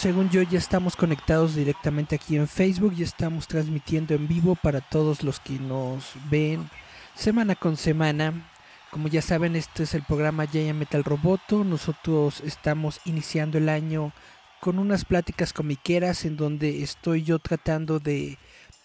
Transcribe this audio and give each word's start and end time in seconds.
Según 0.00 0.30
yo 0.30 0.40
ya 0.40 0.56
estamos 0.56 0.96
conectados 0.96 1.54
directamente 1.54 2.14
aquí 2.14 2.34
en 2.36 2.48
Facebook 2.48 2.94
y 2.96 3.02
estamos 3.02 3.46
transmitiendo 3.46 4.14
en 4.14 4.28
vivo 4.28 4.54
para 4.54 4.80
todos 4.80 5.22
los 5.22 5.40
que 5.40 5.58
nos 5.58 6.14
ven 6.30 6.70
semana 7.14 7.54
con 7.54 7.76
semana. 7.76 8.50
Como 8.90 9.08
ya 9.08 9.20
saben, 9.20 9.56
este 9.56 9.82
es 9.82 9.92
el 9.92 10.02
programa 10.02 10.46
Giant 10.46 10.78
Metal 10.78 11.04
Roboto. 11.04 11.64
Nosotros 11.64 12.40
estamos 12.40 12.98
iniciando 13.04 13.58
el 13.58 13.68
año 13.68 14.14
con 14.58 14.78
unas 14.78 15.04
pláticas 15.04 15.52
comiqueras 15.52 16.24
en 16.24 16.38
donde 16.38 16.82
estoy 16.82 17.22
yo 17.22 17.38
tratando 17.38 17.98
de 17.98 18.38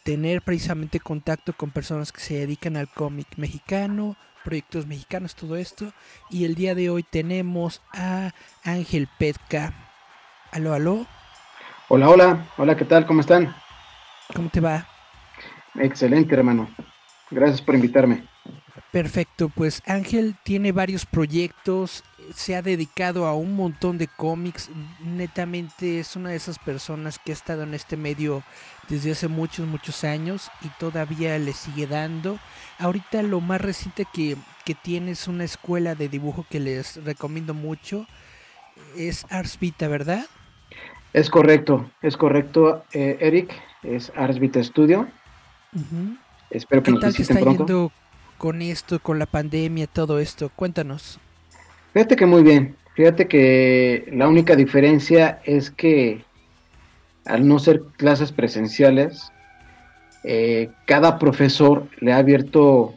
tener 0.03 0.41
precisamente 0.41 0.99
contacto 0.99 1.53
con 1.53 1.71
personas 1.71 2.11
que 2.11 2.19
se 2.19 2.33
dedican 2.39 2.75
al 2.75 2.89
cómic 2.89 3.37
mexicano, 3.37 4.17
proyectos 4.43 4.85
mexicanos, 4.85 5.35
todo 5.35 5.55
esto. 5.55 5.93
Y 6.29 6.43
el 6.43 6.55
día 6.55 6.75
de 6.75 6.89
hoy 6.89 7.03
tenemos 7.03 7.81
a 7.93 8.33
Ángel 8.65 9.07
Petka. 9.17 9.84
Aló, 10.55 10.73
aló. 10.73 11.05
Hola, 11.89 12.09
hola, 12.09 12.47
hola, 12.55 12.77
¿qué 12.77 12.85
tal? 12.85 13.05
¿Cómo 13.05 13.19
están? 13.19 13.53
¿Cómo 14.33 14.47
te 14.47 14.61
va? 14.61 14.87
Excelente, 15.77 16.33
hermano. 16.33 16.69
Gracias 17.29 17.61
por 17.61 17.75
invitarme. 17.75 18.23
Perfecto, 18.89 19.49
pues 19.49 19.83
Ángel 19.85 20.37
tiene 20.43 20.71
varios 20.71 21.05
proyectos, 21.05 22.05
se 22.33 22.55
ha 22.55 22.61
dedicado 22.61 23.25
a 23.25 23.35
un 23.35 23.57
montón 23.57 23.97
de 23.97 24.07
cómics, 24.07 24.69
netamente 25.01 25.99
es 25.99 26.15
una 26.15 26.29
de 26.29 26.37
esas 26.37 26.57
personas 26.57 27.19
que 27.19 27.33
ha 27.33 27.35
estado 27.35 27.63
en 27.63 27.73
este 27.73 27.97
medio 27.97 28.41
desde 28.87 29.11
hace 29.11 29.27
muchos, 29.27 29.67
muchos 29.67 30.05
años 30.05 30.49
y 30.61 30.69
todavía 30.79 31.37
le 31.37 31.51
sigue 31.51 31.85
dando. 31.85 32.39
Ahorita 32.79 33.23
lo 33.23 33.41
más 33.41 33.59
reciente 33.59 34.05
que, 34.13 34.37
que 34.63 34.73
tiene 34.73 35.11
es 35.11 35.27
una 35.27 35.43
escuela 35.43 35.95
de 35.95 36.07
dibujo 36.07 36.45
que 36.49 36.61
les 36.61 37.03
recomiendo 37.03 37.53
mucho, 37.53 38.07
es 38.95 39.25
Ars 39.29 39.59
Vita, 39.59 39.89
¿verdad? 39.89 40.25
Es 41.15 41.29
correcto, 41.29 41.89
es 42.01 42.17
correcto, 42.17 42.83
eh, 42.91 43.15
Eric, 43.21 43.49
es 43.83 44.11
Ars 44.17 44.37
Vita 44.37 44.61
Studio. 44.61 45.07
Espero 46.49 46.83
que 46.83 46.87
¿Qué 46.87 46.91
nos 46.91 46.99
tal 46.99 47.13
te 47.13 47.19
visiten 47.19 47.37
está 47.37 47.45
pronto. 47.45 47.65
yendo 47.65 47.91
con 48.37 48.61
esto, 48.61 48.99
con 48.99 49.17
la 49.17 49.25
pandemia, 49.25 49.87
todo 49.87 50.19
esto? 50.19 50.51
Cuéntanos. 50.53 51.17
Fíjate 51.93 52.17
que 52.17 52.25
muy 52.25 52.43
bien. 52.43 52.75
Fíjate 52.95 53.29
que 53.29 54.09
la 54.11 54.27
única 54.27 54.57
diferencia 54.57 55.39
es 55.45 55.71
que 55.71 56.25
al 57.23 57.47
no 57.47 57.59
ser 57.59 57.81
clases 57.95 58.33
presenciales, 58.33 59.31
eh, 60.25 60.69
cada 60.83 61.17
profesor 61.17 61.87
le 62.01 62.11
ha 62.11 62.17
abierto 62.17 62.93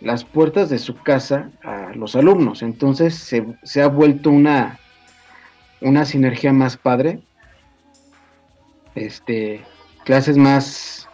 las 0.00 0.22
puertas 0.22 0.70
de 0.70 0.78
su 0.78 0.94
casa 1.02 1.50
a 1.64 1.90
los 1.96 2.14
alumnos. 2.14 2.62
Entonces 2.62 3.16
se, 3.16 3.44
se 3.64 3.82
ha 3.82 3.88
vuelto 3.88 4.30
una, 4.30 4.78
una 5.80 6.04
sinergia 6.04 6.52
más 6.52 6.76
padre. 6.76 7.18
Este, 8.94 9.62
clases 10.04 10.36
más, 10.36 11.08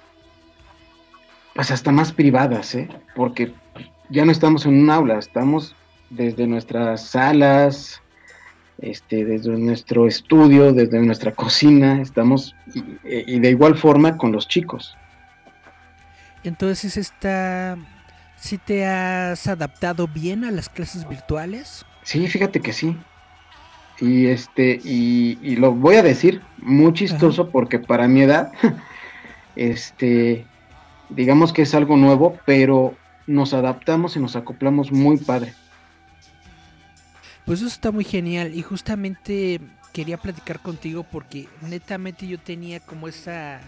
pues 1.54 1.70
hasta 1.70 1.92
más 1.92 2.12
privadas, 2.12 2.75
¿eh? 2.75 2.88
Porque 3.14 3.53
ya 4.10 4.25
no 4.25 4.32
estamos 4.32 4.66
en 4.66 4.82
un 4.82 4.91
aula, 4.91 5.19
estamos 5.19 5.75
desde 6.10 6.47
nuestras 6.47 7.04
salas, 7.04 8.00
este, 8.78 9.25
desde 9.25 9.50
nuestro 9.59 10.06
estudio, 10.06 10.72
desde 10.72 11.00
nuestra 11.00 11.32
cocina, 11.32 12.00
estamos 12.00 12.54
y, 12.75 12.84
y 13.04 13.41
de 13.41 13.50
igual 13.50 13.76
forma 13.76 14.16
con 14.16 14.32
los 14.32 14.48
chicos. 14.48 14.97
Entonces, 16.44 16.97
esta, 16.97 17.76
¿sí 18.36 18.59
te 18.59 18.86
has 18.86 19.47
adaptado 19.48 20.06
bien 20.06 20.44
a 20.44 20.50
las 20.50 20.69
clases 20.69 21.09
virtuales? 21.09 21.84
Sí, 22.03 22.28
fíjate 22.28 22.60
que 22.60 22.72
sí. 22.72 22.97
Y 24.01 24.27
este, 24.27 24.79
y, 24.84 25.39
y 25.43 25.57
lo 25.57 25.73
voy 25.73 25.97
a 25.97 26.03
decir 26.03 26.43
muy 26.59 26.93
chistoso 26.93 27.51
porque 27.51 27.79
para 27.79 28.09
mi 28.09 28.23
edad, 28.23 28.53
este, 29.57 30.47
digamos 31.09 31.53
que 31.53 31.62
es 31.62 31.75
algo 31.75 31.97
nuevo, 31.97 32.39
pero 32.45 32.95
nos 33.27 33.55
adaptamos 33.55 34.17
y 34.17 34.21
nos 34.21 34.37
acoplamos 34.37 34.93
muy 34.93 35.17
padre. 35.17 35.55
Pues 37.45 37.61
eso 37.61 37.69
está 37.69 37.93
muy 37.93 38.05
genial 38.05 38.55
y 38.55 38.62
justamente 38.62 39.61
quería 39.93 40.19
platicar 40.19 40.61
contigo 40.61 41.07
porque 41.11 41.49
netamente 41.63 42.27
yo 42.27 42.39
tenía 42.39 42.81
como 42.81 43.09
esa, 43.09 43.61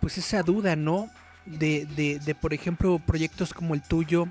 pues 0.00 0.16
esa 0.18 0.42
duda, 0.42 0.76
¿no? 0.76 1.10
De, 1.44 1.84
de, 1.84 2.18
de 2.20 2.34
por 2.34 2.54
ejemplo, 2.54 3.00
proyectos 3.04 3.52
como 3.52 3.74
el 3.74 3.82
tuyo, 3.82 4.28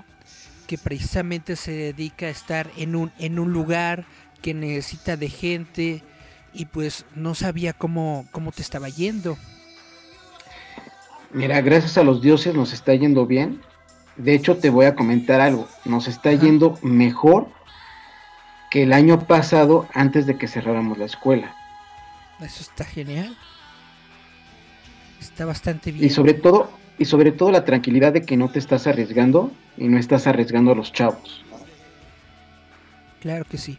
que 0.66 0.78
precisamente 0.78 1.54
se 1.54 1.72
dedica 1.72 2.26
a 2.26 2.30
estar 2.30 2.70
en 2.76 2.96
un, 2.96 3.12
en 3.18 3.38
un 3.38 3.52
lugar 3.52 4.04
que 4.46 4.54
necesita 4.54 5.16
de 5.16 5.28
gente 5.28 6.02
y 6.54 6.66
pues 6.66 7.04
no 7.16 7.34
sabía 7.34 7.72
cómo, 7.72 8.28
cómo 8.30 8.52
te 8.52 8.62
estaba 8.62 8.88
yendo. 8.88 9.36
Mira, 11.32 11.60
gracias 11.62 11.98
a 11.98 12.04
los 12.04 12.22
dioses 12.22 12.54
nos 12.54 12.72
está 12.72 12.94
yendo 12.94 13.26
bien. 13.26 13.60
De 14.16 14.34
hecho, 14.34 14.56
te 14.56 14.70
voy 14.70 14.86
a 14.86 14.94
comentar 14.94 15.40
algo. 15.40 15.66
Nos 15.84 16.06
está 16.06 16.28
Ajá. 16.28 16.42
yendo 16.42 16.78
mejor 16.80 17.48
que 18.70 18.84
el 18.84 18.92
año 18.92 19.26
pasado 19.26 19.88
antes 19.92 20.26
de 20.26 20.38
que 20.38 20.46
cerráramos 20.46 20.96
la 20.96 21.06
escuela. 21.06 21.52
Eso 22.38 22.62
está 22.62 22.84
genial. 22.84 23.36
Está 25.20 25.44
bastante 25.44 25.90
bien. 25.90 26.04
Y 26.04 26.10
sobre 26.10 26.34
todo, 26.34 26.70
y 27.00 27.06
sobre 27.06 27.32
todo 27.32 27.50
la 27.50 27.64
tranquilidad 27.64 28.12
de 28.12 28.22
que 28.22 28.36
no 28.36 28.48
te 28.48 28.60
estás 28.60 28.86
arriesgando 28.86 29.50
y 29.76 29.88
no 29.88 29.98
estás 29.98 30.28
arriesgando 30.28 30.70
a 30.70 30.76
los 30.76 30.92
chavos. 30.92 31.44
Claro 33.20 33.44
que 33.44 33.58
sí. 33.58 33.76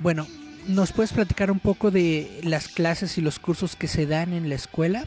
Bueno, 0.00 0.26
¿nos 0.68 0.92
puedes 0.92 1.12
platicar 1.12 1.50
un 1.50 1.58
poco 1.58 1.90
de 1.90 2.40
las 2.44 2.68
clases 2.68 3.18
y 3.18 3.20
los 3.20 3.38
cursos 3.38 3.74
que 3.74 3.88
se 3.88 4.06
dan 4.06 4.32
en 4.32 4.48
la 4.48 4.54
escuela? 4.54 5.04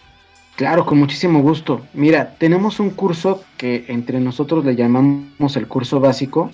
Claro, 0.55 0.85
con 0.85 0.99
muchísimo 0.99 1.41
gusto. 1.41 1.85
Mira, 1.93 2.35
tenemos 2.37 2.79
un 2.79 2.89
curso 2.89 3.43
que 3.57 3.85
entre 3.87 4.19
nosotros 4.19 4.65
le 4.65 4.75
llamamos 4.75 5.55
el 5.55 5.67
curso 5.67 5.99
básico. 5.99 6.51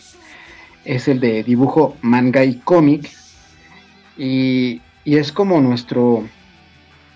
Es 0.86 1.08
el 1.08 1.20
de 1.20 1.44
dibujo, 1.44 1.98
manga 2.02 2.44
y 2.46 2.58
cómic. 2.60 3.10
Y, 4.18 4.82
y 5.04 5.18
es 5.18 5.32
como 5.32 5.60
nuestro 5.60 6.24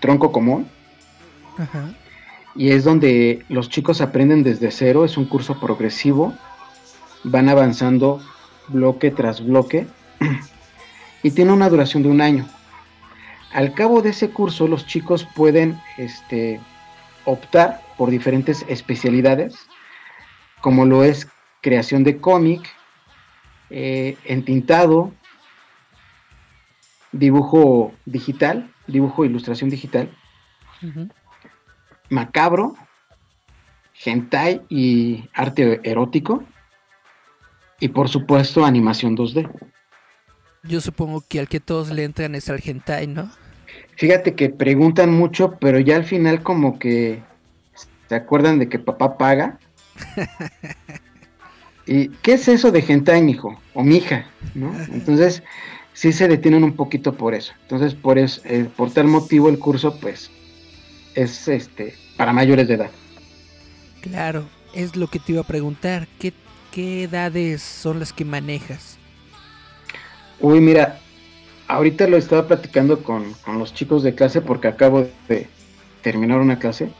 tronco 0.00 0.32
común. 0.32 0.66
Ajá. 1.56 1.94
Y 2.54 2.70
es 2.70 2.84
donde 2.84 3.44
los 3.48 3.70
chicos 3.70 4.00
aprenden 4.00 4.42
desde 4.42 4.70
cero. 4.70 5.04
Es 5.04 5.16
un 5.16 5.26
curso 5.26 5.58
progresivo. 5.60 6.34
Van 7.24 7.48
avanzando 7.48 8.20
bloque 8.68 9.12
tras 9.12 9.44
bloque. 9.44 9.86
Y 11.22 11.30
tiene 11.30 11.52
una 11.52 11.68
duración 11.68 12.02
de 12.02 12.08
un 12.08 12.20
año. 12.20 12.48
Al 13.52 13.74
cabo 13.74 14.02
de 14.02 14.10
ese 14.10 14.30
curso, 14.30 14.66
los 14.66 14.86
chicos 14.86 15.26
pueden 15.34 15.80
este, 15.98 16.60
optar 17.24 17.82
por 17.96 18.10
diferentes 18.10 18.64
especialidades, 18.68 19.54
como 20.60 20.86
lo 20.86 21.04
es 21.04 21.28
creación 21.60 22.02
de 22.02 22.18
cómic, 22.18 22.68
eh, 23.70 24.16
entintado, 24.24 25.12
dibujo 27.12 27.92
digital, 28.06 28.70
dibujo 28.86 29.24
e 29.24 29.28
ilustración 29.28 29.70
digital, 29.70 30.10
macabro, 32.08 32.74
hentai 34.04 34.62
y 34.68 35.28
arte 35.34 35.80
erótico, 35.84 36.42
y 37.80 37.88
por 37.88 38.08
supuesto 38.08 38.64
animación 38.64 39.16
2D. 39.16 39.71
Yo 40.64 40.80
supongo 40.80 41.22
que 41.26 41.40
al 41.40 41.48
que 41.48 41.60
todos 41.60 41.90
le 41.90 42.04
entran 42.04 42.34
es 42.34 42.48
al 42.48 42.60
hentai, 42.64 43.06
¿no? 43.08 43.30
Fíjate 43.96 44.34
que 44.34 44.48
preguntan 44.48 45.10
mucho, 45.12 45.56
pero 45.60 45.78
ya 45.80 45.96
al 45.96 46.04
final 46.04 46.42
como 46.42 46.78
que 46.78 47.20
se 48.08 48.14
acuerdan 48.14 48.58
de 48.58 48.68
que 48.68 48.78
papá 48.78 49.18
paga. 49.18 49.58
¿Y 51.86 52.08
qué 52.08 52.34
es 52.34 52.46
eso 52.46 52.70
de 52.70 52.84
hentai, 52.86 53.22
mijo? 53.22 53.60
O 53.74 53.82
mija, 53.82 54.26
¿no? 54.54 54.72
Entonces, 54.92 55.42
sí 55.94 56.12
se 56.12 56.28
detienen 56.28 56.62
un 56.62 56.74
poquito 56.74 57.16
por 57.16 57.34
eso. 57.34 57.52
Entonces, 57.62 57.94
por 57.94 58.18
eso, 58.18 58.40
eh, 58.44 58.68
por 58.76 58.92
tal 58.92 59.08
motivo 59.08 59.48
el 59.48 59.58
curso, 59.58 59.98
pues, 59.98 60.30
es 61.14 61.48
este 61.48 61.94
para 62.16 62.32
mayores 62.32 62.68
de 62.68 62.74
edad. 62.74 62.90
Claro, 64.00 64.48
es 64.74 64.94
lo 64.94 65.08
que 65.08 65.18
te 65.18 65.32
iba 65.32 65.40
a 65.40 65.46
preguntar. 65.46 66.06
¿Qué, 66.20 66.32
qué 66.70 67.04
edades 67.04 67.62
son 67.62 67.98
las 67.98 68.12
que 68.12 68.24
manejas? 68.24 68.98
Uy, 70.42 70.60
mira, 70.60 70.98
ahorita 71.68 72.08
lo 72.08 72.16
estaba 72.16 72.48
platicando 72.48 73.02
con, 73.04 73.32
con 73.44 73.60
los 73.60 73.72
chicos 73.72 74.02
de 74.02 74.14
clase 74.14 74.40
porque 74.40 74.66
acabo 74.66 75.06
de 75.28 75.46
terminar 76.02 76.40
una 76.40 76.58
clase. 76.58 76.90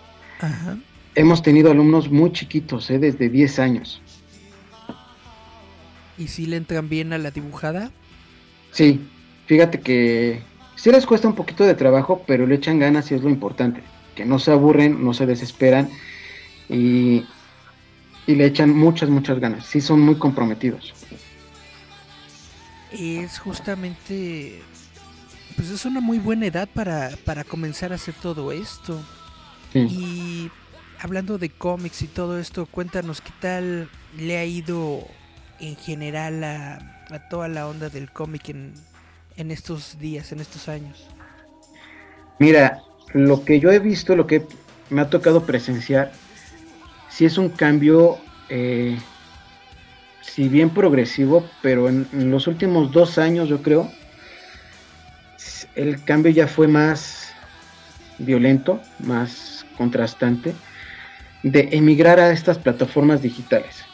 Ajá. 0.40 0.78
Hemos 1.16 1.42
tenido 1.42 1.72
alumnos 1.72 2.08
muy 2.08 2.32
chiquitos, 2.32 2.88
¿eh? 2.90 3.00
desde 3.00 3.28
10 3.28 3.58
años. 3.58 4.00
¿Y 6.16 6.28
si 6.28 6.46
le 6.46 6.56
entran 6.56 6.88
bien 6.88 7.12
a 7.12 7.18
la 7.18 7.32
dibujada? 7.32 7.90
Sí, 8.70 9.00
fíjate 9.46 9.80
que 9.80 10.40
sí 10.76 10.92
les 10.92 11.04
cuesta 11.04 11.26
un 11.26 11.34
poquito 11.34 11.64
de 11.64 11.74
trabajo, 11.74 12.22
pero 12.28 12.46
le 12.46 12.54
echan 12.54 12.78
ganas 12.78 13.10
y 13.10 13.14
es 13.14 13.22
lo 13.22 13.28
importante. 13.28 13.82
Que 14.14 14.24
no 14.24 14.38
se 14.38 14.52
aburren, 14.52 15.04
no 15.04 15.14
se 15.14 15.26
desesperan 15.26 15.90
y, 16.68 17.24
y 18.28 18.34
le 18.36 18.46
echan 18.46 18.70
muchas, 18.70 19.08
muchas 19.10 19.40
ganas. 19.40 19.66
Sí, 19.66 19.80
son 19.80 20.00
muy 20.00 20.14
comprometidos. 20.14 20.94
Es 22.92 23.38
justamente... 23.38 24.62
Pues 25.56 25.68
es 25.68 25.84
una 25.84 26.00
muy 26.00 26.18
buena 26.18 26.46
edad 26.46 26.68
para, 26.72 27.10
para 27.24 27.44
comenzar 27.44 27.92
a 27.92 27.96
hacer 27.96 28.14
todo 28.14 28.52
esto. 28.52 29.00
Sí. 29.72 29.80
Y 29.80 30.50
hablando 31.00 31.36
de 31.36 31.50
cómics 31.50 32.02
y 32.02 32.06
todo 32.06 32.38
esto, 32.38 32.66
cuéntanos 32.66 33.20
qué 33.20 33.32
tal 33.40 33.90
le 34.16 34.38
ha 34.38 34.44
ido 34.44 35.06
en 35.60 35.76
general 35.76 36.42
a, 36.42 37.04
a 37.10 37.28
toda 37.28 37.48
la 37.48 37.68
onda 37.68 37.88
del 37.88 38.10
cómic 38.10 38.48
en, 38.48 38.72
en 39.36 39.50
estos 39.50 39.98
días, 39.98 40.32
en 40.32 40.40
estos 40.40 40.68
años. 40.68 41.06
Mira, 42.38 42.82
lo 43.12 43.44
que 43.44 43.60
yo 43.60 43.70
he 43.70 43.78
visto, 43.78 44.16
lo 44.16 44.26
que 44.26 44.46
me 44.90 45.02
ha 45.02 45.10
tocado 45.10 45.44
presenciar, 45.44 46.12
sí 47.10 47.24
es 47.24 47.38
un 47.38 47.50
cambio, 47.50 48.18
eh, 48.48 48.98
si 50.22 50.48
bien 50.48 50.74
progresivo, 50.74 51.58
pero 51.62 51.88
en, 51.90 52.08
en 52.12 52.30
los 52.30 52.48
últimos 52.48 52.92
dos 52.92 53.18
años 53.18 53.48
yo 53.48 53.62
creo, 53.62 54.00
el 55.74 56.04
cambio 56.04 56.32
ya 56.32 56.48
fue 56.48 56.68
más 56.68 57.38
violento, 58.18 58.90
más 58.98 59.66
contrastante, 59.76 60.62
de 61.42 61.70
emigrar 61.72 62.20
a 62.20 62.32
estas 62.32 62.58
plataformas 62.58 63.22
digitales. 63.22 63.90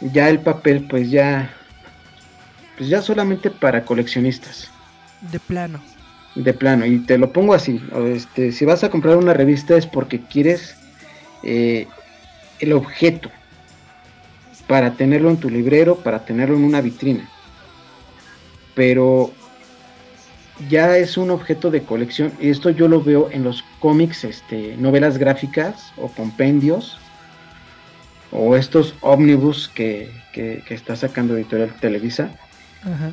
Ya 0.00 0.28
el 0.30 0.42
papel, 0.42 0.86
pues 0.88 1.10
ya, 1.10 1.56
pues 2.76 2.88
ya 2.90 3.02
solamente 3.02 3.50
para 3.50 3.84
coleccionistas 3.86 4.74
De 5.20 5.40
plano. 5.40 5.82
de 6.34 6.54
plano 6.54 6.86
y 6.86 7.04
te 7.04 7.18
lo 7.18 7.32
pongo 7.32 7.54
así 7.54 7.88
este 8.14 8.52
si 8.52 8.64
vas 8.64 8.84
a 8.84 8.90
comprar 8.90 9.16
una 9.16 9.34
revista 9.34 9.76
es 9.76 9.86
porque 9.86 10.26
quieres 10.26 10.80
eh, 11.42 11.96
el 12.58 12.72
objeto 12.72 13.37
para 14.68 14.92
tenerlo 14.92 15.30
en 15.30 15.38
tu 15.38 15.50
librero 15.50 15.96
para 15.96 16.24
tenerlo 16.24 16.56
en 16.56 16.64
una 16.64 16.80
vitrina 16.80 17.28
pero 18.76 19.32
ya 20.68 20.96
es 20.96 21.16
un 21.16 21.30
objeto 21.30 21.70
de 21.72 21.82
colección 21.82 22.32
y 22.38 22.50
esto 22.50 22.70
yo 22.70 22.86
lo 22.86 23.02
veo 23.02 23.28
en 23.32 23.42
los 23.42 23.64
cómics 23.80 24.22
este 24.22 24.76
novelas 24.76 25.18
gráficas 25.18 25.92
o 25.96 26.08
compendios 26.08 26.96
o 28.30 28.54
estos 28.54 28.94
ómnibus 29.00 29.68
que, 29.68 30.12
que, 30.32 30.62
que 30.64 30.74
está 30.74 30.94
sacando 30.94 31.36
editorial 31.36 31.74
Televisa 31.80 32.30
Ajá. 32.84 33.12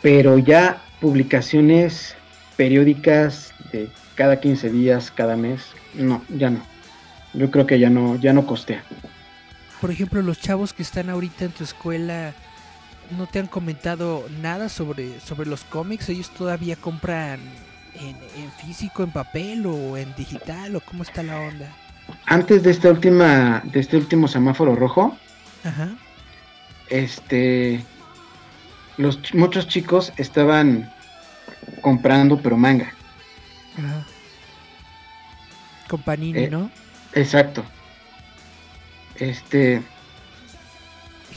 pero 0.00 0.38
ya 0.38 0.80
publicaciones 1.00 2.16
periódicas 2.56 3.52
de 3.72 3.88
cada 4.16 4.40
15 4.40 4.70
días, 4.70 5.12
cada 5.12 5.36
mes, 5.36 5.62
no, 5.94 6.22
ya 6.28 6.50
no. 6.50 6.60
Yo 7.34 7.50
creo 7.50 7.66
que 7.66 7.78
ya 7.78 7.88
no, 7.88 8.16
ya 8.16 8.32
no 8.32 8.46
costea. 8.46 8.82
Por 9.80 9.90
ejemplo, 9.90 10.22
los 10.22 10.40
chavos 10.40 10.72
que 10.72 10.82
están 10.82 11.08
ahorita 11.08 11.44
en 11.44 11.52
tu 11.52 11.62
escuela 11.64 12.32
no 13.16 13.26
te 13.26 13.38
han 13.38 13.46
comentado 13.46 14.26
nada 14.42 14.68
sobre, 14.68 15.20
sobre 15.20 15.48
los 15.48 15.62
cómics. 15.64 16.08
Ellos 16.08 16.30
todavía 16.30 16.76
compran 16.76 17.40
en, 17.94 18.16
en 18.36 18.50
físico, 18.60 19.02
en 19.02 19.10
papel 19.12 19.66
o 19.66 19.96
en 19.96 20.14
digital 20.16 20.74
o 20.76 20.80
cómo 20.80 21.02
está 21.04 21.22
la 21.22 21.38
onda. 21.40 21.68
Antes 22.26 22.62
de 22.62 22.70
esta 22.70 22.90
última, 22.90 23.60
de 23.64 23.80
este 23.80 23.96
último 23.96 24.26
semáforo 24.28 24.74
rojo, 24.74 25.16
Ajá. 25.64 25.90
este, 26.88 27.84
los 28.96 29.20
ch- 29.22 29.34
muchos 29.34 29.68
chicos 29.68 30.12
estaban 30.16 30.90
comprando 31.82 32.40
pero 32.42 32.56
manga. 32.56 32.92
Ajá. 33.78 34.04
Con 35.88 36.02
Panini, 36.02 36.44
Eh, 36.44 36.50
¿no? 36.50 36.70
Exacto. 37.14 37.64
Este, 39.18 39.82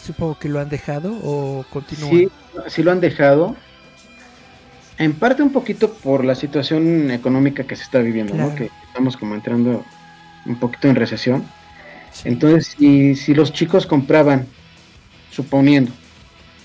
supongo 0.01 0.38
que 0.38 0.50
lo 0.50 0.60
han 0.60 0.69
dejado 0.69 1.18
o 1.24 1.66
continúan. 1.69 2.12
sí, 2.12 2.30
sí 2.68 2.83
lo 2.83 2.92
han 2.92 3.01
dejado. 3.01 3.56
En 4.98 5.13
parte 5.13 5.42
un 5.42 5.51
poquito 5.51 5.94
por 5.94 6.24
la 6.24 6.36
situación 6.36 7.10
económica 7.10 7.63
que 7.63 7.75
se 7.75 7.83
está 7.83 8.00
viviendo, 8.00 8.36
¿no? 8.36 8.54
Que 8.54 8.69
estamos 8.88 9.18
como 9.18 9.33
entrando 9.33 9.83
un 10.45 10.56
poquito 10.57 10.88
en 10.89 10.95
recesión. 10.95 11.44
Sí. 12.12 12.30
Entonces, 12.30 12.75
si, 12.78 13.16
si 13.16 13.33
los 13.33 13.51
chicos 13.51 13.88
compraban, 13.88 14.45
suponiendo, 15.31 15.92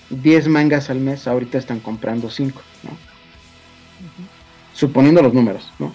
10 0.09 0.47
mangas 0.49 0.89
al 0.89 0.99
mes, 0.99 1.27
ahorita 1.27 1.57
están 1.57 1.79
comprando 1.79 2.29
5, 2.29 2.61
¿no? 2.83 2.91
Suponiendo 4.73 5.21
los 5.21 5.33
números, 5.33 5.71
¿no? 5.79 5.91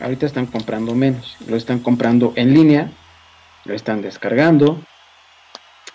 Ahorita 0.00 0.26
están 0.26 0.46
comprando 0.46 0.94
menos. 0.94 1.36
Lo 1.46 1.56
están 1.56 1.78
comprando 1.78 2.32
en 2.36 2.54
línea, 2.54 2.90
lo 3.64 3.74
están 3.74 4.02
descargando, 4.02 4.82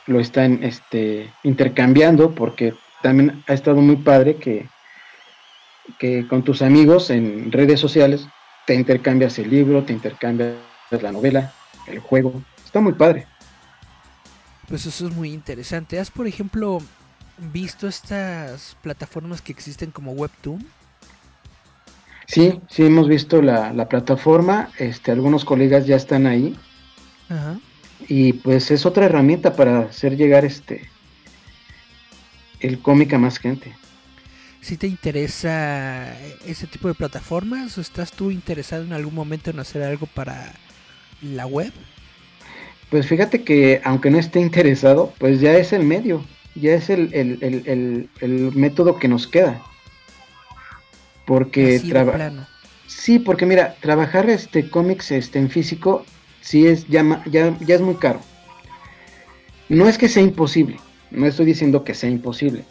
lo 0.07 0.19
están 0.19 0.63
este, 0.63 1.31
intercambiando, 1.43 2.31
porque 2.31 2.73
también 3.01 3.43
ha 3.47 3.53
estado 3.53 3.77
muy 3.77 3.97
padre 3.97 4.37
que, 4.37 4.67
que 5.99 6.27
con 6.27 6.43
tus 6.43 6.61
amigos 6.61 7.09
en 7.09 7.51
redes 7.51 7.79
sociales 7.79 8.27
te 8.65 8.75
intercambias 8.75 9.37
el 9.39 9.49
libro, 9.49 9.83
te 9.83 9.93
intercambias 9.93 10.55
la 10.89 11.11
novela, 11.11 11.53
el 11.87 11.99
juego. 11.99 12.41
Está 12.63 12.79
muy 12.79 12.93
padre. 12.93 13.27
Pues 14.67 14.85
eso 14.85 15.07
es 15.07 15.15
muy 15.15 15.31
interesante. 15.31 15.99
¿Has, 15.99 16.09
por 16.09 16.27
ejemplo, 16.27 16.79
visto 17.37 17.87
estas 17.87 18.75
plataformas 18.81 19.41
que 19.41 19.51
existen 19.51 19.91
como 19.91 20.13
Webtoon? 20.13 20.65
Sí, 22.27 22.59
sí 22.69 22.83
hemos 22.83 23.07
visto 23.07 23.41
la, 23.43 23.71
la 23.71 23.87
plataforma, 23.87 24.71
este, 24.79 25.11
algunos 25.11 25.45
colegas 25.45 25.85
ya 25.85 25.95
están 25.95 26.25
ahí 26.25 26.57
Ajá. 27.29 27.59
y 28.07 28.33
pues 28.33 28.69
es 28.71 28.85
otra 28.85 29.05
herramienta 29.05 29.55
para 29.55 29.79
hacer 29.79 30.15
llegar 30.17 30.45
este 30.45 30.89
el 32.59 32.79
cómic 32.79 33.13
a 33.13 33.17
más 33.19 33.37
gente. 33.39 33.73
¿Si 34.61 34.77
te 34.77 34.87
interesa 34.87 36.17
ese 36.45 36.65
tipo 36.67 36.87
de 36.87 36.95
plataformas 36.95 37.77
o 37.77 37.81
estás 37.81 38.11
tú 38.11 38.31
interesado 38.31 38.83
en 38.83 38.93
algún 38.93 39.13
momento 39.13 39.51
en 39.51 39.59
hacer 39.59 39.83
algo 39.83 40.07
para 40.07 40.53
la 41.21 41.45
web? 41.45 41.71
Pues 42.89 43.07
fíjate 43.07 43.43
que 43.43 43.81
aunque 43.83 44.09
no 44.09 44.17
esté 44.17 44.39
interesado, 44.39 45.13
pues 45.19 45.39
ya 45.39 45.53
es 45.53 45.71
el 45.73 45.83
medio, 45.83 46.23
ya 46.55 46.73
es 46.73 46.89
el, 46.89 47.13
el- 47.13 47.37
el- 47.41 48.09
el- 48.21 48.51
método 48.55 48.97
que 48.97 49.07
nos 49.07 49.27
queda. 49.27 49.61
Porque 51.25 51.75
Así 51.77 51.87
de 51.87 51.93
traba- 51.93 52.13
plano. 52.13 52.47
Sí, 52.87 53.19
porque 53.19 53.45
mira, 53.45 53.75
trabajar 53.81 54.29
este 54.29 54.69
cómics 54.69 55.11
este 55.11 55.39
en 55.39 55.49
físico 55.49 56.05
sí 56.45 56.67
es 56.67 56.87
ya, 56.87 57.23
ya, 57.25 57.57
ya 57.59 57.75
es 57.75 57.81
muy 57.81 57.95
caro. 57.95 58.19
No 59.67 59.89
es 59.89 59.97
que 59.97 60.07
sea 60.07 60.21
imposible, 60.21 60.77
no 61.09 61.25
estoy 61.25 61.47
diciendo 61.47 61.83
que 61.83 61.95
sea 61.95 62.09
imposible, 62.09 62.63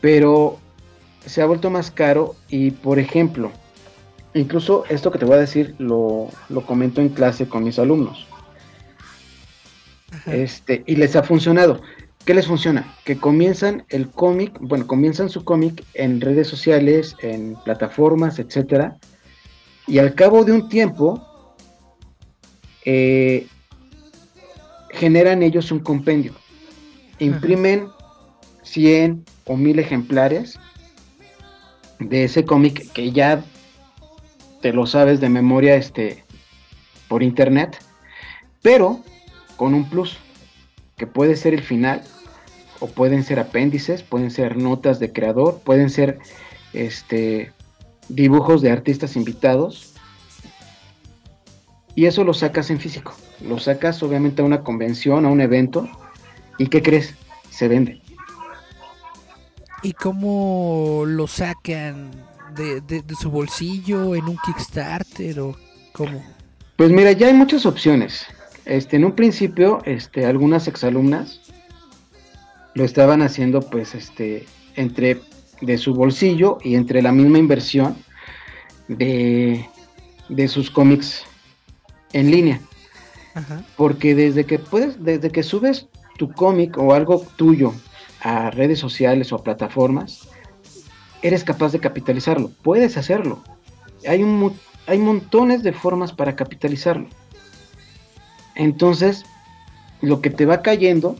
pero 0.00 0.58
se 1.26 1.42
ha 1.42 1.46
vuelto 1.46 1.70
más 1.70 1.90
caro 1.90 2.36
y 2.48 2.70
por 2.70 3.00
ejemplo, 3.00 3.50
incluso 4.32 4.84
esto 4.88 5.10
que 5.10 5.18
te 5.18 5.24
voy 5.24 5.34
a 5.34 5.40
decir 5.40 5.74
lo, 5.78 6.28
lo 6.48 6.64
comento 6.64 7.00
en 7.00 7.08
clase 7.08 7.48
con 7.48 7.64
mis 7.64 7.80
alumnos. 7.80 8.26
Ajá. 10.12 10.34
Este, 10.34 10.84
y 10.86 10.96
les 10.96 11.16
ha 11.16 11.24
funcionado. 11.24 11.80
¿Qué 12.24 12.34
les 12.34 12.46
funciona? 12.46 12.94
Que 13.04 13.16
comienzan 13.16 13.84
el 13.88 14.08
cómic, 14.08 14.56
bueno, 14.60 14.86
comienzan 14.86 15.28
su 15.28 15.42
cómic 15.42 15.84
en 15.94 16.20
redes 16.20 16.46
sociales, 16.46 17.16
en 17.22 17.56
plataformas, 17.64 18.38
etcétera, 18.38 18.98
y 19.88 19.98
al 19.98 20.14
cabo 20.14 20.44
de 20.44 20.52
un 20.52 20.68
tiempo 20.68 21.31
eh, 22.84 23.46
generan 24.90 25.42
ellos 25.42 25.70
un 25.72 25.80
compendio. 25.80 26.34
Imprimen 27.18 27.88
100 28.62 29.24
o 29.44 29.56
1000 29.56 29.78
ejemplares 29.78 30.58
de 31.98 32.24
ese 32.24 32.44
cómic 32.44 32.90
que 32.92 33.12
ya 33.12 33.44
te 34.60 34.72
lo 34.72 34.86
sabes 34.86 35.20
de 35.20 35.28
memoria 35.28 35.74
este, 35.74 36.24
por 37.08 37.22
internet, 37.22 37.78
pero 38.62 39.00
con 39.56 39.74
un 39.74 39.88
plus, 39.88 40.16
que 40.96 41.06
puede 41.06 41.36
ser 41.36 41.54
el 41.54 41.62
final, 41.62 42.02
o 42.80 42.88
pueden 42.88 43.22
ser 43.22 43.38
apéndices, 43.38 44.02
pueden 44.02 44.30
ser 44.30 44.56
notas 44.56 44.98
de 44.98 45.12
creador, 45.12 45.60
pueden 45.64 45.88
ser 45.88 46.18
este, 46.72 47.52
dibujos 48.08 48.60
de 48.60 48.72
artistas 48.72 49.14
invitados. 49.14 49.91
Y 51.94 52.06
eso 52.06 52.24
lo 52.24 52.34
sacas 52.34 52.70
en 52.70 52.80
físico. 52.80 53.14
Lo 53.40 53.58
sacas 53.58 54.02
obviamente 54.02 54.42
a 54.42 54.44
una 54.44 54.62
convención, 54.62 55.26
a 55.26 55.28
un 55.28 55.40
evento. 55.40 55.88
¿Y 56.58 56.68
qué 56.68 56.82
crees? 56.82 57.14
Se 57.50 57.68
vende. 57.68 58.00
¿Y 59.82 59.92
cómo 59.92 61.04
lo 61.06 61.26
sacan? 61.26 62.10
¿De, 62.54 62.82
de, 62.82 63.02
su 63.18 63.30
bolsillo 63.30 64.14
en 64.14 64.24
un 64.24 64.36
Kickstarter 64.44 65.40
o 65.40 65.56
cómo? 65.92 66.22
Pues 66.76 66.90
mira, 66.90 67.12
ya 67.12 67.28
hay 67.28 67.32
muchas 67.32 67.64
opciones. 67.64 68.26
Este, 68.66 68.96
en 68.96 69.06
un 69.06 69.12
principio, 69.12 69.80
este, 69.86 70.26
algunas 70.26 70.68
exalumnas 70.68 71.40
lo 72.74 72.84
estaban 72.84 73.22
haciendo, 73.22 73.60
pues, 73.60 73.94
este, 73.94 74.46
entre 74.76 75.20
de 75.62 75.78
su 75.78 75.94
bolsillo 75.94 76.58
y 76.62 76.74
entre 76.74 77.00
la 77.00 77.12
misma 77.12 77.38
inversión 77.38 77.96
de, 78.88 79.66
de 80.28 80.48
sus 80.48 80.70
cómics 80.70 81.24
en 82.12 82.30
línea. 82.30 82.60
Porque 83.76 84.14
desde 84.14 84.44
que 84.44 84.58
puedes, 84.58 85.02
desde 85.02 85.30
que 85.30 85.42
subes 85.42 85.86
tu 86.18 86.30
cómic 86.32 86.76
o 86.76 86.92
algo 86.92 87.26
tuyo 87.36 87.72
a 88.20 88.50
redes 88.50 88.78
sociales 88.78 89.32
o 89.32 89.36
a 89.36 89.42
plataformas, 89.42 90.28
eres 91.22 91.44
capaz 91.44 91.72
de 91.72 91.80
capitalizarlo. 91.80 92.50
Puedes 92.62 92.96
hacerlo. 92.96 93.42
Hay, 94.06 94.22
un, 94.22 94.54
hay 94.86 94.98
montones 94.98 95.62
de 95.62 95.72
formas 95.72 96.12
para 96.12 96.36
capitalizarlo. 96.36 97.08
Entonces, 98.54 99.24
lo 100.02 100.20
que 100.20 100.28
te 100.28 100.44
va 100.44 100.60
cayendo, 100.60 101.16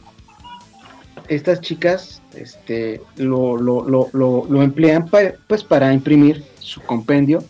estas 1.28 1.60
chicas 1.60 2.20
este, 2.34 3.00
lo, 3.16 3.56
lo, 3.56 3.88
lo, 3.88 4.10
lo 4.12 4.62
emplean 4.62 5.08
pues 5.46 5.64
para 5.64 5.94
imprimir 5.94 6.44
su 6.58 6.80
compendio, 6.82 7.42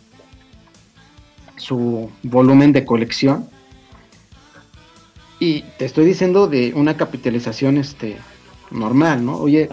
su 1.57 2.11
volumen 2.23 2.73
de 2.73 2.85
colección 2.85 3.49
y 5.43 5.63
te 5.77 5.87
estoy 5.87 6.05
diciendo 6.05 6.47
de 6.47 6.73
una 6.73 6.97
capitalización 6.97 7.77
este, 7.77 8.17
normal, 8.71 9.27
¿no? 9.27 9.39
Oye, 9.39 9.69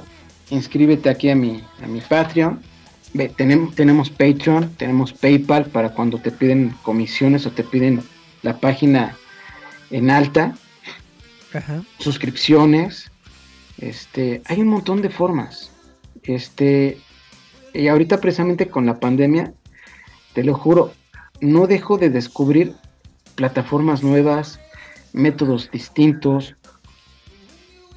inscríbete 0.49 1.11
aquí 1.11 1.29
a 1.29 1.35
mi, 1.35 1.63
a 1.83 1.85
mi 1.85 2.01
Patreon. 2.01 2.59
Ve, 3.13 3.29
tenemos, 3.29 3.75
tenemos 3.75 4.09
Patreon, 4.09 4.73
tenemos 4.77 5.13
PayPal 5.13 5.65
para 5.65 5.93
cuando 5.93 6.17
te 6.17 6.31
piden 6.31 6.75
comisiones 6.81 7.45
o 7.45 7.51
te 7.51 7.63
piden 7.63 8.01
la 8.41 8.59
página 8.59 9.15
en 9.91 10.09
alta. 10.09 10.55
Suscripciones. 11.99 13.11
Este, 13.77 14.41
hay 14.45 14.61
un 14.61 14.69
montón 14.69 15.03
de 15.03 15.11
formas. 15.11 15.71
Este, 16.23 16.97
y 17.75 17.87
ahorita 17.89 18.19
precisamente 18.19 18.69
con 18.69 18.87
la 18.87 18.99
pandemia, 18.99 19.53
te 20.33 20.43
lo 20.43 20.55
juro, 20.55 20.93
no 21.41 21.67
dejo 21.67 21.97
de 21.97 22.09
descubrir 22.09 22.75
plataformas 23.35 24.03
nuevas, 24.03 24.59
métodos 25.13 25.69
distintos. 25.71 26.55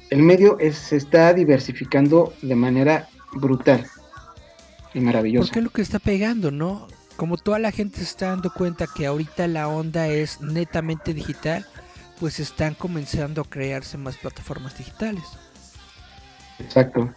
El 0.09 0.23
medio 0.23 0.57
se 0.71 0.95
está 0.95 1.33
diversificando 1.33 2.33
de 2.41 2.55
manera 2.55 3.09
brutal 3.33 3.85
y 4.93 4.99
maravillosa. 4.99 5.47
Porque 5.47 5.59
es 5.59 5.65
lo 5.65 5.71
que 5.71 5.81
está 5.81 5.99
pegando, 5.99 6.51
¿no? 6.51 6.87
Como 7.15 7.37
toda 7.37 7.59
la 7.59 7.71
gente 7.71 7.97
se 7.97 8.03
está 8.03 8.29
dando 8.29 8.51
cuenta 8.51 8.87
que 8.87 9.05
ahorita 9.05 9.47
la 9.47 9.67
onda 9.67 10.07
es 10.07 10.41
netamente 10.41 11.13
digital, 11.13 11.65
pues 12.19 12.39
están 12.39 12.73
comenzando 12.73 13.41
a 13.41 13.49
crearse 13.49 13.97
más 13.97 14.17
plataformas 14.17 14.77
digitales. 14.77 15.23
Exacto. 16.59 17.13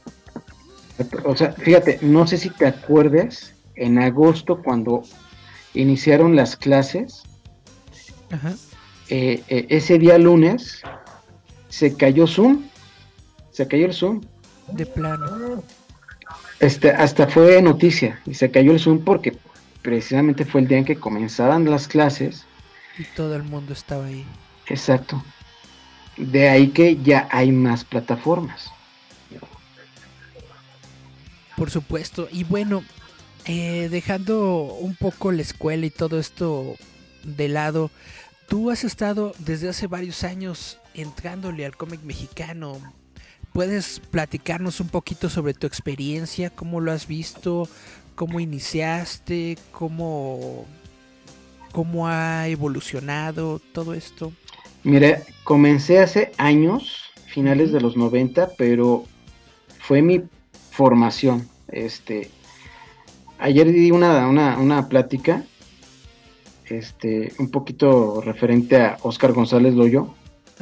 O 1.24 1.36
sea, 1.36 1.52
fíjate, 1.52 1.98
no 2.02 2.26
sé 2.26 2.38
si 2.38 2.50
te 2.50 2.66
acuerdes, 2.66 3.54
en 3.74 3.98
agosto 3.98 4.62
cuando 4.62 5.02
iniciaron 5.76 6.36
las 6.36 6.56
clases, 6.56 7.22
Ajá. 8.30 8.54
Eh, 9.08 9.42
eh, 9.48 9.66
ese 9.68 9.98
día 9.98 10.18
lunes 10.18 10.82
se 11.68 11.96
cayó 11.96 12.26
Zoom. 12.26 12.64
Se 13.52 13.68
cayó 13.68 13.86
el 13.86 13.94
Zoom. 13.94 14.22
De 14.72 14.84
plano. 14.84 15.62
Este, 16.58 16.90
hasta 16.90 17.28
fue 17.28 17.60
noticia 17.62 18.20
y 18.26 18.34
se 18.34 18.50
cayó 18.50 18.72
el 18.72 18.80
Zoom 18.80 19.04
porque 19.04 19.36
precisamente 19.82 20.44
fue 20.44 20.62
el 20.62 20.68
día 20.68 20.78
en 20.78 20.84
que 20.84 20.96
comenzaban 20.96 21.70
las 21.70 21.86
clases. 21.86 22.44
Y 22.98 23.04
todo 23.14 23.36
el 23.36 23.44
mundo 23.44 23.72
estaba 23.72 24.06
ahí. 24.06 24.24
Exacto. 24.66 25.22
De 26.16 26.48
ahí 26.48 26.68
que 26.68 26.96
ya 26.96 27.28
hay 27.30 27.52
más 27.52 27.84
plataformas. 27.84 28.72
Por 31.56 31.70
supuesto. 31.70 32.28
Y 32.32 32.44
bueno, 32.44 32.82
eh, 33.46 33.88
dejando 33.90 34.64
un 34.80 34.94
poco 34.94 35.32
la 35.32 35.42
escuela 35.42 35.86
y 35.86 35.90
todo 35.90 36.18
esto 36.18 36.74
de 37.24 37.48
lado, 37.48 37.90
Tú 38.48 38.70
has 38.70 38.84
estado 38.84 39.32
desde 39.40 39.68
hace 39.68 39.88
varios 39.88 40.22
años 40.22 40.78
entrándole 40.94 41.66
al 41.66 41.76
cómic 41.76 42.00
mexicano. 42.04 42.78
¿Puedes 43.52 43.98
platicarnos 43.98 44.78
un 44.78 44.88
poquito 44.88 45.28
sobre 45.28 45.52
tu 45.52 45.66
experiencia? 45.66 46.50
¿Cómo 46.50 46.80
lo 46.80 46.92
has 46.92 47.08
visto? 47.08 47.68
¿Cómo 48.14 48.38
iniciaste? 48.38 49.58
¿Cómo, 49.72 50.64
cómo 51.72 52.06
ha 52.06 52.46
evolucionado 52.46 53.60
todo 53.72 53.94
esto? 53.94 54.32
Mira, 54.84 55.22
comencé 55.42 55.98
hace 55.98 56.30
años, 56.38 57.02
finales 57.26 57.72
de 57.72 57.80
los 57.80 57.96
90, 57.96 58.50
pero 58.56 59.06
fue 59.80 60.02
mi 60.02 60.22
formación. 60.70 61.48
Este, 61.66 62.30
ayer 63.38 63.72
di 63.72 63.90
una, 63.90 64.26
una, 64.28 64.58
una 64.58 64.88
plática 64.88 65.44
este, 66.68 67.32
un 67.38 67.50
poquito 67.50 68.20
referente 68.20 68.76
a 68.80 68.98
Oscar 69.02 69.32
González 69.32 69.74
Loyo. 69.74 70.14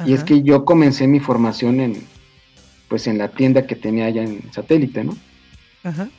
Y 0.05 0.13
es 0.13 0.23
que 0.23 0.43
yo 0.43 0.65
comencé 0.65 1.07
mi 1.07 1.21
formación 1.21 1.79
en, 1.79 2.03
pues 2.89 3.07
en 3.07 3.17
la 3.17 3.29
tienda 3.29 3.65
que 3.65 3.75
tenía 3.75 4.05
allá 4.05 4.23
en 4.23 4.51
satélite, 4.51 5.05
¿no? 5.05 5.15
Ajá. 5.83 6.09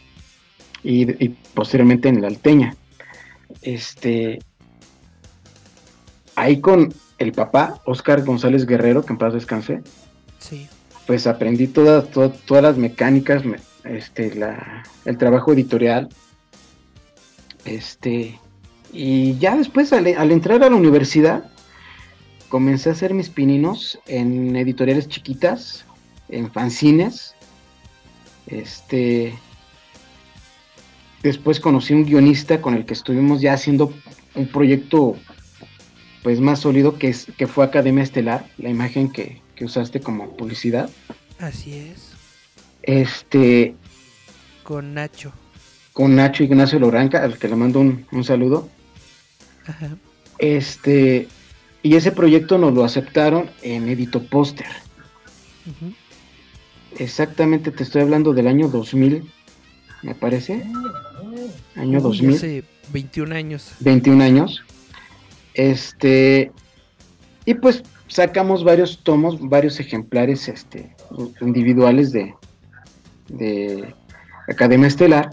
Y, 0.82 1.28
posteriormente 1.54 2.08
en 2.08 2.22
la 2.22 2.28
Alteña. 2.28 2.74
Este, 3.60 4.38
ahí 6.36 6.60
con 6.60 6.94
el 7.18 7.32
papá, 7.32 7.80
Oscar 7.84 8.24
González 8.24 8.66
Guerrero, 8.66 9.04
que 9.04 9.12
en 9.12 9.18
paz 9.18 9.34
descanse. 9.34 9.82
Sí. 10.38 10.68
Pues 11.06 11.26
aprendí 11.26 11.66
todas, 11.66 12.08
todas, 12.10 12.62
las 12.62 12.78
mecánicas, 12.78 13.42
este, 13.84 14.34
la, 14.34 14.84
el 15.04 15.18
trabajo 15.18 15.52
editorial. 15.52 16.08
Este, 17.66 18.38
y 18.92 19.36
ya 19.38 19.56
después, 19.56 19.92
al, 19.92 20.06
entrar 20.06 20.62
a 20.62 20.70
la 20.70 20.76
universidad, 20.76 21.50
comencé 22.48 22.88
a 22.88 22.92
hacer 22.92 23.12
mis 23.12 23.28
pininos 23.28 23.98
en 24.06 24.54
editoriales 24.56 25.08
chiquitas, 25.08 25.84
en 26.28 26.50
fanzines. 26.50 27.34
Este. 28.46 29.34
Después 31.22 31.58
conocí 31.58 31.92
un 31.92 32.04
guionista 32.04 32.62
con 32.62 32.74
el 32.74 32.86
que 32.86 32.94
estuvimos 32.94 33.40
ya 33.40 33.52
haciendo 33.52 33.92
un 34.36 34.46
proyecto 34.46 35.16
pues 36.22 36.40
más 36.40 36.60
sólido 36.60 36.98
que, 36.98 37.08
es, 37.08 37.26
que 37.36 37.46
fue 37.46 37.64
Academia 37.64 38.04
Estelar, 38.04 38.48
la 38.58 38.68
imagen 38.68 39.10
que, 39.10 39.42
usaste 39.60 40.00
como 40.00 40.36
publicidad. 40.36 40.90
Así 41.38 41.74
es. 41.74 42.12
Este. 42.82 43.74
Con 44.62 44.94
Nacho. 44.94 45.32
Con 45.96 46.14
Nacho 46.14 46.44
Ignacio 46.44 46.78
Loranca, 46.78 47.24
al 47.24 47.38
que 47.38 47.48
le 47.48 47.56
mando 47.56 47.80
un, 47.80 48.04
un 48.12 48.22
saludo. 48.22 48.68
Este, 50.38 51.26
y 51.82 51.96
ese 51.96 52.12
proyecto 52.12 52.58
nos 52.58 52.74
lo 52.74 52.84
aceptaron 52.84 53.48
en 53.62 53.88
Edito 53.88 54.22
Póster. 54.22 54.66
Exactamente, 56.98 57.70
te 57.70 57.82
estoy 57.82 58.02
hablando 58.02 58.34
del 58.34 58.46
año 58.46 58.68
2000, 58.68 59.24
me 60.02 60.14
parece. 60.14 60.64
Año 61.76 62.02
2000. 62.02 62.34
Hace 62.34 62.64
21 62.92 63.34
años. 63.34 63.72
21 63.80 64.22
años. 64.22 64.64
Este, 65.54 66.52
y 67.46 67.54
pues 67.54 67.82
sacamos 68.06 68.64
varios 68.64 69.02
tomos, 69.02 69.40
varios 69.40 69.80
ejemplares 69.80 70.46
este, 70.46 70.94
individuales 71.40 72.12
de, 72.12 72.34
de 73.28 73.94
Academia 74.46 74.88
Estelar. 74.88 75.30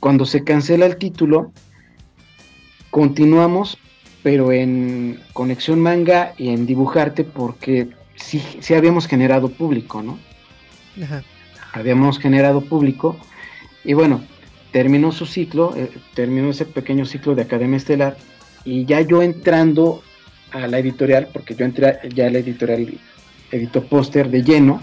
Cuando 0.00 0.24
se 0.24 0.44
cancela 0.44 0.86
el 0.86 0.96
título, 0.96 1.52
continuamos, 2.90 3.78
pero 4.22 4.50
en 4.52 5.20
Conexión 5.32 5.80
Manga 5.80 6.34
y 6.38 6.48
en 6.48 6.66
Dibujarte, 6.66 7.24
porque 7.24 7.88
sí, 8.16 8.42
sí 8.60 8.74
habíamos 8.74 9.06
generado 9.06 9.50
público, 9.50 10.02
¿no? 10.02 10.18
Ajá. 11.02 11.22
Habíamos 11.72 12.18
generado 12.18 12.62
público 12.62 13.16
y 13.84 13.92
bueno, 13.92 14.22
terminó 14.72 15.12
su 15.12 15.26
ciclo, 15.26 15.74
eh, 15.76 15.90
terminó 16.14 16.50
ese 16.50 16.64
pequeño 16.64 17.04
ciclo 17.06 17.34
de 17.34 17.42
Academia 17.42 17.76
Estelar 17.76 18.16
y 18.64 18.84
ya 18.84 19.00
yo 19.00 19.22
entrando 19.22 20.02
a 20.52 20.66
la 20.66 20.78
editorial, 20.78 21.28
porque 21.32 21.54
yo 21.54 21.64
entré 21.64 21.98
ya 22.14 22.26
a 22.26 22.30
la 22.30 22.38
editorial, 22.38 22.98
edito 23.50 23.84
póster 23.84 24.30
de 24.30 24.42
lleno, 24.42 24.80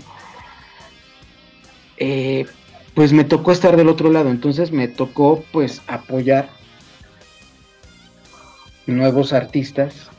eh, 1.98 2.46
pues 2.98 3.14
me 3.14 3.26
tocó 3.26 3.52
estar 3.52 3.78
del 3.78 3.90
otro 3.90 4.10
lado, 4.10 4.32
entonces 4.32 4.72
me 4.72 4.88
tocó 4.88 5.46
pues 5.52 5.84
apoyar 5.86 6.50
nuevos 8.88 9.34
artistas 9.34 10.10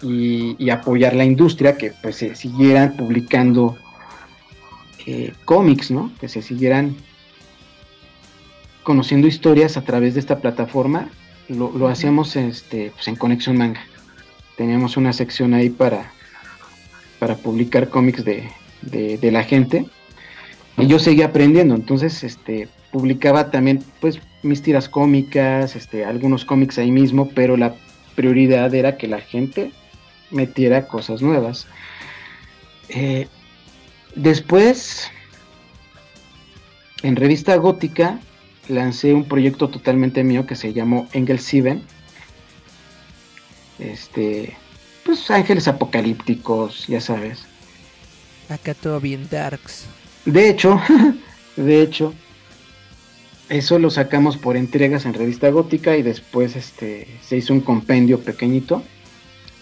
y, 0.00 0.70
apoyar 0.70 1.14
la 1.14 1.26
industria, 1.26 1.76
que 1.76 1.90
pues 1.90 2.16
se 2.16 2.34
siguieran 2.34 2.96
publicando 2.96 3.76
eh, 5.04 5.34
cómics, 5.44 5.90
¿no? 5.90 6.12
Que 6.18 6.30
se 6.30 6.40
siguieran 6.40 6.96
conociendo 8.84 9.26
historias 9.26 9.76
a 9.76 9.82
través 9.82 10.14
de 10.14 10.20
esta 10.20 10.38
plataforma. 10.38 11.10
Lo, 11.50 11.88
hacíamos 11.88 12.36
este, 12.36 12.90
pues, 12.94 13.06
en 13.06 13.16
Conexión 13.16 13.58
Manga. 13.58 13.84
Teníamos 14.56 14.96
una 14.96 15.12
sección 15.12 15.52
ahí 15.52 15.68
para, 15.68 16.10
para 17.18 17.36
publicar 17.36 17.90
cómics 17.90 18.24
de, 18.24 18.48
de, 18.80 19.30
la 19.30 19.44
gente. 19.44 19.84
Y 20.76 20.86
yo 20.86 20.98
seguía 20.98 21.26
aprendiendo, 21.26 21.74
entonces 21.74 22.24
este, 22.24 22.68
publicaba 22.90 23.50
también 23.50 23.82
pues 24.00 24.20
mis 24.42 24.62
tiras 24.62 24.88
cómicas, 24.88 25.76
este, 25.76 26.04
algunos 26.04 26.44
cómics 26.44 26.78
ahí 26.78 26.90
mismo, 26.90 27.28
pero 27.30 27.56
la 27.56 27.74
prioridad 28.14 28.74
era 28.74 28.96
que 28.96 29.08
la 29.08 29.20
gente 29.20 29.72
metiera 30.30 30.86
cosas 30.86 31.22
nuevas. 31.22 31.66
Eh, 32.88 33.28
después, 34.14 35.10
en 37.02 37.16
revista 37.16 37.56
gótica, 37.56 38.20
lancé 38.68 39.14
un 39.14 39.24
proyecto 39.24 39.68
totalmente 39.68 40.24
mío 40.24 40.46
que 40.46 40.56
se 40.56 40.72
llamó 40.72 41.08
Engel 41.12 41.38
Sieben. 41.38 41.82
Este, 43.78 44.56
pues 45.04 45.30
ángeles 45.30 45.68
apocalípticos, 45.68 46.86
ya 46.86 47.00
sabes. 47.00 47.44
Acá 48.48 48.74
todo 48.74 49.00
bien 49.00 49.28
darks. 49.30 49.86
De 50.24 50.48
hecho, 50.48 50.80
de 51.56 51.82
hecho, 51.82 52.14
eso 53.48 53.78
lo 53.78 53.90
sacamos 53.90 54.36
por 54.36 54.56
entregas 54.56 55.04
en 55.04 55.14
revista 55.14 55.50
gótica 55.50 55.96
y 55.96 56.02
después 56.02 56.56
este 56.56 57.06
se 57.22 57.36
hizo 57.36 57.52
un 57.52 57.60
compendio 57.60 58.20
pequeñito. 58.20 58.82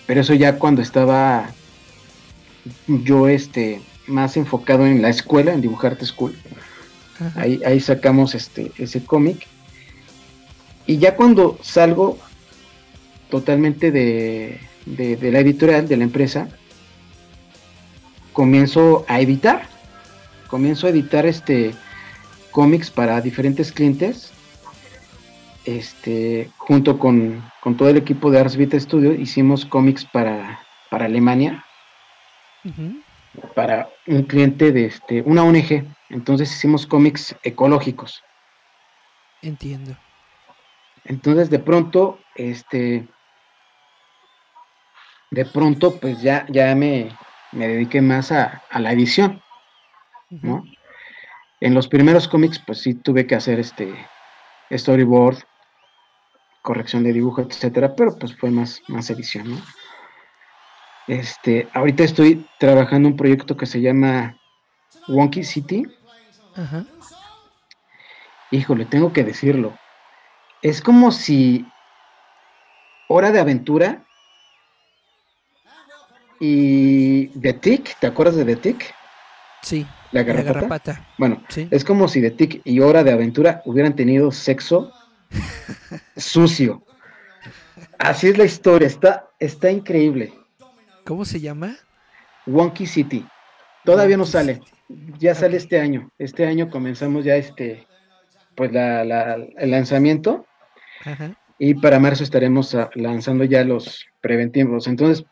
Pero 0.07 0.21
eso 0.21 0.35
ya 0.35 0.59
cuando 0.59 0.83
estaba 0.83 1.51
yo 2.87 3.29
este 3.29 3.81
más 4.07 4.37
enfocado 4.37 4.87
en 4.87 5.03
la 5.03 5.09
escuela, 5.09 5.53
en 5.53 5.61
dibujarte 5.61 6.07
school. 6.07 6.37
Ahí, 7.37 7.61
ahí 7.65 7.81
sacamos 7.81 8.35
este 8.35 8.73
ese 8.79 9.05
cómic. 9.05 9.47
Y 10.87 10.99
ya 10.99 11.15
cuando 11.15 11.59
salgo 11.63 12.19
totalmente 13.31 13.93
de, 13.93 14.61
de 14.87 15.33
la 15.33 15.39
editorial, 15.39 15.89
de 15.89 15.97
la 15.97 16.05
empresa, 16.05 16.49
comienzo 18.33 19.05
a 19.09 19.21
editar. 19.21 19.72
Comienzo 20.53 20.87
a 20.87 20.91
editar 20.91 21.25
este 21.25 21.75
cómics 22.51 22.91
para 22.91 23.23
diferentes 23.23 23.73
clientes. 23.73 24.35
Este, 25.65 26.51
junto 26.59 26.99
con, 26.99 27.43
todo 27.79 27.89
el 27.89 27.97
equipo 27.97 28.31
de 28.31 28.41
Ars 28.41 28.59
Vita 28.59 28.79
Studio, 28.79 29.15
hicimos 29.15 29.65
cómics 29.65 30.05
para, 30.05 30.61
para 30.91 31.07
Alemania. 31.07 31.65
Para 33.55 33.89
un 34.07 34.25
cliente 34.25 34.73
de 34.73 34.85
este, 34.85 35.23
una 35.23 35.43
ONG. 35.43 35.87
Entonces 36.11 36.53
hicimos 36.53 36.87
cómics 36.87 37.35
ecológicos. 37.43 38.23
Entiendo. 39.41 39.97
Entonces 41.07 41.49
de 41.49 41.61
pronto, 41.61 42.19
este, 42.35 43.09
de 45.31 45.47
pronto, 45.47 45.99
pues 45.99 46.21
ya, 46.21 46.45
ya 46.51 46.75
me, 46.75 47.09
me 47.53 47.69
dediqué 47.69 48.01
más 48.01 48.33
a, 48.33 48.63
la 48.79 48.93
edición, 48.93 49.42
¿no? 50.41 50.65
En 51.61 51.75
los 51.75 51.89
primeros 51.89 52.27
cómics, 52.29 52.61
pues 52.67 52.81
sí 52.81 52.95
tuve 52.95 53.27
que 53.27 53.35
hacer 53.35 53.61
este 53.61 53.95
storyboard, 54.73 55.39
corrección 56.63 57.05
de 57.05 57.13
dibujo, 57.13 57.43
etcétera, 57.43 57.95
pero 57.95 58.17
pues 58.19 58.37
fue 58.37 58.51
más, 58.51 58.81
más 58.89 59.11
edición, 59.11 59.51
¿no? 59.51 59.59
Este, 61.09 61.69
ahorita 61.75 62.05
estoy 62.05 62.47
trabajando 62.59 63.09
un 63.09 63.17
proyecto 63.17 63.57
que 63.57 63.67
se 63.67 63.81
llama 63.81 64.37
Wonky 65.09 65.43
City. 65.43 65.85
Ajá. 66.55 66.87
Híjole, 68.51 68.87
tengo 68.87 69.13
que 69.13 69.25
decirlo. 69.25 69.77
Es 70.63 70.81
como 70.81 71.11
si 71.11 71.67
Hora 73.09 73.33
de 73.33 73.41
Aventura 73.41 74.05
y 76.39 77.27
The 77.41 77.53
Tick, 77.55 77.99
¿te 77.99 78.07
acuerdas 78.07 78.37
de 78.37 78.45
The 78.45 78.57
Tick? 78.57 79.02
Sí. 79.63 79.87
La 80.11 80.23
garrapata. 80.23 81.07
Bueno, 81.17 81.43
es 81.71 81.85
como 81.85 82.07
si 82.09 82.21
The 82.21 82.33
Tick 82.33 82.61
y 82.65 82.81
Hora 82.81 83.03
de 83.03 83.13
Aventura 83.13 83.63
hubieran 83.65 83.97
tenido 83.97 84.31
sexo 84.31 84.93
sucio. 86.17 86.83
Así 87.99 88.29
es 88.29 88.37
la 88.37 88.45
historia, 88.45 88.87
está, 88.87 89.29
está 89.39 89.71
increíble. 89.71 90.33
¿Cómo 91.05 91.25
se 91.25 91.41
llama? 91.41 91.77
Wonky 92.47 92.87
City. 92.87 93.27
Todavía 93.85 94.17
no 94.17 94.27
sale. 94.27 94.61
Ya 95.19 95.35
sale 95.35 95.57
este 95.57 95.81
año. 95.81 96.11
Este 96.19 96.47
año 96.47 96.69
comenzamos 96.69 97.25
ya 97.25 97.37
este, 97.37 97.87
pues 98.55 98.73
la, 98.73 99.03
el 99.35 99.71
lanzamiento. 99.71 100.47
Ajá. 101.05 101.37
Y 101.59 101.75
para 101.75 102.01
marzo 102.01 102.25
estaremos 102.25 102.75
ah, 102.75 102.91
lanzando 102.95 103.45
ya 103.45 103.65
los 103.65 104.07
preventivos. 104.21 104.87
Entonces, 104.87 105.25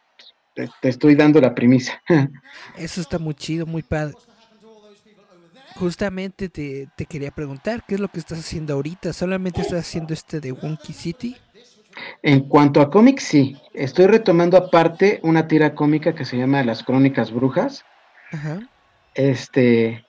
te, 0.54 0.68
estoy 0.82 1.14
dando 1.14 1.40
la 1.40 1.54
premisa. 1.54 2.02
Eso 2.76 3.00
está 3.00 3.18
muy 3.18 3.34
chido, 3.34 3.66
muy 3.66 3.82
padre. 3.82 4.14
Justamente 5.76 6.48
te, 6.48 6.88
quería 7.08 7.30
preguntar, 7.30 7.84
¿qué 7.86 7.94
es 7.94 8.00
lo 8.00 8.08
que 8.08 8.18
estás 8.18 8.40
haciendo 8.40 8.74
ahorita? 8.74 9.12
¿Solamente 9.12 9.62
estás 9.62 9.80
haciendo 9.80 10.12
este 10.12 10.40
de 10.40 10.52
Wonky 10.52 10.92
City? 10.92 11.36
En 12.22 12.40
cuanto 12.40 12.80
a 12.80 12.90
cómics, 12.90 13.24
sí. 13.24 13.56
Estoy 13.72 14.06
retomando 14.06 14.56
aparte 14.56 15.20
una 15.22 15.48
tira 15.48 15.74
cómica 15.74 16.14
que 16.14 16.24
se 16.24 16.36
llama 16.36 16.62
Las 16.64 16.82
Crónicas 16.82 17.32
Brujas. 17.32 17.84
Ajá. 18.30 18.60
Este, 19.14 20.04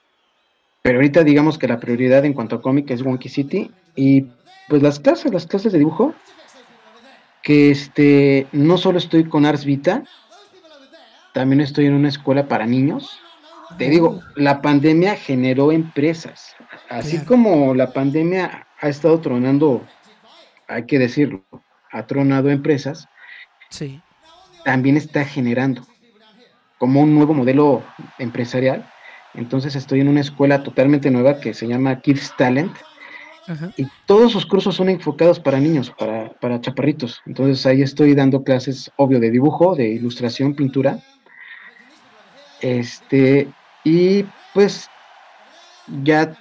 pero 0.82 0.98
ahorita 0.98 1.24
digamos 1.24 1.58
que 1.58 1.68
la 1.68 1.80
prioridad 1.80 2.24
en 2.24 2.34
cuanto 2.34 2.56
a 2.56 2.62
cómic 2.62 2.90
es 2.90 3.02
Wonky 3.02 3.28
City 3.28 3.70
y 3.94 4.26
pues 4.68 4.82
las 4.82 5.00
clases, 5.00 5.32
las 5.32 5.46
clases 5.46 5.72
de 5.72 5.78
dibujo, 5.78 6.14
que 7.42 7.70
este, 7.70 8.46
no 8.52 8.78
solo 8.78 8.98
estoy 8.98 9.24
con 9.24 9.46
Ars 9.46 9.64
Vita, 9.64 10.04
también 11.32 11.60
estoy 11.60 11.86
en 11.86 11.94
una 11.94 12.08
escuela 12.08 12.46
para 12.46 12.66
niños. 12.66 13.18
Te 13.78 13.88
digo, 13.88 14.20
la 14.36 14.60
pandemia 14.60 15.16
generó 15.16 15.72
empresas. 15.72 16.54
Así 16.90 17.24
como 17.24 17.74
la 17.74 17.92
pandemia 17.92 18.66
ha 18.78 18.88
estado 18.88 19.18
tronando, 19.20 19.82
hay 20.68 20.84
que 20.84 20.98
decirlo, 20.98 21.42
ha 21.90 22.06
tronado 22.06 22.50
empresas. 22.50 23.08
Sí. 23.70 24.02
También 24.64 24.96
está 24.96 25.24
generando 25.24 25.86
como 26.78 27.00
un 27.00 27.14
nuevo 27.14 27.32
modelo 27.32 27.82
empresarial. 28.18 28.86
Entonces 29.34 29.74
estoy 29.74 30.00
en 30.00 30.08
una 30.08 30.20
escuela 30.20 30.62
totalmente 30.62 31.10
nueva 31.10 31.40
que 31.40 31.54
se 31.54 31.66
llama 31.66 32.00
Kids 32.00 32.34
Talent. 32.36 32.76
Y 33.76 33.86
todos 34.06 34.32
sus 34.32 34.46
cursos 34.46 34.76
son 34.76 34.88
enfocados 34.88 35.40
para 35.40 35.58
niños, 35.58 35.90
para, 35.98 36.30
para 36.34 36.60
chaparritos. 36.60 37.20
Entonces 37.26 37.64
ahí 37.66 37.82
estoy 37.82 38.14
dando 38.14 38.44
clases, 38.44 38.90
obvio, 38.96 39.18
de 39.18 39.30
dibujo, 39.30 39.74
de 39.74 39.88
ilustración, 39.88 40.54
pintura 40.54 41.02
este, 42.62 43.48
y 43.84 44.24
pues 44.54 44.88
ya 46.02 46.34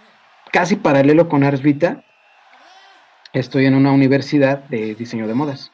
casi 0.51 0.75
paralelo 0.75 1.27
con 1.27 1.43
Ars 1.43 1.61
Vita, 1.61 2.03
estoy 3.33 3.65
en 3.65 3.75
una 3.75 3.91
universidad 3.91 4.59
de 4.69 4.95
diseño 4.95 5.27
de 5.27 5.33
modas. 5.33 5.71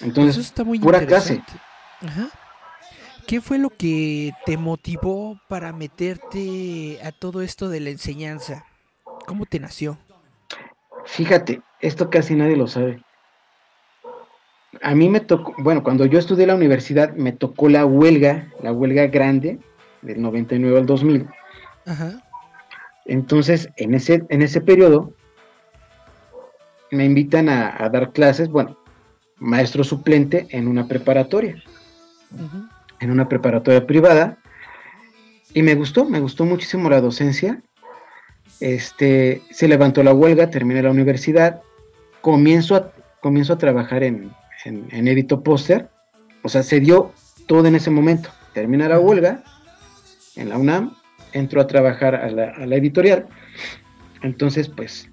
Entonces, 0.00 0.46
está 0.46 0.64
muy 0.64 0.78
pura 0.78 1.04
clase. 1.04 1.42
¿Qué 3.26 3.40
fue 3.40 3.58
lo 3.58 3.70
que 3.70 4.32
te 4.46 4.56
motivó 4.56 5.38
para 5.48 5.72
meterte 5.72 6.98
a 7.04 7.12
todo 7.12 7.42
esto 7.42 7.68
de 7.68 7.80
la 7.80 7.90
enseñanza? 7.90 8.64
¿Cómo 9.26 9.44
te 9.46 9.60
nació? 9.60 9.98
Fíjate, 11.04 11.60
esto 11.80 12.08
casi 12.08 12.34
nadie 12.34 12.56
lo 12.56 12.66
sabe 12.66 13.02
a 14.82 14.94
mí 14.94 15.08
me 15.08 15.20
tocó, 15.20 15.54
bueno, 15.58 15.82
cuando 15.82 16.06
yo 16.06 16.18
estudié 16.18 16.44
en 16.44 16.48
la 16.48 16.54
universidad 16.54 17.14
me 17.14 17.32
tocó 17.32 17.68
la 17.68 17.84
huelga, 17.84 18.48
la 18.62 18.72
huelga 18.72 19.06
grande 19.08 19.58
del 20.02 20.22
99 20.22 20.78
al 20.78 20.86
2000. 20.86 21.26
Ajá. 21.86 22.22
Entonces, 23.04 23.68
en 23.76 23.94
ese, 23.94 24.24
en 24.28 24.42
ese 24.42 24.60
periodo 24.60 25.12
me 26.90 27.04
invitan 27.04 27.48
a, 27.48 27.88
dar 27.88 28.12
clases, 28.12 28.48
bueno, 28.48 28.78
maestro 29.38 29.84
suplente 29.84 30.46
en 30.50 30.68
una 30.68 30.86
preparatoria, 30.86 31.62
en 33.00 33.10
una 33.10 33.28
preparatoria 33.28 33.86
privada, 33.86 34.38
y 35.54 35.62
me 35.62 35.74
gustó, 35.74 36.04
me 36.04 36.20
gustó 36.20 36.44
muchísimo 36.44 36.88
la 36.90 37.00
docencia. 37.00 37.62
Este, 38.60 39.42
se 39.50 39.66
levantó 39.66 40.02
la 40.02 40.12
huelga, 40.12 40.50
terminé 40.50 40.82
la 40.82 40.90
universidad, 40.90 41.62
comienzo 42.20 42.76
a, 42.76 42.92
comienzo 43.20 43.54
a 43.54 43.58
trabajar 43.58 44.02
en, 44.02 44.30
en, 44.64 45.08
Edito 45.08 45.42
Póster. 45.42 45.88
O 46.42 46.48
sea, 46.48 46.62
se 46.62 46.80
dio 46.80 47.12
todo 47.46 47.66
en 47.66 47.74
ese 47.74 47.90
momento. 47.90 48.30
Termina 48.54 48.88
la 48.88 48.98
huelga 48.98 49.42
en 50.36 50.48
la 50.48 50.58
UNAM, 50.58 50.96
entró 51.32 51.60
a 51.60 51.66
trabajar 51.66 52.14
a 52.14 52.30
la, 52.30 52.76
editorial. 52.76 53.26
Entonces, 54.22 54.68
pues, 54.68 55.10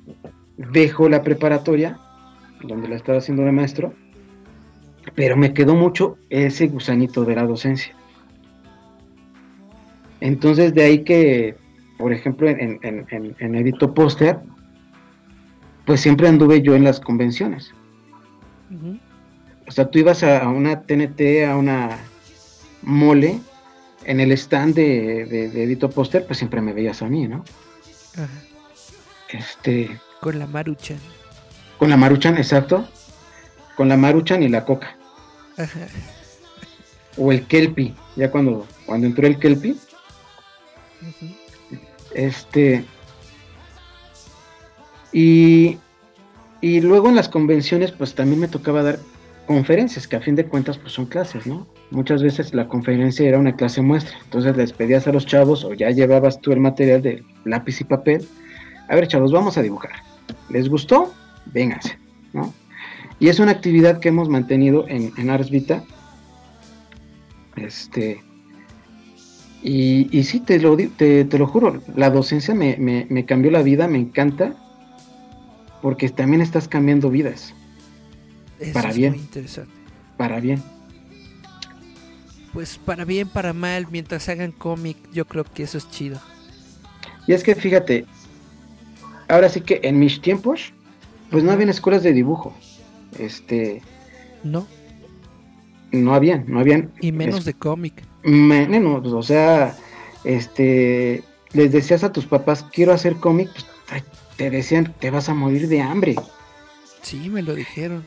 dejo 0.57 1.09
la 1.09 1.23
preparatoria, 1.23 1.99
donde 2.63 2.87
la 2.87 2.95
estaba 2.95 3.19
haciendo 3.19 3.43
de 3.43 3.51
maestro, 3.51 3.93
pero 5.15 5.37
me 5.37 5.53
quedó 5.53 5.75
mucho 5.75 6.17
ese 6.29 6.67
gusanito 6.67 7.23
de 7.23 7.35
la 7.35 7.43
docencia. 7.43 7.93
Entonces 10.19 10.73
de 10.73 10.83
ahí 10.83 11.03
que, 11.03 11.55
por 11.97 12.11
ejemplo, 12.11 12.49
en, 12.49 12.79
en, 12.81 13.55
Edito 13.55 13.93
Póster, 13.93 14.39
pues 15.85 16.01
siempre 16.01 16.27
anduve 16.27 16.61
yo 16.61 16.75
en 16.75 16.83
las 16.83 16.99
convenciones. 16.99 17.73
O 19.67 19.71
sea, 19.71 19.89
tú 19.89 19.99
ibas 19.99 20.23
a, 20.23 20.47
una 20.47 20.81
TNT, 20.81 21.45
a 21.47 21.55
una 21.55 21.99
mole, 22.81 23.39
en 24.05 24.19
el 24.21 24.31
stand 24.31 24.73
de, 24.73 25.25
de, 25.25 25.63
Edito 25.63 25.89
Póster, 25.89 26.25
pues 26.25 26.39
siempre 26.39 26.61
me 26.61 26.71
veías 26.73 27.01
a 27.01 27.07
mí, 27.07 27.27
¿no? 27.27 27.43
Este. 29.29 29.99
Con 30.21 30.39
la 30.39 30.47
maruchan. 30.47 30.97
Con 31.77 31.89
la 31.89 31.97
maruchan, 31.97 32.37
exacto. 32.37 32.87
Con 33.75 33.89
la 33.89 33.97
maruchan 33.97 34.41
y 34.41 34.49
la 34.49 34.63
coca. 34.63 34.95
O 37.17 37.31
el 37.31 37.45
kelpi, 37.45 37.93
ya 38.15 38.31
cuando, 38.31 38.65
cuando 38.85 39.07
entró 39.07 39.27
el 39.27 39.37
kelpi. 39.37 39.77
Este. 42.13 42.85
Y, 45.11 45.77
y 46.61 46.81
luego 46.81 47.09
en 47.09 47.15
las 47.15 47.27
convenciones, 47.27 47.91
pues 47.91 48.15
también 48.15 48.39
me 48.39 48.47
tocaba 48.47 48.83
dar 48.83 48.99
conferencias, 49.47 50.07
que 50.07 50.15
a 50.15 50.21
fin 50.21 50.35
de 50.35 50.45
cuentas, 50.45 50.77
pues 50.77 50.93
son 50.93 51.07
clases, 51.07 51.47
¿no? 51.47 51.65
Muchas 51.89 52.21
veces 52.21 52.53
la 52.53 52.67
conferencia 52.67 53.27
era 53.27 53.39
una 53.39 53.55
clase 53.55 53.81
muestra, 53.81 54.15
entonces 54.23 54.55
les 54.55 54.73
pedías 54.73 55.07
a 55.07 55.11
los 55.11 55.25
chavos 55.25 55.63
o 55.65 55.73
ya 55.73 55.89
llevabas 55.89 56.39
tú 56.39 56.51
el 56.51 56.59
material 56.59 57.01
de 57.01 57.23
lápiz 57.45 57.81
y 57.81 57.85
papel. 57.85 58.27
A 58.89 58.95
ver, 58.95 59.07
chavos, 59.07 59.31
vamos 59.31 59.57
a 59.57 59.63
dibujar. 59.63 59.91
¿Les 60.49 60.69
gustó? 60.69 61.11
Vénganse, 61.47 61.97
¿no? 62.33 62.53
Y 63.19 63.29
es 63.29 63.39
una 63.39 63.51
actividad 63.51 63.99
que 63.99 64.09
hemos 64.09 64.29
mantenido 64.29 64.87
en, 64.87 65.11
en 65.17 65.29
Ars 65.31 65.49
Vita. 65.49 65.83
Este, 67.55 68.21
y, 69.63 70.23
sí, 70.23 70.39
te 70.39 70.59
lo, 70.59 70.77
te, 70.77 71.25
te 71.25 71.37
lo 71.37 71.47
juro, 71.47 71.81
la 71.95 72.09
docencia 72.09 72.53
me, 72.53 72.77
me, 72.77 73.25
cambió 73.25 73.51
la 73.51 73.63
vida, 73.63 73.87
me 73.87 73.97
encanta, 73.97 74.53
porque 75.81 76.07
también 76.09 76.41
estás 76.41 76.67
cambiando 76.67 77.09
vidas. 77.09 77.53
Para 78.73 78.91
bien. 78.91 79.15
interesante. 79.15 79.71
Para 80.17 80.39
bien. 80.39 80.61
Pues 82.53 82.77
para 82.77 83.05
bien, 83.05 83.29
para 83.29 83.53
mal, 83.53 83.87
mientras 83.91 84.29
hagan 84.29 84.51
cómic, 84.51 84.97
yo 85.13 85.25
creo 85.25 85.43
que 85.43 85.63
eso 85.63 85.77
es 85.77 85.89
chido. 85.91 86.19
Y 87.27 87.33
es 87.33 87.43
que 87.43 87.55
fíjate, 87.55 88.05
ahora 89.27 89.49
sí 89.49 89.61
que 89.61 89.79
en 89.83 89.99
mis 89.99 90.21
tiempos, 90.21 90.73
pues 91.29 91.43
no 91.43 91.51
habían 91.51 91.69
escuelas 91.69 92.03
de 92.03 92.13
dibujo. 92.13 92.55
Este. 93.19 93.81
No. 94.43 94.67
No 95.91 96.13
habían, 96.13 96.45
no 96.47 96.59
habían. 96.59 96.91
Y 97.01 97.11
menos 97.11 97.45
de 97.45 97.53
cómic. 97.53 98.03
Menos, 98.23 99.13
o 99.13 99.21
sea, 99.21 99.75
este. 100.23 101.23
Les 101.53 101.71
decías 101.71 102.03
a 102.03 102.11
tus 102.11 102.25
papás, 102.25 102.65
quiero 102.73 102.91
hacer 102.91 103.15
cómic, 103.15 103.49
pues 103.53 103.65
te 104.35 104.49
decían, 104.49 104.93
te 104.99 105.11
vas 105.11 105.29
a 105.29 105.33
morir 105.33 105.67
de 105.67 105.81
hambre. 105.81 106.15
Sí, 107.01 107.29
me 107.29 107.41
lo 107.41 107.55
dijeron. 107.55 108.03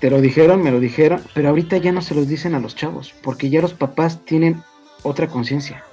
Te 0.00 0.10
lo 0.10 0.20
dijeron, 0.20 0.62
me 0.62 0.70
lo 0.70 0.80
dijeron, 0.80 1.22
pero 1.34 1.50
ahorita 1.50 1.76
ya 1.76 1.92
no 1.92 2.00
se 2.00 2.14
los 2.14 2.26
dicen 2.26 2.54
a 2.54 2.60
los 2.60 2.74
chavos, 2.74 3.12
porque 3.22 3.50
ya 3.50 3.60
los 3.60 3.74
papás 3.74 4.24
tienen 4.24 4.62
otra 5.02 5.28
conciencia. 5.28 5.84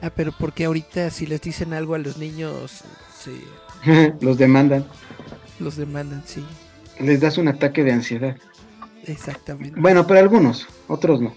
Ah, 0.00 0.10
pero 0.14 0.32
porque 0.32 0.64
ahorita 0.64 1.10
si 1.10 1.26
les 1.26 1.40
dicen 1.40 1.72
algo 1.72 1.94
a 1.94 1.98
los 1.98 2.16
niños, 2.18 2.84
sí. 3.18 3.42
los 4.20 4.38
demandan. 4.38 4.86
Los 5.58 5.76
demandan, 5.76 6.22
sí. 6.24 6.44
Les 7.00 7.20
das 7.20 7.36
un 7.36 7.48
ataque 7.48 7.82
de 7.82 7.92
ansiedad. 7.92 8.36
Exactamente. 9.04 9.78
Bueno, 9.80 10.06
pero 10.06 10.20
algunos, 10.20 10.68
otros 10.86 11.20
no. 11.20 11.34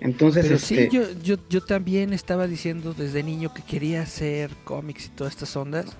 Entonces, 0.00 0.46
Pero 0.46 0.58
sí, 0.58 0.78
este, 0.78 0.94
yo, 0.94 1.02
yo, 1.22 1.36
yo 1.48 1.62
también 1.62 2.12
estaba 2.12 2.46
diciendo 2.46 2.94
desde 2.94 3.22
niño 3.22 3.52
que 3.52 3.62
quería 3.62 4.02
hacer 4.02 4.50
cómics 4.62 5.06
y 5.06 5.08
todas 5.08 5.32
estas 5.32 5.56
ondas. 5.56 5.96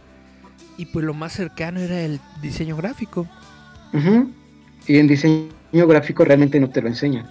Y 0.78 0.86
pues 0.86 1.04
lo 1.04 1.14
más 1.14 1.32
cercano 1.32 1.80
era 1.80 2.00
el 2.00 2.20
diseño 2.42 2.76
gráfico. 2.76 3.26
Y 4.86 4.98
en 4.98 5.08
diseño 5.08 5.50
gráfico 5.72 6.24
realmente 6.24 6.60
no 6.60 6.68
te 6.68 6.82
lo 6.82 6.88
enseñan. 6.88 7.30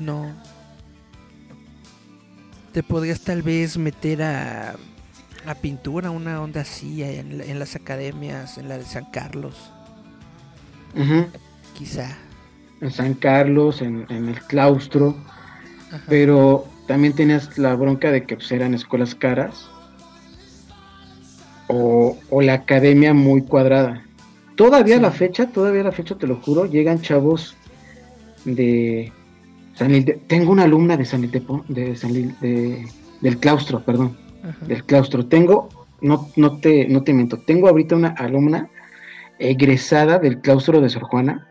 No. 0.00 0.30
Te 2.72 2.82
podrías 2.82 3.20
tal 3.22 3.42
vez 3.42 3.78
meter 3.78 4.22
a, 4.22 4.76
a 5.46 5.54
pintura, 5.54 6.10
una 6.10 6.40
onda 6.40 6.60
así 6.60 7.02
en, 7.02 7.58
las 7.58 7.74
academias, 7.74 8.58
en 8.58 8.68
la 8.68 8.78
de 8.78 8.84
San 8.84 9.06
Carlos. 9.06 9.72
Quizá. 11.74 12.16
En 12.80 12.90
San 12.90 13.14
Carlos, 13.14 13.80
en, 13.80 14.06
el 14.10 14.40
claustro. 14.42 15.16
Pero 16.06 16.66
también 16.86 17.14
tenías 17.14 17.56
la 17.58 17.74
bronca 17.74 18.12
de 18.12 18.24
que 18.24 18.36
pues, 18.36 18.52
eran 18.52 18.74
escuelas 18.74 19.14
caras 19.14 19.69
o, 21.70 22.42
la 22.42 22.54
academia 22.54 23.14
muy 23.14 23.42
cuadrada. 23.42 24.02
Todavía 24.56 25.00
la 25.00 25.10
fecha, 25.10 25.46
todavía 25.46 25.84
la 25.84 25.92
fecha, 25.92 26.16
te 26.16 26.26
lo 26.26 26.36
juro, 26.36 26.66
llegan 26.66 27.00
chavos 27.00 27.56
de 28.44 29.12
San 29.74 30.04
Tengo 30.26 30.52
una 30.52 30.64
alumna 30.64 30.96
de 30.96 31.04
San 31.04 31.22
de, 31.30 32.86
del 33.20 33.38
claustro, 33.38 33.82
perdón, 33.84 34.16
del 34.66 34.84
claustro. 34.84 35.26
Tengo, 35.26 35.68
no, 36.00 36.28
no, 36.36 36.58
te, 36.58 36.88
no 36.88 37.02
te 37.02 37.14
miento, 37.14 37.38
tengo 37.38 37.68
ahorita 37.68 37.96
una 37.96 38.08
alumna 38.10 38.68
egresada 39.38 40.18
del 40.18 40.40
claustro 40.40 40.80
de 40.80 40.90
Sor 40.90 41.04
Juana 41.04 41.48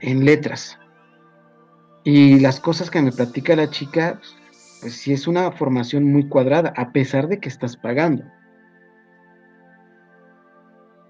en 0.00 0.24
letras. 0.24 0.78
Y 2.02 2.40
las 2.40 2.60
cosas 2.60 2.90
que 2.90 3.00
me 3.00 3.12
platica 3.12 3.56
la 3.56 3.70
chica, 3.70 4.20
pues 4.82 4.94
sí 4.94 5.14
es 5.14 5.26
una 5.26 5.50
formación 5.52 6.04
muy 6.04 6.28
cuadrada, 6.28 6.74
a 6.76 6.92
pesar 6.92 7.28
de 7.28 7.38
que 7.38 7.48
estás 7.48 7.78
pagando 7.78 8.24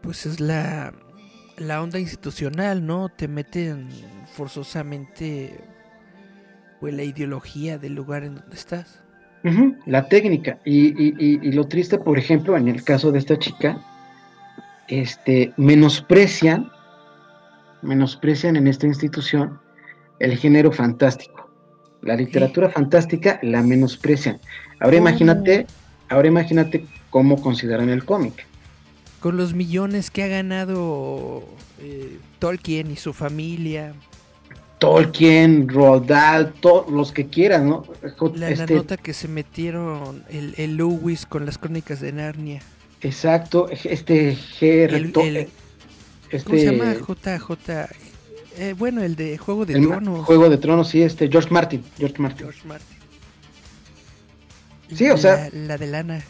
pues 0.05 0.27
es 0.27 0.39
la, 0.39 0.93
la 1.57 1.83
onda 1.83 1.99
institucional, 1.99 2.87
¿no? 2.87 3.09
Te 3.09 3.27
meten 3.27 3.89
forzosamente 4.37 5.59
pues 6.79 6.95
la 6.95 7.05
ideología 7.05 7.79
del 7.79 7.95
lugar 7.95 8.23
en 8.23 8.35
donde 8.35 8.55
estás. 8.55 9.03
la 9.87 10.07
técnica. 10.09 10.59
Y, 10.65 11.51
lo 11.53 11.67
triste, 11.67 11.99
por 11.99 12.19
ejemplo, 12.19 12.57
en 12.57 12.69
el 12.69 12.85
caso 12.85 13.13
de 13.13 13.19
esta 13.19 13.39
chica, 13.39 13.81
este, 14.89 15.55
menosprecian, 15.57 16.71
menosprecian 17.81 18.57
en 18.57 18.69
esta 18.69 18.87
institución 18.87 19.59
el 20.19 20.37
género 20.37 20.71
fantástico. 20.71 21.51
La 22.03 22.15
literatura 22.15 22.69
fantástica 22.69 23.39
la 23.43 23.63
menosprecian. 23.63 24.39
Ahora 24.81 24.97
imagínate, 24.97 25.67
ahora 26.11 26.29
imagínate 26.29 26.85
cómo 27.09 27.41
consideran 27.41 27.89
el 27.89 28.05
cómic 28.05 28.47
con 29.25 29.39
los 29.39 29.55
millones 29.55 30.11
que 30.11 30.23
ha 30.23 30.27
ganado 30.27 31.43
eh, 31.81 32.19
Tolkien 32.41 32.91
y 32.91 32.97
su 32.97 33.15
familia. 33.15 33.95
Tolkien, 34.79 35.67
Rodal, 35.67 36.53
todos 36.61 36.93
los 36.93 37.11
que 37.11 37.29
quieran, 37.29 37.67
¿no? 37.67 37.87
La, 38.35 38.51
este 38.51 38.75
nota 38.75 38.99
que 38.99 39.15
se 39.15 39.27
metieron 39.27 40.25
el, 40.29 40.77
Lewis 40.77 41.25
con 41.25 41.47
las 41.47 41.57
crónicas 41.57 42.03
de 42.03 42.13
Narnia. 42.13 42.61
Exacto, 43.01 43.71
este 43.71 44.37
G. 44.37 45.49
este, 46.31 46.45
¿Cómo 46.45 46.59
se 46.59 46.65
llama? 46.67 46.93
JJ. 46.93 47.71
Eh, 48.59 48.75
bueno, 48.77 49.03
el 49.03 49.17
de 49.17 49.39
Juego 49.39 49.65
de 49.65 49.81
Tronos. 49.81 50.27
Juego 50.27 50.51
de 50.51 50.59
Tronos, 50.59 50.91
sí, 50.91 51.01
este, 51.01 51.31
George 51.31 51.49
Martin. 51.49 51.83
George 51.97 52.21
Martin. 52.21 52.45
George 52.45 52.69
Martin. 52.69 52.99
Sí, 54.95 55.09
o 55.09 55.17
sea. 55.17 55.49
La 55.51 55.79
de 55.79 55.87
Lana. 55.87 56.23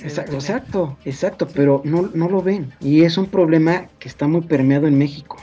Exacto, 0.00 0.34
exacto, 0.34 0.98
exacto, 1.04 1.48
pero 1.48 1.80
no, 1.84 2.10
no 2.12 2.28
lo 2.28 2.42
ven. 2.42 2.72
Y 2.80 3.02
es 3.02 3.16
un 3.16 3.26
problema 3.26 3.86
que 3.98 4.08
está 4.08 4.28
muy 4.28 4.42
permeado 4.42 4.86
en 4.86 4.98
México. 4.98 5.38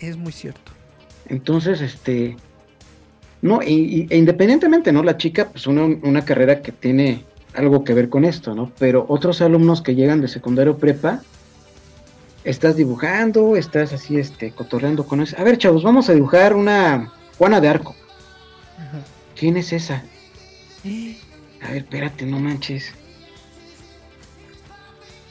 Es 0.00 0.16
muy 0.16 0.32
cierto. 0.32 0.72
Entonces, 1.28 1.80
este, 1.80 2.36
no, 3.40 3.60
e 3.62 4.06
independientemente, 4.10 4.92
¿no? 4.92 5.02
La 5.02 5.16
chica, 5.16 5.48
pues 5.48 5.66
una, 5.66 5.84
una, 5.84 6.24
carrera 6.24 6.60
que 6.60 6.72
tiene 6.72 7.24
algo 7.54 7.84
que 7.84 7.94
ver 7.94 8.08
con 8.08 8.24
esto, 8.24 8.54
¿no? 8.54 8.72
Pero 8.78 9.06
otros 9.08 9.40
alumnos 9.40 9.80
que 9.80 9.94
llegan 9.94 10.20
de 10.20 10.28
secundario 10.28 10.76
prepa, 10.76 11.22
estás 12.44 12.76
dibujando, 12.76 13.56
estás 13.56 13.92
así, 13.92 14.18
este, 14.18 14.50
cotorreando 14.50 15.06
con 15.06 15.22
eso. 15.22 15.36
A 15.38 15.44
ver, 15.44 15.56
chavos, 15.56 15.82
vamos 15.82 16.08
a 16.08 16.14
dibujar 16.14 16.54
una 16.54 17.12
Juana 17.38 17.60
de 17.60 17.68
Arco. 17.68 17.94
¿Quién 19.36 19.56
es 19.56 19.72
esa? 19.72 20.02
¿Eh? 20.84 21.16
A 21.62 21.68
ver, 21.68 21.78
espérate, 21.78 22.26
no 22.26 22.38
manches. 22.38 22.92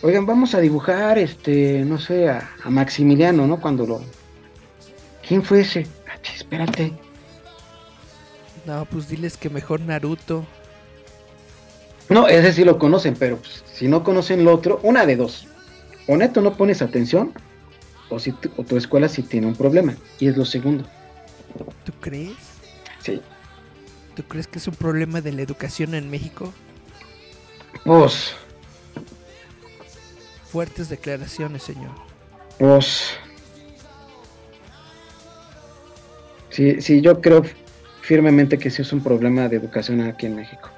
Oigan, 0.03 0.25
vamos 0.25 0.53
a 0.53 0.59
dibujar, 0.59 1.17
este, 1.17 1.85
no 1.85 1.97
sé, 1.97 2.27
a, 2.27 2.51
Maximiliano, 2.65 3.47
¿no? 3.47 3.61
Cuando 3.61 3.85
lo... 3.85 4.01
¿Quién 5.25 5.41
fue 5.41 5.61
ese? 5.61 5.87
Ah, 6.09 6.19
espérate. 6.35 6.91
No, 8.65 8.83
pues 8.83 9.07
diles 9.07 9.37
que 9.37 9.49
mejor 9.49 9.79
Naruto. 9.79 10.45
No, 12.09 12.27
ese 12.27 12.51
sí 12.51 12.65
lo 12.65 12.77
conocen, 12.77 13.15
pero 13.17 13.37
pues, 13.37 13.63
si 13.73 13.87
no 13.87 14.03
conocen 14.03 14.43
lo 14.43 14.53
otro, 14.53 14.81
una 14.83 15.05
de 15.05 15.15
dos. 15.15 15.47
O 16.09 16.17
neto 16.17 16.41
no 16.41 16.57
pones 16.57 16.81
atención, 16.81 17.31
o, 18.09 18.19
si 18.19 18.33
tu, 18.33 18.51
o 18.57 18.63
tu 18.65 18.75
escuela 18.75 19.07
sí 19.07 19.23
tiene 19.23 19.47
un 19.47 19.55
problema. 19.55 19.95
Y 20.19 20.27
es 20.27 20.35
lo 20.35 20.43
segundo. 20.43 20.83
¿Tú 21.85 21.93
crees? 22.01 22.35
Sí. 22.99 23.21
¿Tú 24.17 24.23
crees 24.23 24.47
que 24.47 24.59
es 24.59 24.67
un 24.67 24.75
problema 24.75 25.21
de 25.21 25.31
la 25.31 25.43
educación 25.43 25.95
en 25.95 26.09
México? 26.09 26.53
Pues, 27.85 28.35
Fuertes 30.53 30.87
declaraciones, 30.87 31.63
señor. 31.63 31.91
pues. 32.59 33.17
Sí, 36.51 36.79
sí, 36.79 37.01
yo 37.01 37.19
creo 37.19 37.43
firmemente 38.01 38.59
que 38.59 38.69
sí 38.69 38.83
es 38.83 38.93
un 38.93 39.01
problema 39.01 39.49
de 39.49 39.57
educación 39.57 39.99
aquí 40.01 40.27
en 40.27 40.35
México. 40.35 40.69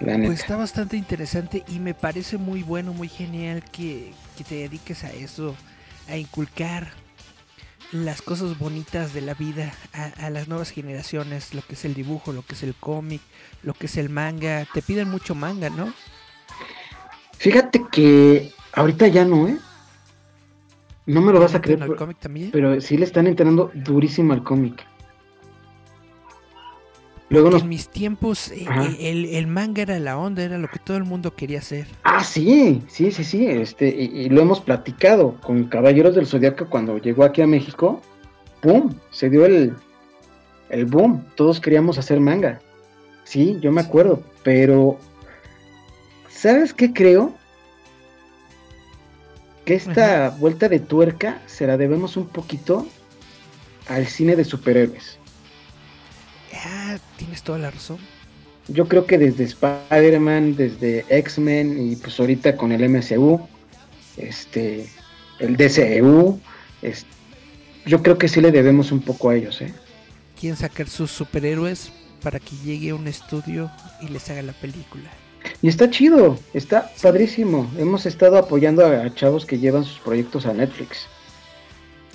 La 0.00 0.18
neta. 0.18 0.26
Pues 0.26 0.40
está 0.40 0.56
bastante 0.56 0.98
interesante 0.98 1.64
y 1.68 1.78
me 1.78 1.94
parece 1.94 2.36
muy 2.36 2.62
bueno, 2.62 2.92
muy 2.92 3.08
genial 3.08 3.64
que, 3.64 4.12
que 4.36 4.44
te 4.44 4.56
dediques 4.56 5.02
a 5.04 5.10
eso, 5.10 5.56
a 6.10 6.18
inculcar 6.18 6.90
las 7.92 8.20
cosas 8.20 8.58
bonitas 8.58 9.14
de 9.14 9.22
la 9.22 9.32
vida 9.32 9.72
a, 9.94 10.26
a 10.26 10.28
las 10.28 10.48
nuevas 10.48 10.68
generaciones, 10.70 11.54
lo 11.54 11.62
que 11.62 11.72
es 11.72 11.86
el 11.86 11.94
dibujo, 11.94 12.32
lo 12.32 12.42
que 12.42 12.52
es 12.54 12.62
el 12.62 12.74
cómic, 12.74 13.22
lo 13.62 13.72
que 13.72 13.86
es 13.86 13.96
el 13.96 14.10
manga. 14.10 14.66
Te 14.74 14.82
piden 14.82 15.08
mucho 15.08 15.34
manga, 15.34 15.70
¿no? 15.70 15.94
Fíjate 17.42 17.84
que 17.90 18.52
ahorita 18.72 19.08
ya 19.08 19.24
no, 19.24 19.48
¿eh? 19.48 19.58
No 21.06 21.20
me 21.20 21.32
lo 21.32 21.40
vas 21.40 21.56
a 21.56 21.60
creer, 21.60 21.80
¿El 21.80 21.86
pero, 21.86 21.98
cómic 21.98 22.18
también? 22.20 22.50
pero 22.52 22.80
sí 22.80 22.96
le 22.96 23.04
están 23.04 23.26
entrando 23.26 23.72
durísimo 23.74 24.32
al 24.32 24.44
cómic. 24.44 24.86
Luego 27.30 27.50
nos... 27.50 27.62
En 27.62 27.68
mis 27.68 27.88
tiempos 27.88 28.52
eh, 28.52 28.64
eh, 28.68 28.96
el, 29.10 29.24
el 29.24 29.48
manga 29.48 29.82
era 29.82 29.98
la 29.98 30.16
onda, 30.18 30.44
era 30.44 30.56
lo 30.56 30.68
que 30.68 30.78
todo 30.78 30.96
el 30.96 31.02
mundo 31.02 31.34
quería 31.34 31.58
hacer. 31.58 31.88
Ah, 32.04 32.22
sí, 32.22 32.80
sí, 32.86 33.10
sí, 33.10 33.24
sí, 33.24 33.44
este, 33.44 33.88
y, 33.88 34.20
y 34.20 34.28
lo 34.28 34.40
hemos 34.40 34.60
platicado 34.60 35.34
con 35.40 35.64
Caballeros 35.64 36.14
del 36.14 36.28
Zodiaco 36.28 36.70
cuando 36.70 36.98
llegó 36.98 37.24
aquí 37.24 37.42
a 37.42 37.48
México, 37.48 38.00
¡pum! 38.60 38.94
Se 39.10 39.28
dio 39.28 39.46
el, 39.46 39.74
el 40.70 40.84
boom, 40.84 41.24
todos 41.34 41.58
queríamos 41.60 41.98
hacer 41.98 42.20
manga. 42.20 42.60
Sí, 43.24 43.58
yo 43.60 43.72
me 43.72 43.80
acuerdo, 43.80 44.22
pero 44.44 44.96
¿sabes 46.42 46.74
qué 46.74 46.92
creo? 46.92 47.34
Que 49.64 49.74
esta 49.74 50.30
vuelta 50.30 50.68
de 50.68 50.80
tuerca 50.80 51.40
se 51.46 51.66
la 51.66 51.76
debemos 51.76 52.16
un 52.16 52.26
poquito 52.28 52.86
al 53.88 54.06
cine 54.06 54.34
de 54.34 54.44
superhéroes. 54.44 55.18
Ah, 56.66 56.98
tienes 57.16 57.42
toda 57.42 57.58
la 57.58 57.70
razón. 57.70 57.98
Yo 58.68 58.88
creo 58.88 59.06
que 59.06 59.18
desde 59.18 59.44
Spider-Man, 59.44 60.56
desde 60.56 61.04
X-Men 61.08 61.90
y 61.92 61.96
pues 61.96 62.18
ahorita 62.18 62.56
con 62.56 62.72
el 62.72 62.82
MCU, 62.88 63.40
este, 64.16 64.88
el 65.38 65.56
DCEU, 65.56 66.40
es- 66.82 67.06
yo 67.86 68.02
creo 68.02 68.18
que 68.18 68.28
sí 68.28 68.40
le 68.40 68.52
debemos 68.52 68.92
un 68.92 69.00
poco 69.00 69.30
a 69.30 69.36
ellos, 69.36 69.60
¿eh? 69.62 69.72
Quieren 70.38 70.56
sacar 70.56 70.88
sus 70.88 71.10
superhéroes 71.10 71.92
para 72.22 72.38
que 72.38 72.54
llegue 72.64 72.90
a 72.90 72.94
un 72.94 73.08
estudio 73.08 73.70
y 74.00 74.08
les 74.08 74.28
haga 74.30 74.42
la 74.42 74.52
película. 74.52 75.10
Y 75.62 75.68
está 75.68 75.88
chido, 75.88 76.38
está 76.52 76.92
padrísimo. 77.00 77.70
Hemos 77.78 78.04
estado 78.04 78.36
apoyando 78.36 78.84
a, 78.84 79.14
chavos 79.14 79.46
que 79.46 79.58
llevan 79.58 79.84
sus 79.84 79.98
proyectos 80.00 80.44
a 80.44 80.52
Netflix. 80.52 81.06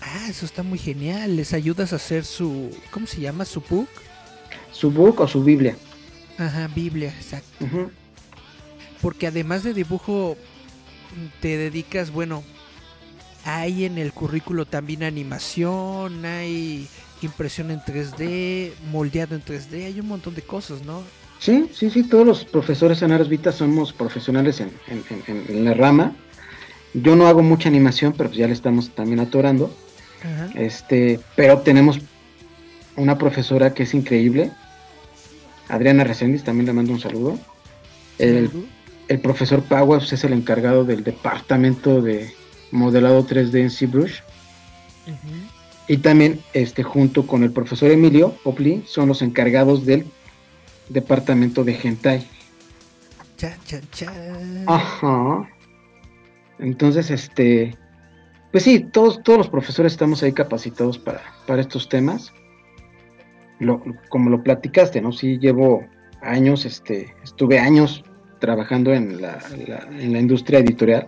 Ah, 0.02 0.28
eso 0.30 0.46
está 0.46 0.64
muy 0.64 0.78
genial. 0.78 1.38
Les 1.38 1.54
ayudas 1.54 1.94
a 1.94 1.96
hacer 1.96 2.26
su. 2.26 2.70
¿Cómo 2.92 3.08
se 3.08 3.22
llama? 3.22 3.46
Su 3.46 3.62
book. 3.62 3.88
Su 4.74 4.92
book 4.92 5.22
o 5.22 5.28
su 5.28 5.42
Biblia. 5.44 5.78
Ajá, 6.38 6.68
Biblia, 6.68 7.10
exacto. 7.18 7.66
Porque 9.02 9.28
además 9.28 9.64
de 9.64 9.74
dibujo, 9.74 10.36
te 11.42 11.58
dedicas, 11.58 12.12
bueno, 12.12 12.44
hay 13.46 13.86
en 13.86 13.98
el 13.98 14.12
currículo 14.12 14.66
también 14.66 15.04
animación, 15.04 16.26
hay 16.26 16.88
impresión 17.22 17.72
en 17.72 17.80
3D, 17.80 18.74
moldeado 18.92 19.36
en 19.36 19.44
3D, 19.44 19.86
hay 19.86 20.00
un 20.00 20.08
montón 20.08 20.36
de 20.36 20.42
cosas, 20.42 20.84
¿no? 20.84 21.02
Sí, 21.40 21.70
sí, 21.74 21.90
sí, 21.90 22.04
todos 22.04 22.26
los 22.26 22.46
profesores 22.46 23.02
en 23.02 23.12
Aras 23.12 23.30
Vita 23.30 23.52
somos 23.52 23.94
profesionales 23.94 24.60
en, 24.60 24.72
en- 24.88 25.04
en- 25.28 25.46
en 25.48 25.66
la 25.66 25.74
rama. 25.74 26.16
Yo 26.94 27.16
no 27.16 27.28
hago 27.28 27.44
mucha 27.44 27.70
animación, 27.70 28.14
pero 28.18 28.30
pues 28.30 28.40
ya 28.40 28.48
le 28.48 28.54
estamos 28.54 28.90
también 28.92 29.20
atorando. 29.20 29.72
Ajá. 30.24 30.50
Este, 30.56 31.20
pero 31.36 31.60
tenemos 31.60 32.00
una 32.96 33.18
profesora 33.18 33.74
que 33.74 33.84
es 33.84 33.94
increíble. 33.94 34.52
Adriana 35.70 36.04
Reséndiz, 36.04 36.44
también 36.44 36.66
le 36.66 36.74
mando 36.74 36.94
un 36.94 37.00
saludo. 37.00 37.38
El, 38.18 38.50
profesor 39.22 39.62
Powers 39.62 40.12
es 40.12 40.24
el 40.24 40.34
encargado 40.34 40.84
del 40.86 41.04
departamento 41.04 42.02
de 42.02 42.34
modelado 42.72 43.26
3D 43.28 43.60
en 43.62 43.70
ZBrush. 43.70 44.20
Y 45.88 45.98
también, 45.98 46.42
este, 46.54 46.84
junto 46.84 47.28
con 47.28 47.44
el 47.44 47.52
profesor 47.52 47.92
Emilio 47.92 48.34
Popli, 48.44 48.84
son 48.88 49.08
los 49.08 49.22
encargados 49.22 49.86
del 49.86 50.06
departamento 50.90 51.64
de 51.64 51.74
Hentai. 51.82 52.28
Chan, 53.38 53.54
chan, 53.66 53.82
chan. 53.92 54.64
Ajá. 54.68 55.48
Entonces, 56.60 57.12
este, 57.12 57.76
pues 58.52 58.64
sí, 58.64 58.80
todos, 58.80 59.22
todos 59.24 59.38
los 59.38 59.50
profesores 59.50 59.92
estamos 59.94 60.24
ahí 60.24 60.32
capacitados 60.34 60.98
para, 60.98 61.22
para 61.46 61.62
estos 61.62 61.88
temas. 61.90 62.34
Lo, 63.60 63.84
como 64.10 64.30
lo 64.30 64.44
platicaste, 64.44 65.02
¿no? 65.02 65.12
Sí, 65.12 65.38
llevo 65.40 65.86
años, 66.22 66.66
este, 66.66 67.14
estuve 67.24 67.60
años 67.60 68.04
trabajando 68.40 68.94
en 68.94 69.22
la, 69.22 69.40
la- 69.68 69.88
en 70.00 70.14
la 70.14 70.20
industria 70.20 70.60
editorial 70.60 71.08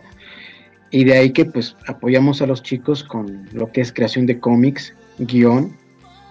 y 0.91 1.03
de 1.03 1.15
ahí 1.17 1.31
que 1.31 1.45
pues 1.45 1.75
apoyamos 1.87 2.41
a 2.41 2.47
los 2.47 2.63
chicos 2.63 3.03
con 3.03 3.47
lo 3.53 3.71
que 3.71 3.81
es 3.81 3.93
creación 3.93 4.25
de 4.25 4.39
cómics, 4.39 4.95
guion, 5.19 5.75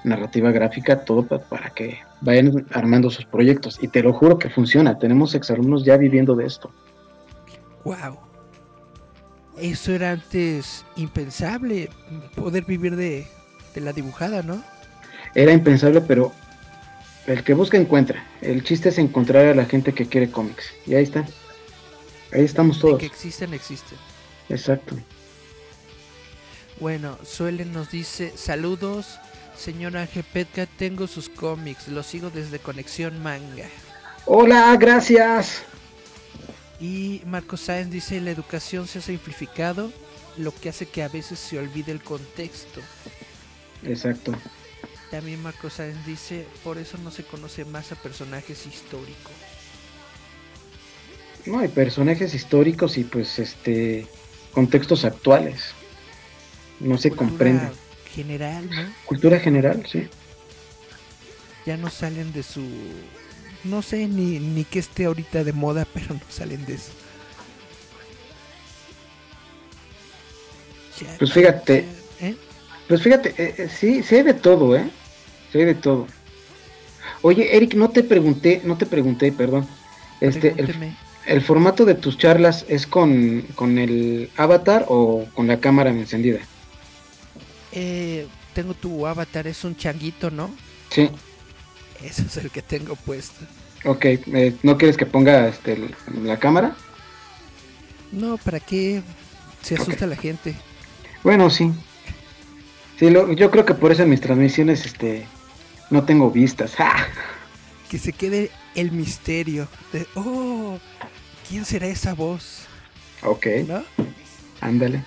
narrativa 0.02 0.50
gráfica, 0.50 1.04
todo 1.04 1.24
pa- 1.24 1.38
para 1.38 1.70
que 1.70 1.98
vayan 2.20 2.66
armando 2.72 3.10
sus 3.10 3.24
proyectos. 3.24 3.78
Y 3.82 3.88
te 3.88 4.02
lo 4.02 4.12
juro 4.12 4.38
que 4.38 4.50
funciona, 4.50 4.98
tenemos 4.98 5.34
exalumnos 5.34 5.84
ya 5.84 5.96
viviendo 5.96 6.34
de 6.34 6.46
esto. 6.46 6.70
Wow. 7.84 8.18
Eso 9.56 9.92
era 9.92 10.12
antes 10.12 10.84
impensable, 10.96 11.90
poder 12.36 12.64
vivir 12.64 12.94
de, 12.96 13.26
de 13.74 13.80
la 13.80 13.92
dibujada, 13.92 14.42
¿no? 14.42 14.62
Era 15.34 15.52
impensable, 15.52 16.00
pero 16.00 16.32
el 17.26 17.42
que 17.44 17.54
busca 17.54 17.76
encuentra. 17.76 18.24
El 18.40 18.62
chiste 18.62 18.88
es 18.90 18.98
encontrar 18.98 19.46
a 19.46 19.54
la 19.54 19.64
gente 19.64 19.92
que 19.92 20.06
quiere 20.06 20.30
cómics. 20.30 20.72
Y 20.86 20.94
ahí 20.94 21.02
están. 21.04 21.26
Ahí 22.32 22.44
estamos 22.44 22.76
De 22.76 22.82
todos. 22.82 22.98
que 23.00 23.06
existen, 23.06 23.52
existen. 23.52 23.98
Exacto. 24.48 24.96
Bueno, 26.80 27.18
Suelen 27.24 27.72
nos 27.72 27.90
dice, 27.90 28.32
saludos, 28.36 29.18
señor 29.58 29.96
Ángel 29.96 30.24
Petka, 30.24 30.66
tengo 30.66 31.06
sus 31.06 31.28
cómics, 31.28 31.88
los 31.88 32.06
sigo 32.06 32.30
desde 32.30 32.58
Conexión 32.58 33.22
Manga. 33.22 33.66
Hola, 34.24 34.76
gracias. 34.76 35.62
Y 36.80 37.22
Marco 37.26 37.56
Sáenz 37.56 37.90
dice, 37.90 38.20
la 38.20 38.30
educación 38.30 38.86
se 38.86 39.00
ha 39.00 39.02
simplificado, 39.02 39.92
lo 40.36 40.54
que 40.54 40.68
hace 40.68 40.86
que 40.86 41.02
a 41.02 41.08
veces 41.08 41.38
se 41.38 41.58
olvide 41.58 41.90
el 41.90 42.02
contexto. 42.02 42.80
Exacto. 43.82 44.32
También 45.10 45.42
Marco 45.42 45.70
Sáenz 45.70 46.04
dice, 46.06 46.46
por 46.62 46.78
eso 46.78 46.98
no 46.98 47.10
se 47.10 47.24
conoce 47.24 47.64
más 47.64 47.90
a 47.90 47.96
personajes 47.96 48.66
históricos. 48.66 49.32
No, 51.46 51.58
hay 51.58 51.68
personajes 51.68 52.34
históricos 52.34 52.98
y 52.98 53.04
pues 53.04 53.38
este 53.38 54.06
contextos 54.52 55.04
actuales. 55.04 55.72
No 56.78 56.98
se 56.98 57.08
Cultura 57.10 57.28
comprende. 57.28 57.87
General, 58.14 58.68
¿no? 58.68 58.92
Cultura 59.04 59.38
general, 59.38 59.84
sí. 59.90 60.08
Ya 61.66 61.76
no 61.76 61.90
salen 61.90 62.32
de 62.32 62.42
su... 62.42 62.62
No 63.64 63.82
sé 63.82 64.06
ni, 64.06 64.38
ni 64.38 64.64
que 64.64 64.78
esté 64.78 65.04
ahorita 65.06 65.44
de 65.44 65.52
moda, 65.52 65.86
pero 65.94 66.14
no 66.14 66.20
salen 66.28 66.64
de 66.66 66.74
eso. 66.74 66.92
Ya, 71.00 71.16
Pues 71.18 71.32
fíjate. 71.32 71.84
¿eh? 72.20 72.36
Pues 72.88 73.02
fíjate, 73.02 73.34
eh, 73.36 73.54
eh, 73.58 73.68
sí, 73.68 74.02
sí 74.02 74.16
hay 74.16 74.22
de 74.22 74.34
todo, 74.34 74.76
¿eh? 74.76 74.88
Sí 75.52 75.58
hay 75.58 75.66
de 75.66 75.74
todo. 75.74 76.06
Oye, 77.22 77.56
Eric, 77.56 77.74
no 77.74 77.90
te 77.90 78.02
pregunté, 78.02 78.62
no 78.64 78.78
te 78.78 78.86
pregunté, 78.86 79.30
perdón. 79.32 79.66
Este, 80.20 80.54
el, 80.56 80.96
el 81.26 81.42
formato 81.42 81.84
de 81.84 81.94
tus 81.94 82.16
charlas 82.16 82.64
es 82.68 82.86
con, 82.86 83.42
con 83.54 83.78
el 83.78 84.30
avatar 84.36 84.86
o 84.88 85.26
con 85.34 85.46
la 85.46 85.60
cámara 85.60 85.90
encendida? 85.90 86.40
Eh, 87.72 88.26
tengo 88.54 88.74
tu 88.74 89.06
avatar, 89.06 89.46
es 89.46 89.64
un 89.64 89.76
changuito, 89.76 90.30
¿no? 90.30 90.50
Sí. 90.90 91.10
Ese 92.02 92.22
es 92.22 92.36
el 92.36 92.50
que 92.50 92.62
tengo 92.62 92.96
puesto. 92.96 93.44
Ok, 93.84 94.04
eh, 94.04 94.54
¿no 94.62 94.76
quieres 94.78 94.96
que 94.96 95.06
ponga 95.06 95.48
este, 95.48 95.90
la 96.22 96.38
cámara? 96.38 96.76
No, 98.12 98.36
¿para 98.38 98.60
qué? 98.60 99.02
Se 99.62 99.74
asusta 99.74 100.06
la 100.06 100.16
gente. 100.16 100.54
Bueno, 101.22 101.50
sí. 101.50 101.70
Sí, 102.98 103.10
lo- 103.10 103.32
yo 103.32 103.50
creo 103.50 103.64
que 103.64 103.74
por 103.74 103.92
eso 103.92 104.02
en 104.02 104.10
mis 104.10 104.20
transmisiones 104.20 104.84
este, 104.86 105.26
no 105.90 106.04
tengo 106.04 106.30
vistas. 106.30 106.74
¡Ja! 106.76 107.06
Que 107.90 107.98
se 107.98 108.12
quede 108.12 108.50
el 108.74 108.92
misterio 108.92 109.68
de, 109.92 110.06
oh, 110.14 110.78
¿quién 111.48 111.64
será 111.64 111.86
esa 111.86 112.14
voz? 112.14 112.62
Ok, 113.22 113.46
¿No? 113.66 113.82
ándale. 114.60 115.02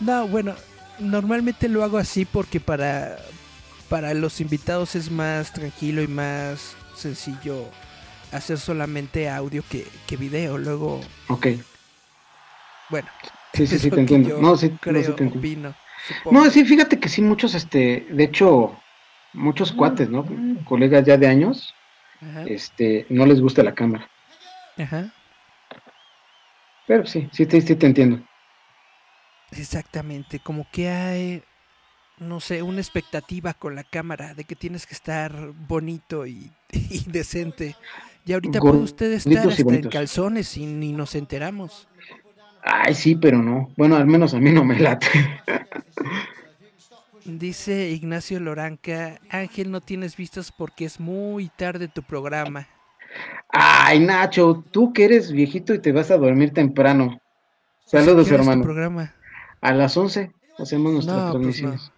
No, 0.00 0.28
bueno, 0.28 0.54
normalmente 0.98 1.68
lo 1.68 1.84
hago 1.84 1.98
así 1.98 2.24
porque 2.24 2.60
para, 2.60 3.18
para 3.88 4.14
los 4.14 4.40
invitados 4.40 4.94
es 4.94 5.10
más 5.10 5.52
tranquilo 5.52 6.02
y 6.02 6.08
más 6.08 6.76
sencillo 6.94 7.68
hacer 8.32 8.58
solamente 8.58 9.28
audio 9.28 9.62
que, 9.70 9.86
que 10.06 10.16
video. 10.16 10.58
Luego, 10.58 11.00
Ok. 11.30 11.46
bueno. 12.90 13.08
Sí, 13.54 13.66
sí, 13.66 13.78
sí, 13.78 13.90
te 13.90 14.00
entiendo. 14.00 14.40
No, 14.40 14.56
sí, 14.56 14.70
no, 14.70 14.78
creo, 14.80 15.02
sí 15.02 15.12
te 15.12 15.24
entiendo. 15.24 15.38
opino. 15.38 15.74
No, 16.30 16.50
sí, 16.50 16.64
fíjate 16.64 17.00
que 17.00 17.08
sí, 17.08 17.22
muchos, 17.22 17.54
este, 17.54 18.06
de 18.10 18.24
hecho, 18.24 18.76
muchos 19.32 19.72
cuates, 19.72 20.10
¿no? 20.10 20.24
Colegas 20.64 21.04
ya 21.06 21.16
de 21.16 21.26
años, 21.26 21.74
Ajá, 22.20 22.44
este, 22.46 23.06
no 23.10 23.26
les 23.26 23.40
gusta 23.40 23.62
la 23.62 23.74
cámara. 23.74 24.08
ajá, 24.78 25.10
Pero 26.86 27.04
sí, 27.06 27.28
sí 27.32 27.46
te, 27.46 27.60
sí 27.60 27.76
te 27.76 27.86
entiendo. 27.86 28.24
Exactamente. 29.58 30.38
Como 30.40 30.66
que 30.72 30.88
hay, 30.88 31.42
no 32.18 32.40
sé, 32.40 32.62
una 32.62 32.80
expectativa 32.80 33.54
con 33.54 33.74
la 33.74 33.84
cámara 33.84 34.34
de 34.34 34.44
que 34.44 34.56
tienes 34.56 34.86
que 34.86 34.94
estar 34.94 35.52
bonito 35.68 36.26
y, 36.26 36.50
y 36.72 37.04
decente. 37.10 37.76
Y 38.24 38.32
ahorita 38.32 38.60
puede 38.60 38.78
usted 38.78 39.12
estar 39.12 39.48
hasta 39.48 39.62
en 39.74 39.88
calzones 39.88 40.56
y 40.56 40.66
ni 40.66 40.92
nos 40.92 41.14
enteramos. 41.14 41.88
Ay, 42.62 42.94
sí, 42.94 43.14
pero 43.14 43.40
no. 43.40 43.70
Bueno, 43.76 43.94
al 43.96 44.06
menos 44.06 44.34
a 44.34 44.40
mí 44.40 44.50
no 44.50 44.64
me 44.64 44.78
late. 44.78 45.06
Dice 47.24 47.90
Ignacio 47.90 48.38
Loranca, 48.40 49.20
Ángel, 49.30 49.70
no 49.70 49.80
tienes 49.80 50.16
vistas 50.16 50.52
porque 50.52 50.84
es 50.84 51.00
muy 51.00 51.48
tarde 51.48 51.88
tu 51.88 52.02
programa. 52.02 52.68
Ay, 53.48 54.00
Nacho, 54.00 54.64
tú 54.70 54.92
que 54.92 55.06
eres 55.06 55.32
viejito 55.32 55.74
y 55.74 55.80
te 55.80 55.92
vas 55.92 56.10
a 56.10 56.18
dormir 56.18 56.52
temprano. 56.52 57.20
Saludos, 57.84 58.28
¿Qué 58.28 58.34
hora 58.34 58.44
es 58.44 58.50
tu 58.50 58.56
hermano. 58.56 58.62
programa? 58.62 59.15
A 59.60 59.72
las 59.72 59.96
11 59.96 60.32
hacemos 60.58 60.92
nuestras 60.92 61.16
No, 61.16 61.22
pues 61.22 61.34
no. 61.34 61.40
transmisiones. 61.40 61.92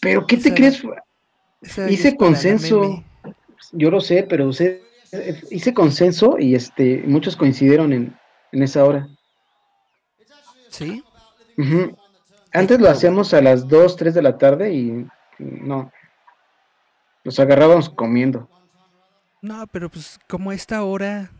Pero, 0.00 0.26
¿qué 0.26 0.36
te 0.36 0.48
Esa- 0.48 0.54
crees? 0.54 0.82
Esa 1.62 1.90
Hice 1.90 2.16
consenso. 2.16 3.04
Yo 3.72 3.90
lo 3.90 4.00
sé, 4.00 4.22
pero 4.28 4.46
usted- 4.48 4.80
hice 5.50 5.72
consenso 5.74 6.38
y 6.38 6.54
este 6.54 7.02
muchos 7.06 7.34
coincidieron 7.36 7.92
en, 7.92 8.16
en 8.52 8.62
esa 8.62 8.84
hora. 8.84 9.08
¿Sí? 10.70 11.02
Antes 12.52 12.80
lo 12.80 12.88
hacíamos 12.88 13.34
a 13.34 13.40
las 13.42 13.66
2, 13.68 13.96
3 13.96 14.14
de 14.14 14.22
la 14.22 14.38
tarde 14.38 14.72
y 14.72 15.06
no. 15.38 15.90
Los 17.24 17.38
agarrábamos 17.40 17.88
comiendo. 17.90 18.48
No, 19.42 19.66
pero 19.66 19.88
pues 19.90 20.18
como 20.28 20.52
esta 20.52 20.82
hora, 20.84 21.30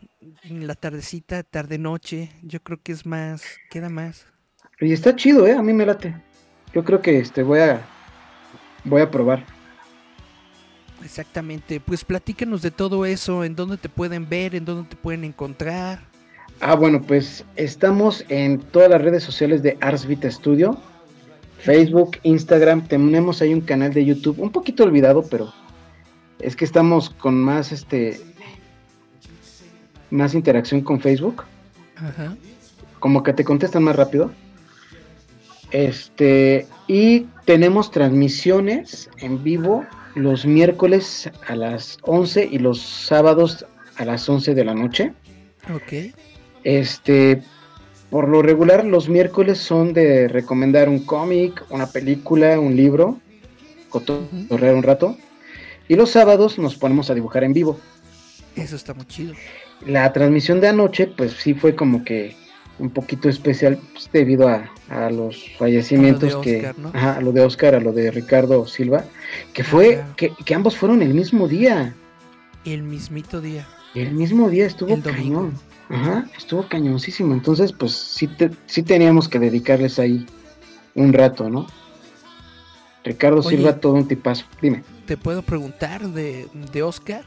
en 0.43 0.67
la 0.67 0.75
tardecita, 0.75 1.43
tarde-noche, 1.43 2.31
yo 2.43 2.61
creo 2.61 2.79
que 2.81 2.91
es 2.91 3.05
más, 3.05 3.43
queda 3.69 3.89
más. 3.89 4.25
Y 4.81 4.93
está 4.93 5.15
chido, 5.15 5.45
¿eh? 5.47 5.53
A 5.53 5.61
mí 5.61 5.73
me 5.73 5.85
late. 5.85 6.15
Yo 6.73 6.83
creo 6.83 7.01
que 7.01 7.19
este 7.19 7.43
voy 7.43 7.59
a 7.59 7.81
voy 8.83 9.01
a 9.01 9.11
probar. 9.11 9.43
Exactamente. 11.03 11.79
Pues 11.79 12.03
platícanos 12.03 12.61
de 12.61 12.71
todo 12.71 13.05
eso, 13.05 13.43
en 13.43 13.55
dónde 13.55 13.77
te 13.77 13.89
pueden 13.89 14.27
ver, 14.27 14.55
en 14.55 14.65
dónde 14.65 14.89
te 14.89 14.95
pueden 14.95 15.23
encontrar. 15.23 15.99
Ah, 16.61 16.75
bueno, 16.75 17.01
pues 17.01 17.45
estamos 17.55 18.25
en 18.27 18.59
todas 18.59 18.89
las 18.89 19.01
redes 19.01 19.23
sociales 19.23 19.63
de 19.63 19.77
Ars 19.81 20.05
Vita 20.05 20.29
Studio. 20.29 20.77
Facebook, 21.59 22.17
Instagram, 22.23 22.87
tenemos 22.87 23.41
ahí 23.41 23.53
un 23.53 23.61
canal 23.61 23.93
de 23.93 24.05
YouTube, 24.05 24.39
un 24.39 24.49
poquito 24.51 24.83
olvidado, 24.83 25.23
pero 25.29 25.53
es 26.39 26.55
que 26.55 26.63
estamos 26.63 27.09
con 27.09 27.35
más 27.37 27.71
este 27.73 28.19
más 30.09 30.33
interacción 30.33 30.81
con 30.81 30.99
Facebook, 31.01 31.43
Ajá. 31.97 32.35
como 32.99 33.23
que 33.23 33.33
te 33.33 33.43
contestan 33.43 33.83
más 33.83 33.95
rápido. 33.95 34.31
Este, 35.71 36.67
y 36.87 37.27
tenemos 37.45 37.91
transmisiones 37.91 39.09
en 39.17 39.43
vivo 39.43 39.85
los 40.15 40.45
miércoles 40.45 41.29
a 41.47 41.55
las 41.55 41.97
11 42.01 42.49
y 42.51 42.59
los 42.59 42.81
sábados 42.81 43.65
a 43.97 44.05
las 44.05 44.27
11 44.27 44.55
de 44.55 44.65
la 44.65 44.73
noche. 44.73 45.13
Ok. 45.73 46.13
Este, 46.63 47.41
por 48.09 48.27
lo 48.27 48.41
regular, 48.41 48.85
los 48.85 49.07
miércoles 49.07 49.59
son 49.59 49.93
de 49.93 50.27
recomendar 50.27 50.89
un 50.89 50.99
cómic, 51.05 51.63
una 51.69 51.87
película, 51.87 52.59
un 52.59 52.75
libro, 52.75 53.19
cotorrear 53.89 54.75
un 54.75 54.83
rato. 54.83 55.15
Y 55.87 55.95
los 55.95 56.11
sábados 56.11 56.57
nos 56.57 56.75
ponemos 56.75 57.09
a 57.09 57.13
dibujar 57.13 57.43
en 57.43 57.53
vivo. 57.53 57.79
Eso 58.55 58.75
está 58.75 58.93
muy 58.93 59.05
chido. 59.05 59.33
La 59.85 60.11
transmisión 60.11 60.59
de 60.59 60.69
anoche, 60.69 61.07
pues 61.07 61.33
sí 61.33 61.53
fue 61.53 61.75
como 61.75 62.03
que 62.03 62.35
un 62.79 62.89
poquito 62.89 63.29
especial 63.29 63.79
pues, 63.93 64.09
debido 64.11 64.47
a, 64.47 64.69
a 64.89 65.09
los 65.09 65.45
fallecimientos 65.57 66.33
A 66.33 66.37
lo 66.37 66.41
de 66.41 66.43
que, 66.61 66.73
ajá, 66.93 67.13
a 67.17 67.21
lo 67.21 67.31
de 67.31 67.41
Oscar, 67.41 67.75
a 67.75 67.79
lo 67.79 67.91
de 67.93 68.11
Ricardo 68.11 68.65
Silva, 68.65 69.03
que 69.53 69.63
fue, 69.63 69.97
Ajá. 70.01 70.15
que, 70.15 70.31
que 70.45 70.55
ambos 70.55 70.75
fueron 70.77 71.01
el 71.01 71.13
mismo 71.13 71.47
día. 71.47 71.93
El 72.65 72.83
mismito 72.83 73.39
día. 73.41 73.67
El 73.95 74.11
mismo 74.13 74.49
día 74.49 74.65
estuvo 74.65 74.99
cañón. 75.01 75.53
Ajá, 75.89 76.29
estuvo 76.37 76.67
cañoncísimo. 76.67 77.33
Entonces, 77.33 77.71
pues 77.71 77.93
sí, 77.93 78.27
te- 78.27 78.51
sí 78.67 78.83
teníamos 78.83 79.27
que 79.27 79.39
dedicarles 79.39 79.97
ahí 79.97 80.25
un 80.93 81.13
rato, 81.13 81.49
¿no? 81.49 81.65
Ricardo 83.03 83.39
Oye. 83.39 83.49
Silva, 83.57 83.77
todo 83.79 83.93
un 83.93 84.07
tipazo. 84.07 84.45
Dime. 84.61 84.83
¿Te 85.05 85.17
puedo 85.17 85.41
preguntar 85.41 86.07
de, 86.09 86.47
de 86.71 86.83
Oscar? 86.83 87.23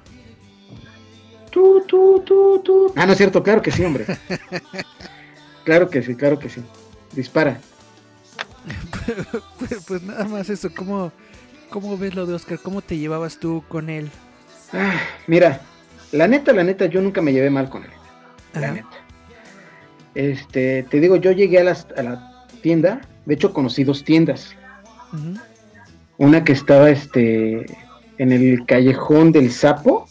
Tú, 1.51 1.83
tú, 1.89 2.23
tú, 2.25 2.61
tú. 2.65 2.93
Ah, 2.97 3.05
no 3.07 3.13
es 3.13 3.19
cierto, 3.19 3.43
claro 3.43 3.61
que 3.63 3.71
sí, 3.73 3.85
hombre. 3.85 4.07
claro 5.65 5.89
que 5.91 6.03
sí, 6.03 6.15
claro 6.15 6.39
que 6.39 6.49
sí. 6.49 6.63
Dispara. 7.13 7.61
pues, 9.59 9.85
pues 9.87 10.03
nada 10.03 10.25
más 10.25 10.49
eso. 10.49 10.71
¿Cómo, 10.75 11.13
¿Cómo 11.71 11.99
ves 11.99 12.15
lo 12.15 12.27
de 12.27 12.35
Oscar? 12.35 12.59
¿Cómo 12.63 12.81
te 12.83 12.97
llevabas 12.99 13.39
tú 13.39 13.65
con 13.69 13.91
él? 13.91 14.11
Ah, 14.73 14.95
mira, 15.27 15.61
la 16.13 16.29
neta, 16.29 16.53
la 16.53 16.65
neta, 16.65 16.87
yo 16.87 17.01
nunca 17.03 17.21
me 17.21 17.33
llevé 17.33 17.51
mal 17.51 17.69
con 17.69 17.85
él. 17.85 17.91
La 18.55 18.67
Ajá. 18.69 18.73
neta. 18.75 18.89
Este, 20.15 20.83
te 20.85 21.01
digo, 21.01 21.17
yo 21.17 21.33
llegué 21.33 21.61
a, 21.61 21.65
las- 21.65 21.87
a 21.97 22.03
la 22.03 22.47
tienda. 22.63 23.01
De 23.27 23.35
hecho, 23.35 23.53
conocí 23.53 23.85
dos 23.85 24.05
tiendas. 24.05 24.55
Una 26.19 26.45
que 26.45 26.53
estaba 26.53 26.89
este 26.91 27.67
en 28.19 28.33
el 28.33 28.65
callejón 28.67 29.33
del 29.33 29.51
sapo. 29.53 30.07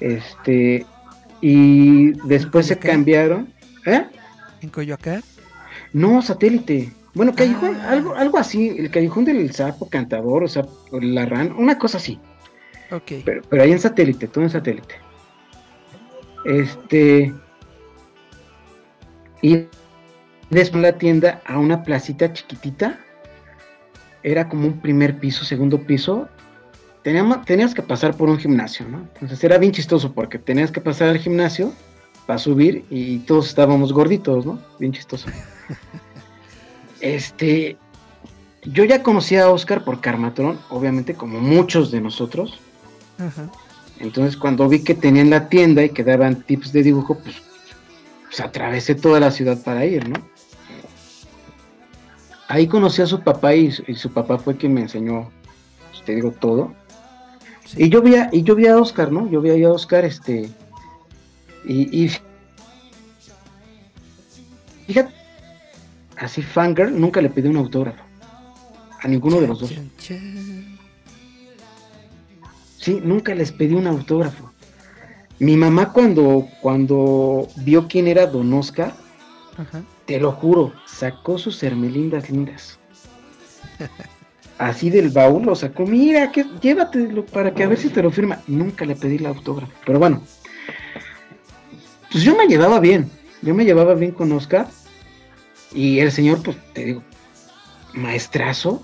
Este 0.00 0.86
y 1.40 2.12
después 2.26 2.66
se 2.66 2.78
cambiaron. 2.78 3.52
¿Eh? 3.86 4.04
¿En 4.60 4.68
Coyoacán? 4.68 5.22
No, 5.92 6.20
satélite. 6.22 6.92
Bueno, 7.14 7.34
callejón, 7.34 7.76
Ah. 7.80 7.90
algo, 7.90 8.14
algo 8.14 8.38
así, 8.38 8.68
el 8.68 8.90
callejón 8.90 9.24
del 9.24 9.52
sapo 9.52 9.88
cantador, 9.88 10.44
o 10.44 10.48
sea, 10.48 10.64
la 10.92 11.26
ran, 11.26 11.52
una 11.52 11.78
cosa 11.78 11.98
así. 11.98 12.20
Ok. 12.92 13.12
Pero, 13.24 13.42
pero 13.48 13.62
ahí 13.62 13.72
en 13.72 13.78
satélite, 13.80 14.28
todo 14.28 14.44
en 14.44 14.50
satélite. 14.50 14.94
Este. 16.44 17.32
Y 19.42 19.64
después 20.50 20.82
la 20.82 20.92
tienda 20.98 21.40
a 21.46 21.58
una 21.58 21.82
placita 21.82 22.32
chiquitita. 22.32 22.98
Era 24.22 24.48
como 24.48 24.66
un 24.66 24.80
primer 24.80 25.18
piso, 25.18 25.44
segundo 25.44 25.80
piso. 25.86 26.28
Teníamos, 27.02 27.44
tenías 27.46 27.74
que 27.74 27.82
pasar 27.82 28.14
por 28.16 28.28
un 28.28 28.38
gimnasio, 28.38 28.86
¿no? 28.86 29.08
Entonces 29.14 29.42
era 29.42 29.56
bien 29.56 29.72
chistoso 29.72 30.12
porque 30.12 30.38
tenías 30.38 30.70
que 30.70 30.80
pasar 30.82 31.08
al 31.08 31.18
gimnasio 31.18 31.72
para 32.26 32.38
subir 32.38 32.84
y 32.90 33.18
todos 33.20 33.48
estábamos 33.48 33.92
gorditos, 33.92 34.46
¿no? 34.46 34.58
Bien 34.78 34.92
chistoso. 34.92 35.28
Este. 37.00 37.76
Yo 38.64 38.84
ya 38.84 39.02
conocía 39.02 39.44
a 39.44 39.50
Oscar 39.50 39.84
por 39.84 40.00
Carmatrón, 40.02 40.58
obviamente, 40.68 41.14
como 41.14 41.40
muchos 41.40 41.90
de 41.90 42.00
nosotros. 42.02 42.60
Ajá. 43.18 43.50
Entonces 44.00 44.36
cuando 44.36 44.68
vi 44.68 44.84
que 44.84 44.94
tenían 44.94 45.30
la 45.30 45.48
tienda 45.48 45.82
y 45.82 45.88
que 45.90 46.04
daban 46.04 46.42
tips 46.42 46.72
de 46.72 46.82
dibujo, 46.82 47.18
pues, 47.18 47.36
pues 48.26 48.40
atravesé 48.40 48.94
toda 48.94 49.18
la 49.18 49.30
ciudad 49.30 49.62
para 49.62 49.86
ir, 49.86 50.06
¿no? 50.08 50.16
Ahí 52.48 52.66
conocí 52.66 53.00
a 53.00 53.06
su 53.06 53.20
papá 53.20 53.54
y, 53.54 53.70
su- 53.72 53.84
y 53.86 53.94
su 53.94 54.12
papá 54.12 54.36
fue 54.38 54.56
quien 54.56 54.74
me 54.74 54.80
enseñó, 54.82 55.30
pues, 55.90 56.04
te 56.04 56.14
digo, 56.14 56.32
todo. 56.32 56.74
Sí. 57.64 57.84
Y 57.84 57.88
yo 57.88 58.02
vi 58.02 58.16
a, 58.16 58.28
y 58.32 58.42
yo 58.42 58.54
vi 58.56 58.66
a 58.66 58.76
Oscar, 58.76 59.10
¿no? 59.12 59.30
Yo 59.30 59.40
vi 59.40 59.50
ahí 59.50 59.64
a 59.64 59.70
Oscar, 59.72 60.04
este, 60.04 60.50
y, 61.64 62.04
y 62.04 62.10
fíjate, 64.86 65.12
así 66.16 66.42
fangirl, 66.42 66.98
nunca 66.98 67.20
le 67.20 67.30
pedí 67.30 67.48
un 67.48 67.56
autógrafo. 67.56 68.02
A 69.02 69.08
ninguno 69.08 69.40
de 69.40 69.48
los 69.48 69.60
dos. 69.60 69.72
Sí, 72.78 73.00
nunca 73.02 73.34
les 73.34 73.52
pedí 73.52 73.74
un 73.74 73.86
autógrafo. 73.86 74.50
Mi 75.38 75.56
mamá 75.56 75.92
cuando, 75.92 76.46
cuando 76.60 77.48
vio 77.56 77.88
quién 77.88 78.08
era 78.08 78.26
Don 78.26 78.52
Oscar, 78.52 78.94
Ajá. 79.56 79.82
te 80.04 80.20
lo 80.20 80.32
juro, 80.32 80.72
sacó 80.86 81.38
sus 81.38 81.62
hermelindas 81.62 82.28
lindas. 82.28 82.78
Así 84.58 84.90
del 84.90 85.08
baúl 85.08 85.46
lo 85.46 85.54
sacó, 85.54 85.86
mira, 85.86 86.30
que, 86.30 86.44
llévatelo 86.60 87.24
para 87.24 87.54
que 87.54 87.64
a 87.64 87.68
ver 87.68 87.78
si 87.78 87.88
te 87.88 88.02
lo 88.02 88.10
firma. 88.10 88.40
Nunca 88.46 88.84
le 88.84 88.94
pedí 88.94 89.16
el 89.16 89.24
autógrafo. 89.24 89.72
Pero 89.86 89.98
bueno, 89.98 90.22
pues 92.10 92.24
yo 92.24 92.36
me 92.36 92.46
llevaba 92.46 92.80
bien. 92.80 93.10
Yo 93.42 93.54
me 93.54 93.64
llevaba 93.64 93.94
bien 93.94 94.12
con 94.12 94.32
Oscar. 94.32 94.68
Y 95.72 96.00
el 96.00 96.10
señor, 96.12 96.42
pues 96.42 96.56
te 96.72 96.84
digo, 96.84 97.02
maestrazo, 97.94 98.82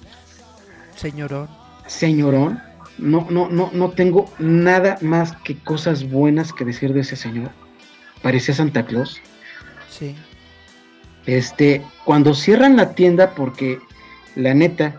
Señorón. 0.97 1.49
señorón. 1.87 2.63
No, 2.99 3.27
no, 3.29 3.49
no, 3.49 3.71
no 3.75 3.91
tengo 3.91 4.33
nada 4.39 4.97
más 5.03 5.33
que 5.45 5.59
cosas 5.59 6.09
buenas 6.09 6.53
que 6.53 6.65
decir 6.65 6.95
de 6.95 7.01
ese 7.01 7.17
señor. 7.17 7.51
Parecía 8.23 8.55
Santa 8.55 8.87
Claus. 8.87 9.21
Sí. 9.91 10.15
Este, 11.27 11.83
cuando 12.05 12.35
cierran 12.35 12.77
la 12.77 12.95
tienda, 12.95 13.35
porque 13.35 13.81
la 14.37 14.55
neta, 14.55 14.97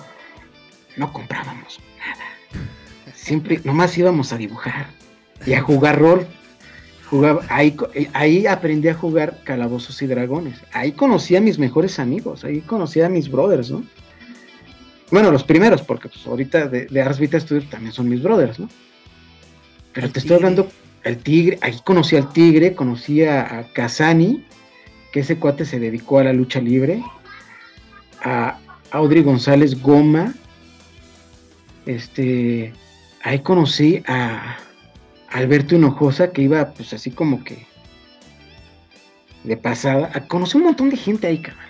no 0.98 1.12
comprábamos 1.14 1.80
nada. 1.98 2.26
Siempre, 3.16 3.62
nomás 3.64 3.98
íbamos 3.98 4.32
a 4.34 4.38
dibujar 4.38 4.88
y 5.46 5.54
a 5.54 5.62
jugar 5.62 6.00
rol. 6.00 6.28
Jugaba, 7.10 7.42
ahí, 7.50 7.76
ahí 8.14 8.48
aprendí 8.48 8.90
a 8.90 8.94
jugar 8.94 9.40
calabozos 9.44 10.02
y 10.02 10.08
dragones. 10.08 10.60
Ahí 10.74 10.92
conocí 10.92 11.36
a 11.36 11.42
mis 11.42 11.58
mejores 11.58 12.00
amigos, 12.00 12.44
ahí 12.44 12.62
conocí 12.62 13.02
a 13.02 13.10
mis 13.10 13.32
brothers, 13.32 13.72
¿no? 13.72 13.84
Bueno, 15.10 15.32
los 15.32 15.44
primeros, 15.46 15.82
porque 15.82 16.10
pues 16.10 16.28
ahorita 16.28 16.68
de, 16.68 16.86
de 16.88 17.02
Ars 17.02 17.18
Vita 17.18 17.40
Studios 17.40 17.70
también 17.70 17.94
son 17.94 18.10
mis 18.10 18.22
brothers, 18.22 18.60
¿no? 18.60 18.70
Pero 19.94 20.12
te 20.12 20.20
estoy 20.20 20.36
hablando, 20.36 20.70
el 21.04 21.18
tigre, 21.18 21.58
ahí 21.62 21.78
conocí 21.86 22.18
al 22.18 22.32
tigre, 22.34 22.76
conocí 22.76 23.24
a, 23.24 23.60
a 23.60 23.72
Kazani, 23.72 24.46
que 25.14 25.22
ese 25.22 25.38
cuate 25.38 25.64
se 25.64 25.80
dedicó 25.80 26.20
a 26.20 26.26
la 26.26 26.34
lucha 26.34 26.60
libre, 26.60 27.02
a 28.22 28.60
Audrey 28.92 29.24
González 29.24 29.82
Goma, 29.82 30.34
este, 31.86 32.74
ahí 33.24 33.40
conocí 33.40 34.04
a 34.08 34.58
Alberto 35.30 35.76
Hinojosa, 35.76 36.32
que 36.32 36.42
iba 36.44 36.74
pues 36.74 36.94
así 36.94 37.12
como 37.12 37.44
que 37.44 37.66
de 39.44 39.58
pasada, 39.58 40.12
a- 40.14 40.28
conocí 40.28 40.58
un 40.58 40.64
montón 40.66 40.90
de 40.90 40.98
gente 40.98 41.28
ahí, 41.28 41.40
cabrón. 41.42 41.66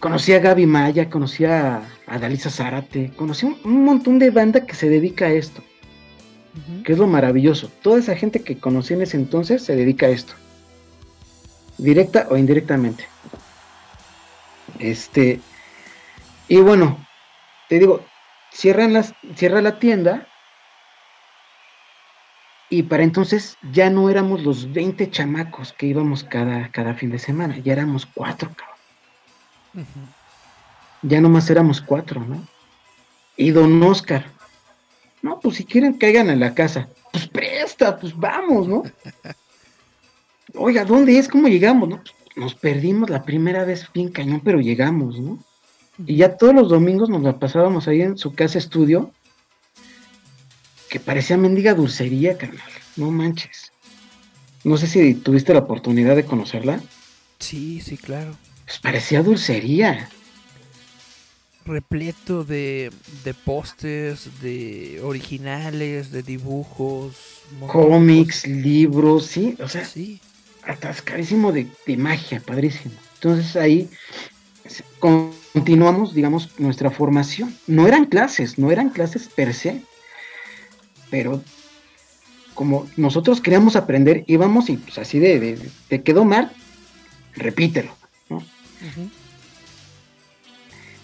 Conocí 0.00 0.32
a 0.32 0.40
Gaby 0.40 0.66
Maya, 0.66 1.08
conocí 1.08 1.44
a, 1.44 1.82
a 2.06 2.18
Dalisa 2.18 2.50
Zárate, 2.50 3.12
conocí 3.16 3.46
un, 3.46 3.56
un 3.64 3.84
montón 3.84 4.18
de 4.18 4.30
banda 4.30 4.66
que 4.66 4.74
se 4.74 4.88
dedica 4.88 5.26
a 5.26 5.32
esto, 5.32 5.62
que 6.84 6.92
es 6.92 6.98
lo 6.98 7.06
maravilloso. 7.06 7.70
Toda 7.82 7.98
esa 8.00 8.16
gente 8.16 8.40
que 8.42 8.58
conocí 8.58 8.94
en 8.94 9.02
ese 9.02 9.16
entonces 9.16 9.62
se 9.64 9.76
dedica 9.76 10.06
a 10.06 10.10
esto, 10.10 10.34
directa 11.78 12.26
o 12.30 12.36
indirectamente. 12.36 13.04
Este, 14.80 15.40
y 16.48 16.56
bueno, 16.56 17.04
te 17.68 17.78
digo, 17.78 18.04
cierran 18.52 18.92
las, 18.92 19.14
cierra 19.36 19.62
la 19.62 19.78
tienda. 19.78 20.26
Y 22.70 22.84
para 22.84 23.02
entonces 23.02 23.56
ya 23.72 23.90
no 23.90 24.08
éramos 24.10 24.42
los 24.42 24.72
20 24.72 25.10
chamacos 25.10 25.72
que 25.72 25.86
íbamos 25.86 26.24
cada, 26.24 26.70
cada 26.70 26.94
fin 26.94 27.10
de 27.10 27.18
semana, 27.18 27.58
ya 27.58 27.72
éramos 27.72 28.06
cuatro, 28.06 28.50
cabrón. 28.56 29.86
Ya 31.02 31.20
nomás 31.20 31.50
éramos 31.50 31.80
cuatro, 31.80 32.24
¿no? 32.24 32.46
Y 33.36 33.50
don 33.50 33.82
Oscar, 33.82 34.26
no, 35.22 35.40
pues 35.40 35.56
si 35.56 35.64
quieren 35.64 35.94
caigan 35.94 36.30
a 36.30 36.36
la 36.36 36.54
casa, 36.54 36.88
pues 37.12 37.26
presta, 37.26 37.98
pues 37.98 38.16
vamos, 38.16 38.68
¿no? 38.68 38.82
Oiga, 40.54 40.84
¿dónde 40.84 41.18
es? 41.18 41.28
¿Cómo 41.28 41.48
llegamos? 41.48 41.88
No? 41.88 41.96
Pues, 41.96 42.14
nos 42.36 42.54
perdimos 42.54 43.10
la 43.10 43.24
primera 43.24 43.64
vez 43.64 43.88
bien 43.92 44.10
cañón, 44.10 44.40
pero 44.44 44.60
llegamos, 44.60 45.18
¿no? 45.18 45.38
Y 46.06 46.16
ya 46.16 46.36
todos 46.36 46.54
los 46.54 46.68
domingos 46.68 47.08
nos 47.08 47.22
la 47.22 47.38
pasábamos 47.38 47.86
ahí 47.86 48.02
en 48.02 48.18
su 48.18 48.34
casa 48.34 48.58
estudio, 48.58 49.12
que 50.94 51.00
parecía 51.00 51.36
mendiga 51.36 51.74
dulcería, 51.74 52.38
carnal, 52.38 52.70
no 52.94 53.10
manches. 53.10 53.72
No 54.62 54.76
sé 54.76 54.86
si 54.86 55.14
tuviste 55.14 55.52
la 55.52 55.58
oportunidad 55.66 56.14
de 56.14 56.24
conocerla, 56.24 56.80
Sí, 57.40 57.80
sí, 57.80 57.96
claro. 57.96 58.36
pues 58.64 58.78
parecía 58.78 59.20
dulcería. 59.24 60.08
Repleto 61.66 62.44
de, 62.44 62.92
de 63.24 63.34
pósters, 63.34 64.28
de 64.40 65.00
originales, 65.02 66.12
de 66.12 66.22
dibujos. 66.22 67.16
cómics, 67.66 68.46
libros, 68.46 69.26
sí, 69.26 69.56
o 69.60 69.66
sea. 69.68 69.84
Sí. 69.84 70.20
atascadísimo 70.62 71.50
de, 71.50 71.66
de 71.88 71.96
magia, 71.96 72.40
padrísimo. 72.40 72.94
Entonces 73.14 73.56
ahí 73.56 73.90
se- 74.64 74.84
continuamos, 75.00 76.14
digamos, 76.14 76.50
nuestra 76.60 76.90
formación. 76.92 77.52
No 77.66 77.88
eran 77.88 78.04
clases, 78.04 78.58
no 78.58 78.70
eran 78.70 78.90
clases 78.90 79.26
per 79.28 79.54
se, 79.54 79.82
pero 81.10 81.42
como 82.54 82.88
nosotros 82.96 83.40
queríamos 83.40 83.74
aprender, 83.76 84.24
íbamos 84.26 84.68
y 84.70 84.76
pues 84.76 84.98
así 84.98 85.18
de, 85.18 85.40
de- 85.40 85.56
de- 85.56 85.70
te 85.88 86.02
quedó 86.02 86.24
mal, 86.24 86.52
repítelo. 87.34 87.92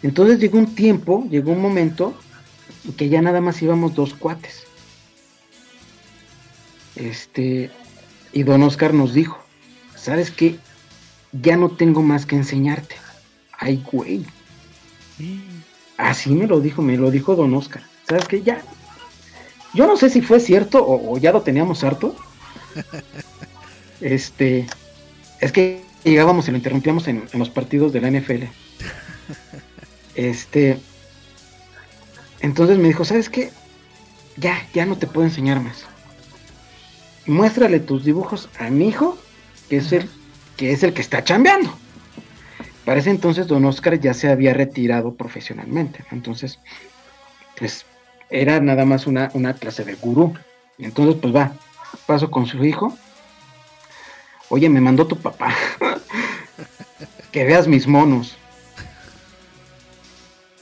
Entonces 0.02 0.38
llegó 0.38 0.58
un 0.58 0.74
tiempo, 0.74 1.26
llegó 1.30 1.52
un 1.52 1.60
momento 1.60 2.18
en 2.86 2.92
que 2.94 3.08
ya 3.08 3.20
nada 3.20 3.40
más 3.40 3.60
íbamos 3.62 3.94
dos 3.94 4.14
cuates. 4.14 4.64
Este, 6.96 7.70
y 8.32 8.42
don 8.42 8.62
Oscar 8.62 8.94
nos 8.94 9.12
dijo, 9.14 9.38
¿sabes 9.96 10.30
qué? 10.30 10.56
Ya 11.32 11.56
no 11.56 11.70
tengo 11.70 12.02
más 12.02 12.26
que 12.26 12.36
enseñarte. 12.36 12.96
Ay, 13.58 13.82
güey. 13.90 14.24
Sí. 15.18 15.42
Así 15.96 16.30
me 16.30 16.46
lo 16.46 16.60
dijo, 16.60 16.80
me 16.82 16.96
lo 16.96 17.10
dijo 17.10 17.36
don 17.36 17.54
Oscar. 17.54 17.82
¿Sabes 18.08 18.26
qué? 18.26 18.42
Ya. 18.42 18.62
Yo 19.74 19.86
no 19.86 19.96
sé 19.96 20.10
si 20.10 20.20
fue 20.20 20.40
cierto 20.40 20.84
o, 20.84 21.14
o 21.14 21.18
ya 21.18 21.32
lo 21.32 21.42
teníamos 21.42 21.84
harto. 21.84 22.14
Este, 24.00 24.66
es 25.40 25.52
que 25.52 25.84
llegábamos 26.04 26.48
y 26.48 26.50
lo 26.52 26.56
interrumpíamos 26.56 27.06
en, 27.06 27.28
en 27.30 27.38
los 27.38 27.50
partidos 27.50 27.92
de 27.92 28.00
la 28.00 28.10
NFL. 28.10 28.44
Este, 30.14 30.78
entonces 32.40 32.78
me 32.78 32.88
dijo, 32.88 33.04
¿sabes 33.04 33.28
qué? 33.28 33.50
Ya, 34.36 34.66
ya 34.72 34.86
no 34.86 34.96
te 34.96 35.06
puedo 35.06 35.26
enseñar 35.26 35.60
más. 35.60 35.84
Muéstrale 37.26 37.80
tus 37.80 38.04
dibujos 38.04 38.48
a 38.58 38.70
mi 38.70 38.88
hijo, 38.88 39.18
que 39.68 39.76
es 39.76 39.92
el 39.92 40.08
que 40.56 40.72
es 40.72 40.82
el 40.82 40.92
que 40.92 41.00
está 41.00 41.24
chambeando. 41.24 41.74
Para 42.84 43.00
ese 43.00 43.10
entonces 43.10 43.46
don 43.46 43.64
Oscar 43.64 43.98
ya 44.00 44.14
se 44.14 44.28
había 44.28 44.52
retirado 44.52 45.14
profesionalmente. 45.14 46.04
Entonces, 46.10 46.58
pues 47.58 47.86
era 48.30 48.60
nada 48.60 48.84
más 48.84 49.06
una, 49.06 49.30
una 49.34 49.54
clase 49.54 49.84
de 49.84 49.94
gurú. 49.94 50.34
Entonces, 50.78 51.16
pues 51.20 51.34
va, 51.34 51.52
paso 52.06 52.30
con 52.30 52.46
su 52.46 52.64
hijo. 52.64 52.96
Oye, 54.48 54.68
me 54.68 54.80
mandó 54.80 55.06
tu 55.06 55.16
papá. 55.16 55.54
que 57.32 57.44
veas 57.44 57.68
mis 57.68 57.86
monos. 57.86 58.36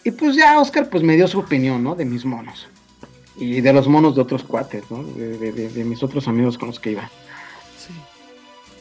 Y 0.04 0.10
pues 0.10 0.36
ya 0.36 0.58
Oscar 0.60 0.88
pues 0.88 1.02
me 1.02 1.16
dio 1.16 1.26
su 1.28 1.38
opinión, 1.38 1.82
¿no? 1.82 1.94
De 1.94 2.04
mis 2.04 2.24
monos. 2.24 2.66
Y 3.36 3.60
de 3.60 3.72
los 3.72 3.86
monos 3.86 4.14
de 4.16 4.22
otros 4.22 4.42
cuates, 4.42 4.84
¿no? 4.90 5.02
De, 5.04 5.38
de- 5.38 5.52
de- 5.52 5.68
de 5.68 5.84
mis 5.84 6.02
otros 6.02 6.26
amigos 6.28 6.58
con 6.58 6.68
los 6.68 6.80
que 6.80 6.92
iba. 6.92 7.08
Sí. 7.78 7.92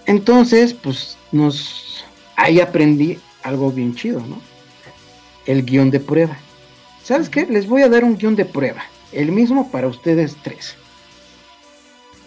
Entonces, 0.06 0.74
pues 0.74 1.18
nos... 1.32 2.04
Ahí 2.36 2.60
aprendí 2.60 3.20
algo 3.44 3.72
bien 3.72 3.96
chido, 3.96 4.20
¿no? 4.22 4.40
El 5.46 5.64
guion 5.64 5.90
de 5.92 6.00
prueba. 6.00 6.38
¿Sabes 7.08 7.30
qué? 7.30 7.46
Les 7.46 7.68
voy 7.68 7.84
a 7.84 7.88
dar 7.88 8.04
un 8.04 8.18
guion 8.18 8.36
de 8.36 8.44
prueba. 8.44 8.84
El 9.14 9.32
mismo 9.32 9.72
para 9.72 9.88
ustedes 9.88 10.36
tres. 10.44 10.76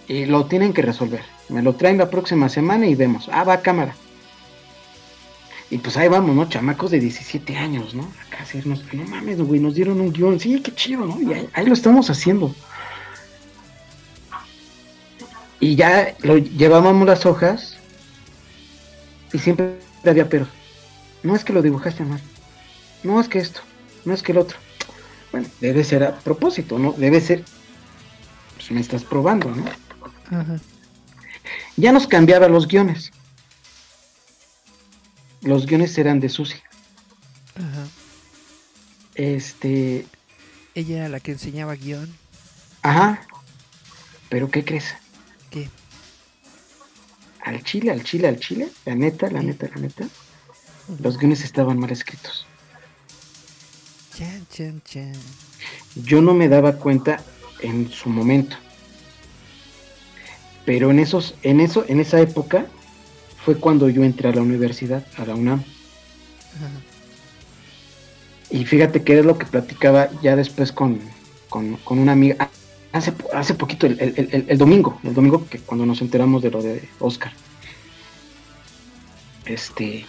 Y 0.08 0.24
lo 0.24 0.46
tienen 0.46 0.72
que 0.72 0.80
resolver. 0.80 1.20
Me 1.50 1.60
lo 1.60 1.74
traen 1.74 1.98
la 1.98 2.08
próxima 2.08 2.48
semana 2.48 2.86
y 2.86 2.94
vemos. 2.94 3.28
Ah, 3.30 3.44
va 3.44 3.60
cámara. 3.60 3.94
Y 5.68 5.76
pues 5.76 5.98
ahí 5.98 6.08
vamos, 6.08 6.34
¿no? 6.34 6.48
Chamacos 6.48 6.92
de 6.92 6.98
17 6.98 7.58
años, 7.58 7.92
¿no? 7.94 8.10
Acá 8.26 8.42
hacernos, 8.42 8.82
no 8.94 9.04
mames, 9.04 9.42
güey, 9.42 9.60
nos 9.60 9.74
dieron 9.74 10.00
un 10.00 10.14
guion. 10.14 10.40
Sí, 10.40 10.58
qué 10.62 10.74
chido, 10.74 11.04
¿no? 11.04 11.20
Y 11.20 11.30
ahí, 11.34 11.46
ahí 11.52 11.66
lo 11.66 11.74
estamos 11.74 12.08
haciendo. 12.08 12.54
Y 15.60 15.76
ya 15.76 16.14
lo 16.22 16.38
llevábamos 16.38 17.06
las 17.06 17.26
hojas 17.26 17.76
y 19.30 19.38
siempre 19.38 19.74
había 20.06 20.26
pero. 20.30 20.46
No 21.22 21.36
es 21.36 21.44
que 21.44 21.52
lo 21.52 21.60
dibujaste 21.60 22.02
mal. 22.02 22.22
No 23.02 23.20
es 23.20 23.28
que 23.28 23.40
esto. 23.40 23.60
No 24.06 24.14
es 24.14 24.22
que 24.22 24.32
el 24.32 24.38
otro. 24.38 24.56
Bueno, 25.32 25.48
debe 25.60 25.84
ser 25.84 26.02
a 26.04 26.18
propósito, 26.18 26.78
¿no? 26.78 26.92
Debe 26.92 27.20
ser. 27.20 27.44
Pues 28.56 28.70
me 28.70 28.80
estás 28.80 29.04
probando, 29.04 29.50
¿no? 29.50 29.64
Ajá. 30.30 30.60
Ya 31.76 31.92
nos 31.92 32.06
cambiaba 32.06 32.48
los 32.48 32.66
guiones. 32.68 33.10
Los 35.42 35.66
guiones 35.66 35.96
eran 35.96 36.20
de 36.20 36.28
Susi. 36.28 36.58
Ajá. 37.54 37.86
Este. 39.14 40.06
Ella 40.74 40.98
era 40.98 41.08
la 41.08 41.20
que 41.20 41.32
enseñaba 41.32 41.74
guion. 41.74 42.12
Ajá. 42.82 43.22
Pero 44.28 44.50
¿qué 44.50 44.64
crees? 44.64 44.94
¿Qué? 45.50 45.68
Al 47.42 47.62
chile, 47.64 47.90
al 47.90 48.04
chile, 48.04 48.28
al 48.28 48.38
chile. 48.38 48.68
La 48.84 48.94
neta, 48.94 49.30
la 49.30 49.42
neta, 49.42 49.68
la 49.74 49.80
neta. 49.80 50.06
Los 51.00 51.18
guiones 51.18 51.42
estaban 51.44 51.78
mal 51.78 51.90
escritos. 51.90 52.46
Chan, 54.16 54.46
chan, 54.52 54.82
chan. 54.84 55.12
Yo 55.94 56.20
no 56.20 56.34
me 56.34 56.48
daba 56.48 56.74
cuenta 56.74 57.22
en 57.60 57.90
su 57.90 58.08
momento. 58.08 58.56
Pero 60.64 60.90
en 60.90 60.98
esos, 60.98 61.34
en 61.42 61.60
eso, 61.60 61.84
en 61.88 62.00
esa 62.00 62.20
época 62.20 62.66
fue 63.44 63.56
cuando 63.56 63.88
yo 63.88 64.04
entré 64.04 64.28
a 64.28 64.32
la 64.32 64.42
universidad, 64.42 65.06
a 65.16 65.24
la 65.24 65.34
UNAM. 65.34 65.64
Y 68.50 68.64
fíjate 68.64 69.02
que 69.02 69.18
es 69.18 69.24
lo 69.24 69.38
que 69.38 69.46
platicaba 69.46 70.10
ya 70.22 70.36
después 70.36 70.72
con, 70.72 71.00
con, 71.48 71.78
una 71.88 72.12
amiga. 72.12 72.50
Hace, 72.92 73.12
hace 73.32 73.54
poquito, 73.54 73.86
el, 73.86 74.58
domingo, 74.58 74.98
el 75.04 75.14
domingo 75.14 75.46
que 75.48 75.58
cuando 75.60 75.86
nos 75.86 76.02
enteramos 76.02 76.42
de 76.42 76.50
lo 76.50 76.60
de 76.60 76.88
Oscar. 76.98 77.32
Este. 79.46 80.04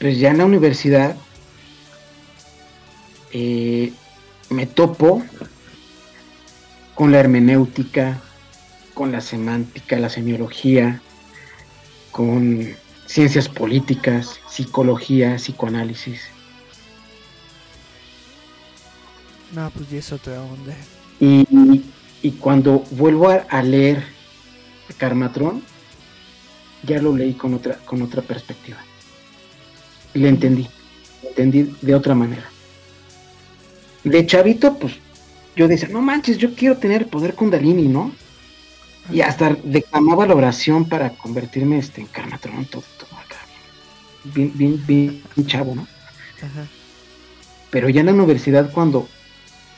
Pues 0.00 0.18
ya 0.18 0.30
en 0.30 0.38
la 0.38 0.44
universidad 0.44 1.16
eh, 3.38 3.92
me 4.48 4.64
topo 4.64 5.22
con 6.94 7.12
la 7.12 7.20
hermenéutica, 7.20 8.18
con 8.94 9.12
la 9.12 9.20
semántica, 9.20 9.98
la 9.98 10.08
semiología, 10.08 11.02
con 12.12 12.66
ciencias 13.04 13.50
políticas, 13.50 14.40
psicología, 14.48 15.36
psicoanálisis. 15.36 16.22
No, 19.52 19.68
pues 19.68 19.90
ya 19.90 19.98
es 19.98 20.10
otra 20.12 20.42
onda. 20.42 20.74
Y, 21.20 21.84
y 22.22 22.30
cuando 22.32 22.84
vuelvo 22.92 23.28
a, 23.28 23.62
leer 23.62 24.02
Karmatron, 24.96 25.62
ya 26.84 27.02
lo 27.02 27.14
leí 27.14 27.34
con 27.34 27.52
otra, 27.52 27.76
con 27.84 28.00
otra 28.00 28.22
perspectiva. 28.22 28.78
Y 30.14 30.20
le 30.20 30.30
entendí, 30.30 30.66
entendí 31.22 31.76
de 31.82 31.94
otra 31.94 32.14
manera. 32.14 32.55
De 34.06 34.24
chavito, 34.24 34.78
pues 34.78 34.94
yo 35.56 35.66
decía, 35.66 35.88
no 35.88 36.00
manches, 36.00 36.38
yo 36.38 36.54
quiero 36.54 36.76
tener 36.76 37.02
el 37.02 37.08
poder 37.08 37.34
Kundalini, 37.34 37.88
¿no? 37.88 38.12
Y 39.10 39.20
hasta 39.20 39.56
declamaba 39.64 40.26
la 40.26 40.36
oración 40.36 40.88
para 40.88 41.10
convertirme 41.10 41.78
este, 41.78 42.02
en 42.02 42.06
Karmatron, 42.06 42.66
todo, 42.66 42.84
todo 43.00 43.18
acá. 43.18 43.38
Bien, 44.22 44.52
bien, 44.54 44.80
bien, 44.86 45.22
chavo, 45.48 45.74
¿no? 45.74 45.88
Pero 47.70 47.88
ya 47.88 47.98
en 47.98 48.06
la 48.06 48.12
universidad, 48.12 48.70
cuando 48.70 49.08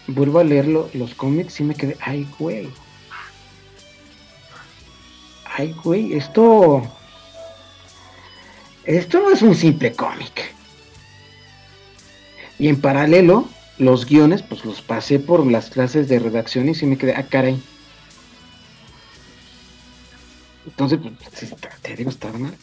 vuelvo 0.08 0.40
a 0.40 0.44
leer 0.44 0.68
los 0.68 1.14
cómics, 1.14 1.54
sí 1.54 1.64
me 1.64 1.74
quedé, 1.74 1.96
ay, 1.98 2.28
güey. 2.38 2.68
Ay, 5.56 5.74
güey, 5.82 6.12
esto. 6.12 6.82
Esto 8.84 9.20
no 9.20 9.30
es 9.30 9.40
un 9.40 9.54
simple 9.54 9.94
cómic. 9.94 10.54
Y 12.58 12.68
en 12.68 12.78
paralelo, 12.78 13.48
los 13.78 14.06
guiones, 14.06 14.42
pues 14.42 14.64
los 14.64 14.82
pasé 14.82 15.18
por 15.18 15.46
las 15.46 15.70
clases 15.70 16.08
de 16.08 16.18
redacción 16.18 16.68
y 16.68 16.74
sí 16.74 16.86
me 16.86 16.98
quedé, 16.98 17.14
ah, 17.14 17.26
caray 17.28 17.60
entonces, 20.68 21.00
pues, 21.00 21.82
te 21.82 21.96
digo, 21.96 22.10
estaba 22.10 22.38
mal. 22.38 22.54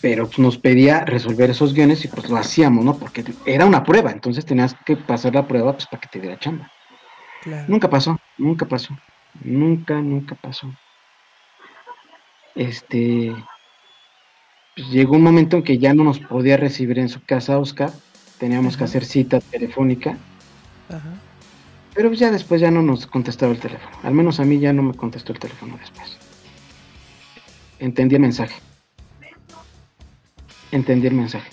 Pero 0.00 0.26
pues, 0.26 0.38
nos 0.38 0.58
pedía 0.58 1.04
resolver 1.04 1.50
esos 1.50 1.74
guiones 1.74 2.04
y 2.04 2.08
pues 2.08 2.28
lo 2.28 2.36
hacíamos, 2.36 2.84
¿no? 2.84 2.96
Porque 2.96 3.24
era 3.46 3.66
una 3.66 3.82
prueba, 3.82 4.12
entonces 4.12 4.44
tenías 4.44 4.76
que 4.86 4.96
pasar 4.96 5.34
la 5.34 5.48
prueba 5.48 5.72
pues 5.72 5.86
para 5.86 6.00
que 6.00 6.08
te 6.08 6.20
diera 6.20 6.38
chamba. 6.38 6.70
Nunca 7.66 7.88
pasó, 7.90 8.18
nunca 8.36 8.66
pasó. 8.66 8.96
Nunca, 9.42 9.94
nunca 9.94 10.34
pasó. 10.34 10.72
Este. 12.54 13.34
Pues, 14.76 14.88
llegó 14.90 15.16
un 15.16 15.22
momento 15.22 15.56
en 15.56 15.62
que 15.64 15.78
ya 15.78 15.94
no 15.94 16.04
nos 16.04 16.20
podía 16.20 16.56
recibir 16.56 16.98
en 16.98 17.08
su 17.08 17.24
casa 17.24 17.58
Oscar. 17.58 17.90
Teníamos 18.38 18.76
que 18.76 18.84
hacer 18.84 19.04
cita 19.04 19.40
telefónica. 19.40 20.16
Ajá. 20.88 21.14
Pero 21.94 22.12
ya 22.12 22.30
después 22.30 22.60
ya 22.60 22.70
no 22.70 22.82
nos 22.82 23.06
contestaba 23.06 23.52
el 23.52 23.58
teléfono. 23.58 23.96
Al 24.02 24.14
menos 24.14 24.40
a 24.40 24.44
mí 24.44 24.58
ya 24.58 24.72
no 24.72 24.82
me 24.82 24.94
contestó 24.94 25.32
el 25.32 25.38
teléfono 25.38 25.76
después 25.80 26.18
entendí 27.78 28.16
el 28.16 28.22
mensaje. 28.22 28.54
Entendí 30.70 31.06
el 31.06 31.14
mensaje. 31.14 31.50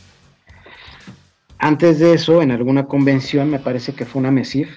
Antes 1.57 1.99
de 1.99 2.13
eso, 2.13 2.41
en 2.41 2.51
alguna 2.51 2.85
convención, 2.85 3.49
me 3.49 3.59
parece 3.59 3.93
que 3.93 4.05
fue 4.05 4.19
una 4.19 4.31
MESIF, 4.31 4.69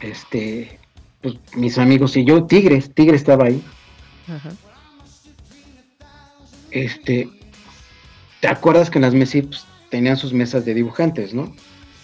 este, 0.00 0.78
pues 1.22 1.36
mis 1.54 1.78
amigos 1.78 2.16
y 2.16 2.24
yo, 2.24 2.44
Tigres, 2.44 2.94
Tigre 2.94 3.16
estaba 3.16 3.46
ahí. 3.46 3.62
Este, 6.70 7.30
¿te 8.40 8.48
acuerdas 8.48 8.90
que 8.90 8.98
en 8.98 9.02
las 9.02 9.14
MESIF 9.14 9.46
pues, 9.46 9.64
tenían 9.90 10.16
sus 10.16 10.32
mesas 10.32 10.64
de 10.64 10.74
dibujantes, 10.74 11.34
no? 11.34 11.54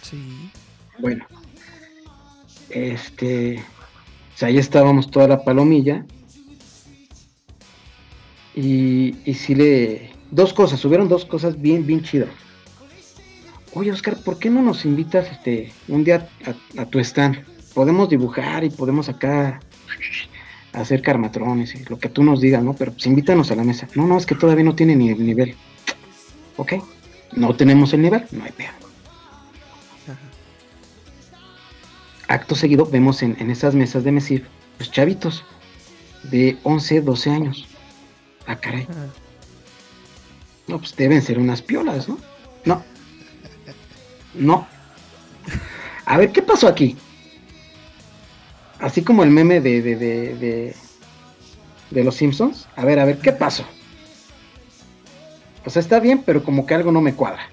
Sí. 0.02 0.50
Bueno, 0.98 1.26
este, 2.70 3.62
pues, 4.30 4.42
ahí 4.42 4.58
estábamos 4.58 5.10
toda 5.10 5.28
la 5.28 5.44
palomilla 5.44 6.04
y, 8.54 9.16
y 9.24 9.34
sí 9.34 9.54
le... 9.54 10.12
Dos 10.30 10.54
cosas, 10.54 10.82
hubieron 10.86 11.08
dos 11.08 11.26
cosas 11.26 11.60
bien, 11.60 11.86
bien 11.86 12.02
chidas. 12.02 12.30
Oye, 13.74 13.90
Oscar, 13.90 14.16
¿por 14.18 14.38
qué 14.38 14.50
no 14.50 14.60
nos 14.60 14.84
invitas 14.84 15.30
este 15.30 15.72
un 15.88 16.04
día 16.04 16.28
a, 16.76 16.84
tu 16.86 16.98
stand? 16.98 17.44
Podemos 17.74 18.10
dibujar 18.10 18.64
y 18.64 18.70
podemos 18.70 19.08
acá 19.08 19.60
hacer 20.74 21.00
carmatrones 21.00 21.74
y 21.74 21.84
lo 21.84 21.98
que 21.98 22.10
tú 22.10 22.22
nos 22.22 22.40
digas, 22.42 22.62
¿no? 22.62 22.74
Pero 22.74 22.92
pues 22.92 23.06
invítanos 23.06 23.50
a 23.50 23.56
la 23.56 23.64
mesa. 23.64 23.88
No, 23.94 24.06
no, 24.06 24.18
es 24.18 24.26
que 24.26 24.34
todavía 24.34 24.64
no 24.64 24.74
tiene 24.74 24.94
ni 24.94 25.10
el 25.10 25.24
nivel. 25.24 25.54
¿Ok? 26.56 26.74
No 27.32 27.54
tenemos 27.56 27.92
el 27.92 28.02
nivel, 28.02 28.26
no 28.30 28.44
hay 28.44 28.52
peor. 28.52 28.74
Acto 32.28 32.54
seguido 32.54 32.86
vemos 32.86 33.22
en, 33.22 33.36
en, 33.38 33.50
esas 33.50 33.74
mesas 33.74 34.04
de 34.04 34.12
Mesif, 34.12 34.44
pues 34.78 34.90
chavitos 34.90 35.44
de 36.24 36.56
11, 36.62 37.02
12 37.02 37.30
años. 37.30 37.66
Ah, 38.46 38.56
caray. 38.56 38.86
No, 40.66 40.78
pues 40.78 40.96
deben 40.96 41.20
ser 41.20 41.38
unas 41.38 41.60
piolas, 41.60 42.08
¿no? 42.08 42.18
No. 42.64 42.82
No. 44.34 44.66
A 46.04 46.16
ver, 46.16 46.32
¿qué 46.32 46.42
pasó 46.42 46.68
aquí? 46.68 46.96
Así 48.78 49.02
como 49.02 49.22
el 49.22 49.30
meme 49.30 49.60
de, 49.60 49.82
de, 49.82 49.96
de, 49.96 50.74
de, 51.90 52.04
los 52.04 52.16
Simpsons. 52.16 52.66
A 52.76 52.84
ver, 52.84 52.98
a 52.98 53.04
ver, 53.04 53.18
¿qué 53.18 53.32
pasó? 53.32 53.64
O 55.64 55.70
sea, 55.70 55.80
está 55.80 56.00
bien, 56.00 56.22
pero 56.24 56.42
como 56.44 56.66
que 56.66 56.74
algo 56.74 56.92
no 56.92 57.00
me 57.00 57.14
cuadra. 57.14 57.48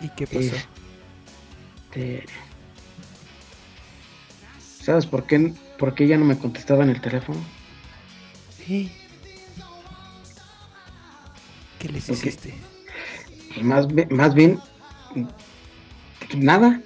¿Y 0.00 0.08
qué 0.10 0.26
pasó? 0.26 0.56
Este, 1.96 2.24
¿Sabes 4.82 5.06
por 5.06 5.24
qué 5.24 5.54
¿Por 5.78 5.94
qué 5.94 6.06
ya 6.06 6.16
no 6.16 6.24
me 6.24 6.38
contestaba 6.38 6.84
en 6.84 6.90
el 6.90 7.00
teléfono? 7.00 7.38
Sí. 8.56 8.90
¿Qué 11.78 11.88
les 11.88 12.08
hiciste? 12.08 12.54
Pues 13.54 13.62
más, 13.62 13.86
más 14.10 14.34
bien, 14.34 14.58
nada. 16.36 16.80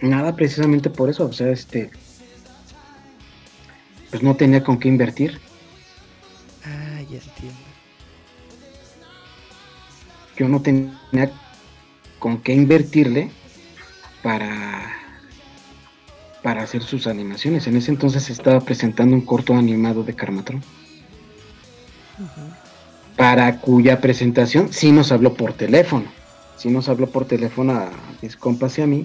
Nada 0.00 0.34
precisamente 0.36 0.88
por 0.88 1.10
eso. 1.10 1.26
O 1.26 1.32
sea, 1.32 1.50
este. 1.50 1.90
Pues 4.10 4.22
no 4.22 4.36
tenía 4.36 4.64
con 4.64 4.78
qué 4.78 4.88
invertir. 4.88 5.38
Ya 7.10 7.18
entiendo. 7.18 7.58
Yo 10.36 10.48
no 10.48 10.60
tenía 10.60 11.30
con 12.18 12.38
qué 12.38 12.52
invertirle 12.54 13.30
para 14.22 14.92
para 16.46 16.62
hacer 16.62 16.80
sus 16.84 17.08
animaciones. 17.08 17.66
En 17.66 17.76
ese 17.76 17.90
entonces 17.90 18.30
estaba 18.30 18.60
presentando 18.60 19.16
un 19.16 19.22
corto 19.22 19.52
animado 19.52 20.04
de 20.04 20.14
Carmatron. 20.14 20.62
Para 23.16 23.60
cuya 23.60 24.00
presentación 24.00 24.72
sí 24.72 24.92
nos 24.92 25.10
habló 25.10 25.34
por 25.34 25.54
teléfono. 25.54 26.06
Sí 26.56 26.70
nos 26.70 26.88
habló 26.88 27.08
por 27.08 27.24
teléfono 27.24 27.72
a 27.72 27.90
mis 28.22 28.36
compas 28.36 28.78
y 28.78 28.82
a 28.82 28.86
mí. 28.86 29.04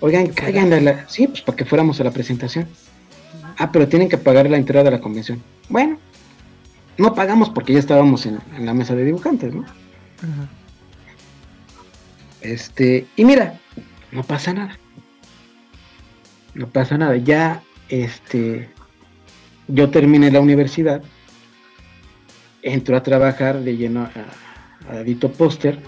Oigan, 0.00 0.26
caigan 0.26 0.74
a 0.74 0.80
la... 0.80 1.08
Sí, 1.08 1.26
pues 1.26 1.40
para 1.40 1.56
que 1.56 1.64
fuéramos 1.64 2.00
a 2.00 2.04
la 2.04 2.10
presentación. 2.10 2.68
Ah, 3.56 3.72
pero 3.72 3.88
tienen 3.88 4.10
que 4.10 4.18
pagar 4.18 4.50
la 4.50 4.58
entrada 4.58 4.88
a 4.88 4.92
la 4.92 5.00
convención. 5.00 5.42
Bueno, 5.70 5.96
no 6.98 7.14
pagamos 7.14 7.50
porque 7.50 7.72
ya 7.72 7.78
estábamos 7.78 8.26
en, 8.26 8.38
la 8.58 8.74
mesa 8.74 8.94
de 8.94 9.04
dibujantes, 9.04 9.54
¿no? 9.54 9.64
Este, 12.40 13.06
y 13.16 13.24
mira, 13.24 13.58
no 14.12 14.22
pasa 14.22 14.52
nada 14.52 14.78
no 16.54 16.68
pasa 16.68 16.96
nada. 16.96 17.16
Ya, 17.16 17.62
este, 17.88 18.68
yo 19.68 19.90
terminé 19.90 20.30
la 20.30 20.40
universidad, 20.40 21.02
entro 22.62 22.96
a 22.96 23.02
trabajar 23.02 23.60
de 23.60 23.76
lleno 23.76 24.08
a, 24.88 24.92
a 24.92 25.02
Dito 25.02 25.30
Póster, 25.30 25.78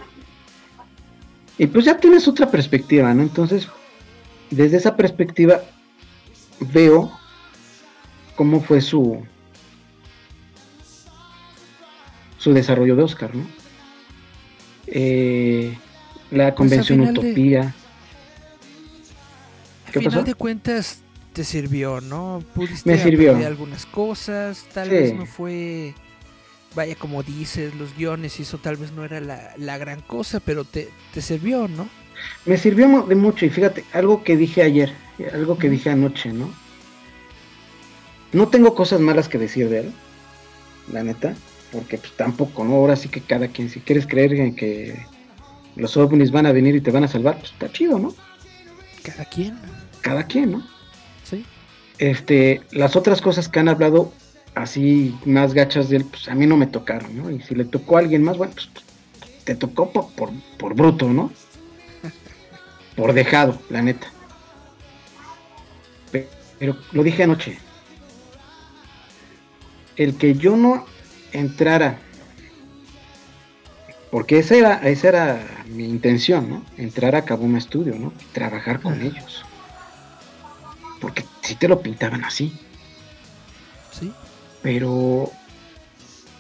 y 1.59 1.67
pues 1.67 1.87
ya 1.87 1.97
tienes 1.97 2.29
otra 2.29 2.51
perspectiva, 2.51 3.15
¿no? 3.15 3.23
Entonces, 3.23 3.69
desde 4.51 4.77
esa 4.77 4.97
perspectiva, 4.97 5.63
veo 6.61 7.11
cómo 8.35 8.61
fue 8.61 8.81
su 8.83 9.25
su 12.47 12.53
desarrollo 12.55 12.95
de 12.95 13.03
Oscar, 13.03 13.35
¿no? 13.35 13.45
Eh, 14.87 15.77
la 16.31 16.55
pues, 16.55 16.71
convención 16.71 17.01
Utopía 17.01 17.75
al 19.87 19.93
final 19.93 20.25
de 20.25 20.35
cuentas 20.35 21.01
te 21.33 21.43
sirvió, 21.43 22.01
¿no? 22.01 22.45
Pudiste 22.55 22.89
Me 22.89 23.03
sirvió. 23.03 23.37
algunas 23.45 23.85
cosas, 23.85 24.65
tal 24.73 24.89
Sí. 24.89 24.95
vez 24.95 25.15
no 25.17 25.27
fue, 25.27 25.93
vaya 26.77 26.95
como 26.95 27.25
dices, 27.25 27.75
los 27.75 27.97
guiones 27.97 28.39
y 28.39 28.43
eso 28.43 28.59
tal 28.59 28.77
vez 28.77 28.93
no 28.93 29.05
era 29.05 29.21
la, 29.21 29.55
la 29.57 29.77
gran 29.77 30.01
cosa, 30.03 30.39
pero 30.39 30.63
te, 30.65 30.89
te 31.13 31.21
sirvió, 31.23 31.67
¿no? 31.67 31.89
Me 32.45 32.57
sirvió 32.59 33.03
de 33.09 33.17
mucho 33.17 33.45
y 33.45 33.51
fíjate, 33.51 33.85
algo 33.93 34.23
que 34.23 34.37
dije 34.37 34.63
ayer, 34.63 34.93
algo 35.33 35.59
que 35.59 35.69
dije 35.69 35.91
anoche, 35.91 36.33
¿no? 36.33 36.49
No 38.33 38.47
tengo 38.49 38.77
cosas 38.77 39.01
malas 39.01 39.29
que 39.29 39.39
decir 39.39 39.69
de 39.69 39.81
él, 39.81 39.93
la 40.93 41.03
neta, 41.03 41.35
porque 41.77 41.99
pues 41.99 42.13
tampoco, 42.17 42.65
¿no? 42.65 42.75
Ahora 42.75 42.97
sí 42.97 43.09
que 43.09 43.21
cada 43.21 43.49
quien, 43.49 43.69
si 43.71 43.81
quieres 43.81 44.07
creer 44.07 44.33
en 44.35 44.55
que 44.57 44.97
los 45.77 45.97
ovnis 45.97 46.31
van 46.31 46.47
a 46.47 46.53
venir 46.53 46.75
y 46.75 46.81
te 46.81 46.91
van 46.91 47.05
a 47.05 47.09
salvar, 47.09 47.39
pues 47.39 47.53
está 47.53 47.71
chido, 47.71 47.99
¿no? 47.99 48.15
Cada 49.03 49.25
quien, 49.27 49.59
Cada 50.01 50.25
quien, 50.27 50.53
¿no? 50.53 50.67
¿sí? 51.23 51.45
Este, 51.99 52.63
las 52.71 52.97
otras 52.97 53.21
cosas 53.21 53.49
que 53.49 53.61
han 53.61 53.69
hablado 53.69 54.13
así 54.55 55.15
más 55.27 55.53
gachas 55.53 55.89
de 55.91 55.99
él, 55.99 56.05
pues 56.07 56.29
a 56.29 56.35
mí 56.35 56.47
no 56.47 56.57
me 56.57 56.67
tocaron, 56.67 57.15
¿no? 57.17 57.31
Y 57.31 57.41
si 57.41 57.55
le 57.55 57.65
tocó 57.67 57.97
a 57.97 58.01
alguien 58.01 58.23
más, 58.23 58.39
bueno, 58.39 58.55
pues 58.55 58.69
te 59.45 59.55
tocó 59.55 59.91
por, 59.93 60.11
por, 60.13 60.31
por 60.59 60.75
bruto, 60.75 61.09
¿no? 61.09 61.31
Por 62.97 63.13
dejado, 63.13 63.61
la 63.69 63.83
neta. 63.83 64.07
Pe- 66.11 66.29
Pero 66.59 66.77
lo 66.93 67.03
dije 67.03 67.25
anoche. 67.25 67.59
El 69.97 70.17
que 70.17 70.35
yo 70.35 70.57
no 70.57 70.87
entrara, 71.33 71.99
porque 74.11 74.39
esa 74.39 74.55
era, 74.57 74.89
esa 74.89 75.09
era 75.09 75.47
mi 75.67 75.85
intención, 75.85 76.49
¿no? 76.49 76.63
Entrar 76.77 77.15
a 77.17 77.25
cabo 77.25 77.45
un 77.45 77.57
estudio, 77.57 77.97
¿no? 77.97 78.13
Trabajar 78.33 78.81
con 78.81 79.01
ellos. 79.03 79.45
Porque 81.01 81.25
si 81.43 81.55
te 81.57 81.69
lo 81.69 81.81
pintaban 81.81 82.25
así 82.25 82.59
¿Sí? 83.93 84.13
pero 84.63 85.31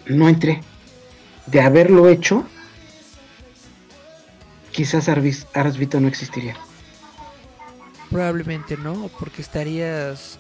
no 0.06 0.28
entré. 0.28 0.60
De 1.46 1.60
haberlo 1.60 2.08
hecho, 2.08 2.44
quizás 4.72 5.08
Aras 5.08 5.78
no 5.78 6.08
existiría. 6.08 6.56
Probablemente 8.10 8.76
no, 8.76 9.08
porque 9.20 9.42
estarías 9.42 10.38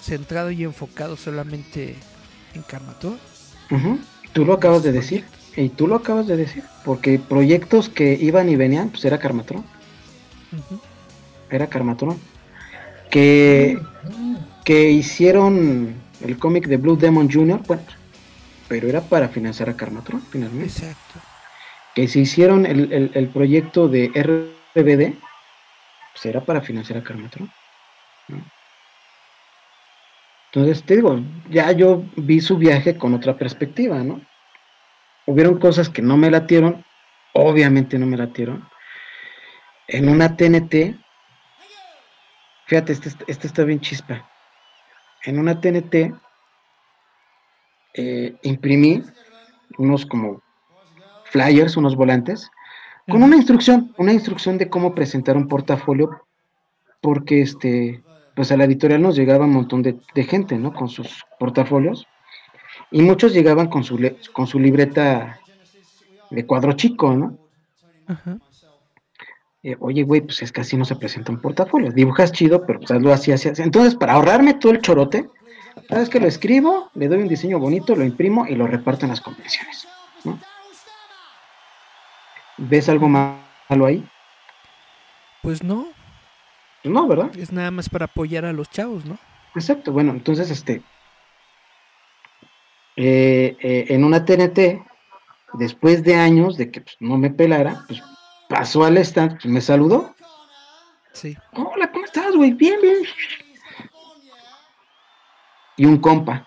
centrado 0.00 0.50
y 0.50 0.64
enfocado 0.64 1.16
solamente 1.16 1.96
en 2.54 2.62
Karmator. 2.62 3.18
Tú 4.32 4.44
lo 4.44 4.52
acabas 4.54 4.82
de 4.82 4.92
decir, 4.92 5.24
y 5.56 5.68
tú 5.70 5.86
lo 5.86 5.96
acabas 5.96 6.26
de 6.26 6.36
decir, 6.36 6.62
porque 6.84 7.18
proyectos 7.18 7.88
que 7.88 8.12
iban 8.20 8.48
y 8.48 8.56
venían, 8.56 8.90
pues 8.90 9.04
era 9.04 9.18
Carmatron, 9.18 9.64
era 11.50 11.66
Carmatron. 11.66 12.18
Que, 13.10 13.78
que 14.64 14.90
hicieron 14.90 15.94
el 16.22 16.38
cómic 16.38 16.66
de 16.66 16.76
Blue 16.76 16.96
Demon 16.96 17.30
Jr., 17.30 17.60
bueno, 17.66 17.82
pero 18.68 18.86
era 18.88 19.00
para 19.00 19.28
financiar 19.28 19.70
a 19.70 19.76
Carmatron, 19.76 20.20
finalmente. 20.30 20.66
Exacto. 20.66 21.20
que 21.94 22.06
se 22.06 22.20
hicieron 22.20 22.66
el, 22.66 22.92
el- 22.92 23.10
el 23.14 23.28
proyecto 23.28 23.88
de 23.88 24.06
RBD, 24.14 25.14
pues 26.12 26.26
era 26.26 26.42
para 26.44 26.60
financiar 26.60 26.98
a 26.98 27.02
Carmetron. 27.02 27.50
Entonces, 30.52 30.82
te 30.84 30.96
digo, 30.96 31.20
ya 31.50 31.72
yo 31.72 32.04
vi 32.16 32.40
su 32.40 32.56
viaje 32.56 32.96
con 32.96 33.14
otra 33.14 33.36
perspectiva, 33.36 34.02
¿no? 34.02 34.22
Hubieron 35.26 35.58
cosas 35.58 35.90
que 35.90 36.00
no 36.00 36.16
me 36.16 36.30
latieron, 36.30 36.84
obviamente 37.34 37.98
no 37.98 38.06
me 38.06 38.16
latieron. 38.16 38.66
En 39.86 40.08
una 40.08 40.36
TNT, 40.36 40.98
fíjate, 42.66 42.92
este, 42.92 43.10
este 43.26 43.46
está 43.46 43.64
bien 43.64 43.80
chispa. 43.80 44.26
En 45.24 45.38
una 45.38 45.60
TNT 45.60 46.14
eh, 47.94 48.36
imprimí 48.42 49.02
unos 49.76 50.06
como 50.06 50.42
flyers, 51.24 51.76
unos 51.76 51.94
volantes, 51.94 52.50
con 53.10 53.22
una 53.22 53.36
instrucción, 53.36 53.94
una 53.98 54.12
instrucción 54.12 54.56
de 54.56 54.68
cómo 54.68 54.94
presentar 54.94 55.36
un 55.36 55.48
portafolio, 55.48 56.24
porque 57.00 57.42
este, 57.42 58.02
pues 58.38 58.52
a 58.52 58.56
la 58.56 58.66
editorial 58.66 59.02
nos 59.02 59.16
llegaba 59.16 59.46
un 59.46 59.52
montón 59.52 59.82
de, 59.82 59.96
de 60.14 60.22
gente, 60.22 60.56
¿no? 60.56 60.72
Con 60.72 60.88
sus 60.88 61.24
portafolios, 61.40 62.06
y 62.92 63.02
muchos 63.02 63.32
llegaban 63.34 63.66
con 63.66 63.82
su, 63.82 63.98
con 64.32 64.46
su 64.46 64.60
libreta 64.60 65.40
de 66.30 66.46
cuadro 66.46 66.72
chico, 66.74 67.12
¿no? 67.16 67.36
Ajá. 68.06 68.38
Eh, 69.64 69.76
Oye, 69.80 70.04
güey, 70.04 70.20
pues 70.20 70.40
es 70.40 70.52
que 70.52 70.60
así 70.60 70.76
no 70.76 70.84
se 70.84 70.94
presenta 70.94 71.32
un 71.32 71.40
portafolio. 71.40 71.90
Dibujas 71.90 72.30
chido, 72.30 72.64
pero 72.64 72.78
pues 72.78 72.92
hazlo 72.92 73.12
así, 73.12 73.32
así, 73.32 73.48
así. 73.48 73.60
Entonces, 73.60 73.96
para 73.96 74.12
ahorrarme 74.12 74.54
todo 74.54 74.70
el 74.70 74.82
chorote, 74.82 75.28
¿sabes 75.88 76.08
que 76.08 76.20
Lo 76.20 76.28
escribo, 76.28 76.92
le 76.94 77.08
doy 77.08 77.18
un 77.22 77.26
diseño 77.26 77.58
bonito, 77.58 77.96
lo 77.96 78.04
imprimo 78.04 78.46
y 78.46 78.54
lo 78.54 78.68
reparto 78.68 79.04
en 79.04 79.10
las 79.10 79.20
convenciones. 79.20 79.88
¿no? 80.22 80.38
¿Ves 82.58 82.88
algo 82.88 83.08
ma- 83.08 83.40
malo 83.68 83.86
ahí? 83.86 84.06
Pues 85.42 85.64
no, 85.64 85.88
Pues 86.82 86.92
no, 86.94 87.06
¿verdad? 87.08 87.36
es 87.36 87.52
nada 87.52 87.70
más 87.70 87.88
para 87.88 88.04
apoyar 88.06 88.44
a 88.44 88.52
los 88.52 88.70
chavos, 88.70 89.04
¿no? 89.04 89.18
Exacto, 89.54 89.92
bueno, 89.92 90.12
entonces, 90.12 90.50
este, 90.50 90.82
eh, 92.96 93.56
eh, 93.60 93.86
en 93.88 94.04
una 94.04 94.24
TNT, 94.24 94.82
después 95.54 96.02
de 96.02 96.14
años 96.14 96.56
de 96.56 96.70
que 96.70 96.80
pues, 96.82 96.96
no 97.00 97.16
me 97.18 97.30
pelara, 97.30 97.84
pues 97.88 98.02
pasó 98.48 98.84
al 98.84 98.96
stand, 98.98 99.32
pues, 99.40 99.46
me 99.46 99.60
saludó. 99.60 100.14
Sí. 101.12 101.36
Hola, 101.54 101.90
¿cómo 101.90 102.04
estás, 102.04 102.34
güey? 102.36 102.52
Bien, 102.52 102.78
bien. 102.80 102.96
Y 105.76 105.84
un 105.86 105.98
compa, 105.98 106.46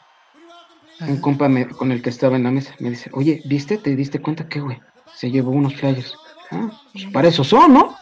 un 1.01 1.19
compa 1.21 1.47
me- 1.49 1.67
con 1.67 1.91
el 1.91 2.01
que 2.01 2.09
estaba 2.09 2.35
en 2.35 2.43
la 2.43 2.51
mesa, 2.51 2.75
me 2.79 2.89
dice, 2.89 3.09
oye, 3.13 3.41
¿viste? 3.45 3.77
¿Te 3.77 3.95
diste 3.95 4.19
cuenta 4.19 4.47
que, 4.47 4.59
güey? 4.59 4.79
Se 5.15 5.31
llevó 5.31 5.51
unos 5.51 5.75
flyers. 5.75 6.15
Ah, 6.51 6.69
pues 6.91 7.05
para 7.07 7.27
eso 7.29 7.43
son, 7.43 7.73
¿no? 7.73 7.95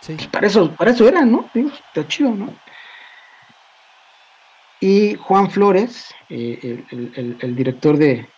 Sí. 0.00 0.14
Pues 0.14 0.28
para 0.28 0.46
eso, 0.46 0.74
para 0.76 0.90
eso 0.92 1.08
eran, 1.08 1.32
¿no? 1.32 1.48
Digo, 1.52 1.70
está 1.70 2.06
chido, 2.06 2.30
¿no? 2.34 2.54
Y 4.80 5.14
Juan 5.14 5.50
Flores, 5.50 6.14
eh, 6.28 6.58
el, 6.62 6.86
el- 6.90 7.12
el- 7.16 7.38
el 7.40 7.56
director 7.56 7.96
de... 7.96 8.28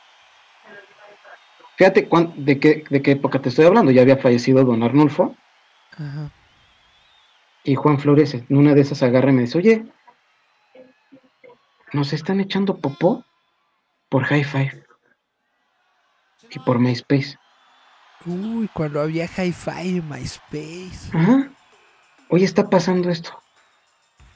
Fíjate 1.76 2.09
cuán- 2.09 2.32
de, 2.36 2.59
qué, 2.59 2.84
de 2.88 3.02
qué 3.02 3.12
época 3.12 3.40
te 3.40 3.48
estoy 3.50 3.66
hablando, 3.66 3.90
ya 3.92 4.02
había 4.02 4.16
fallecido 4.16 4.64
don 4.64 4.82
Arnulfo, 4.82 5.36
Ajá. 5.92 6.30
y 7.64 7.74
Juan 7.74 7.98
Flores 7.98 8.34
en 8.34 8.46
una 8.56 8.74
de 8.74 8.80
esas 8.80 9.02
agarra 9.02 9.30
y 9.30 9.34
me 9.34 9.42
dice, 9.42 9.59
oye, 9.59 9.84
nos 11.92 12.12
están 12.12 12.40
echando 12.40 12.78
popó 12.78 13.24
por 14.09 14.24
High 14.24 14.44
Five 14.44 14.84
y 16.50 16.59
por 16.61 16.78
MySpace. 16.78 17.36
Uy, 18.27 18.69
cuando 18.73 19.01
había 19.01 19.27
Hi-Fi 19.27 19.99
en 19.99 20.09
MySpace. 20.09 21.11
Ajá. 21.12 21.51
Oye, 22.31 22.45
está 22.45 22.69
pasando 22.69 23.11
esto. 23.11 23.31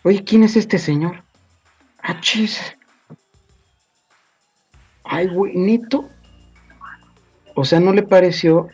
Oye, 0.03 0.24
¿quién 0.24 0.43
es 0.45 0.57
este 0.57 0.78
señor? 0.78 1.22
Ah, 2.03 2.18
chis. 2.20 2.61
Ay, 5.05 5.28
güey. 5.28 5.80
O 7.55 7.64
sea, 7.64 7.80
¿no 7.80 7.93
le 7.93 8.03
pareció 8.03 8.68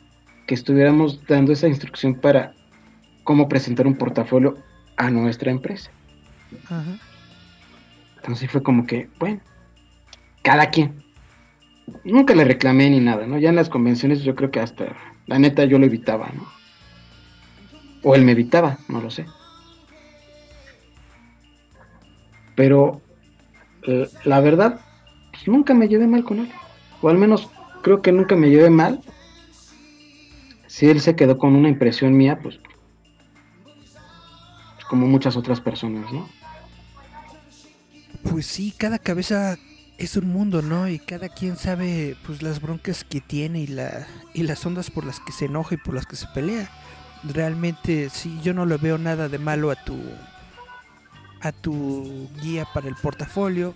que 0.46 0.54
estuviéramos 0.54 1.26
dando 1.26 1.52
esa 1.52 1.68
instrucción 1.68 2.14
para 2.14 2.54
cómo 3.24 3.48
presentar 3.48 3.86
un 3.86 3.96
portafolio 3.96 4.56
a 4.96 5.10
nuestra 5.10 5.50
empresa? 5.50 5.90
Ajá. 6.66 6.98
Entonces 8.16 8.50
fue 8.50 8.62
como 8.62 8.86
que, 8.86 9.08
bueno, 9.18 9.40
cada 10.42 10.70
quien. 10.70 11.02
Nunca 12.04 12.34
le 12.34 12.44
reclamé 12.44 12.90
ni 12.90 13.00
nada, 13.00 13.26
¿no? 13.26 13.38
Ya 13.38 13.50
en 13.50 13.56
las 13.56 13.68
convenciones 13.68 14.22
yo 14.22 14.34
creo 14.34 14.50
que 14.50 14.60
hasta, 14.60 14.96
la 15.26 15.38
neta, 15.38 15.64
yo 15.64 15.78
lo 15.78 15.86
evitaba, 15.86 16.30
¿no? 16.34 16.46
O 18.02 18.14
él 18.14 18.24
me 18.24 18.32
evitaba, 18.32 18.78
no 18.88 19.00
lo 19.00 19.10
sé. 19.10 19.26
Pero 22.54 23.00
eh, 23.86 24.08
la 24.24 24.40
verdad, 24.40 24.80
pues, 25.30 25.46
nunca 25.46 25.74
me 25.74 25.88
llevé 25.88 26.06
mal 26.06 26.24
con 26.24 26.40
él. 26.40 26.50
O 27.00 27.08
al 27.08 27.18
menos 27.18 27.48
creo 27.82 28.02
que 28.02 28.12
nunca 28.12 28.36
me 28.36 28.50
llevé 28.50 28.70
mal. 28.70 29.00
Si 30.66 30.88
él 30.88 31.00
se 31.00 31.16
quedó 31.16 31.38
con 31.38 31.54
una 31.54 31.68
impresión 31.68 32.16
mía, 32.16 32.38
pues, 32.42 32.58
pues 33.62 34.84
como 34.88 35.06
muchas 35.06 35.36
otras 35.36 35.60
personas, 35.60 36.12
¿no? 36.12 36.28
Pues 38.30 38.46
sí, 38.46 38.74
cada 38.76 38.98
cabeza 38.98 39.56
es 39.98 40.16
un 40.16 40.28
mundo, 40.28 40.62
¿no? 40.62 40.88
Y 40.88 41.00
cada 41.00 41.28
quien 41.28 41.56
sabe 41.56 42.16
pues 42.24 42.40
las 42.40 42.62
broncas 42.62 43.04
que 43.04 43.20
tiene 43.20 43.60
y 43.60 43.66
la 43.66 44.06
y 44.32 44.44
las 44.44 44.64
ondas 44.64 44.90
por 44.90 45.04
las 45.04 45.18
que 45.20 45.32
se 45.32 45.46
enoja 45.46 45.74
y 45.74 45.78
por 45.78 45.94
las 45.94 46.06
que 46.06 46.16
se 46.16 46.28
pelea. 46.28 46.70
Realmente 47.24 48.08
sí, 48.08 48.38
yo 48.42 48.54
no 48.54 48.64
le 48.64 48.76
veo 48.76 48.96
nada 48.96 49.28
de 49.28 49.38
malo 49.38 49.72
a 49.72 49.74
tu 49.74 49.98
a 51.40 51.52
tu 51.52 52.28
guía 52.40 52.64
para 52.72 52.88
el 52.88 52.94
portafolio. 52.94 53.74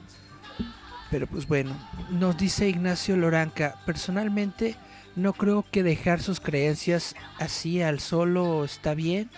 Pero 1.10 1.26
pues 1.26 1.46
bueno, 1.46 1.76
nos 2.10 2.38
dice 2.38 2.68
Ignacio 2.68 3.16
Loranca, 3.16 3.74
personalmente 3.84 4.76
no 5.16 5.34
creo 5.34 5.64
que 5.70 5.82
dejar 5.82 6.22
sus 6.22 6.40
creencias 6.40 7.14
así 7.38 7.82
al 7.82 8.00
solo 8.00 8.64
está 8.64 8.94
bien. 8.94 9.28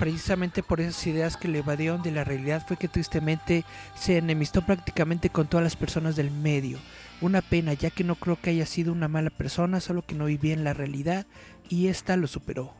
Precisamente 0.00 0.62
por 0.62 0.80
esas 0.80 1.06
ideas 1.06 1.36
que 1.36 1.46
le 1.46 1.58
evadieron 1.58 2.00
de 2.00 2.10
la 2.10 2.24
realidad 2.24 2.64
fue 2.66 2.78
que 2.78 2.88
tristemente 2.88 3.64
se 3.94 4.16
enemistó 4.16 4.62
prácticamente 4.62 5.28
con 5.28 5.46
todas 5.46 5.62
las 5.62 5.76
personas 5.76 6.16
del 6.16 6.30
medio. 6.30 6.78
Una 7.20 7.42
pena, 7.42 7.74
ya 7.74 7.90
que 7.90 8.02
no 8.02 8.14
creo 8.14 8.38
que 8.40 8.48
haya 8.48 8.64
sido 8.64 8.94
una 8.94 9.08
mala 9.08 9.28
persona, 9.28 9.78
solo 9.78 10.00
que 10.00 10.14
no 10.14 10.24
vivía 10.24 10.54
en 10.54 10.64
la 10.64 10.72
realidad 10.72 11.26
y 11.68 11.88
esta 11.88 12.16
lo 12.16 12.28
superó. 12.28 12.72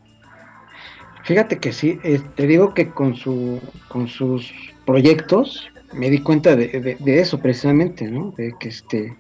Fíjate 1.25 1.59
que 1.59 1.75
sí, 1.75 1.99
eh, 2.05 2.23
te 2.37 2.47
digo 2.47 2.73
que 2.73 2.89
con, 2.89 3.15
su, 3.15 3.61
con 3.89 4.09
sus 4.09 4.51
proyectos 4.87 5.69
me 5.93 6.09
di 6.09 6.21
cuenta 6.21 6.57
de, 6.57 6.97
de, 6.99 7.21
eso 7.21 7.39
precisamente, 7.39 8.11
¿no? 8.11 8.33
De 8.39 8.55
que 8.59 8.71
este... 8.71 9.15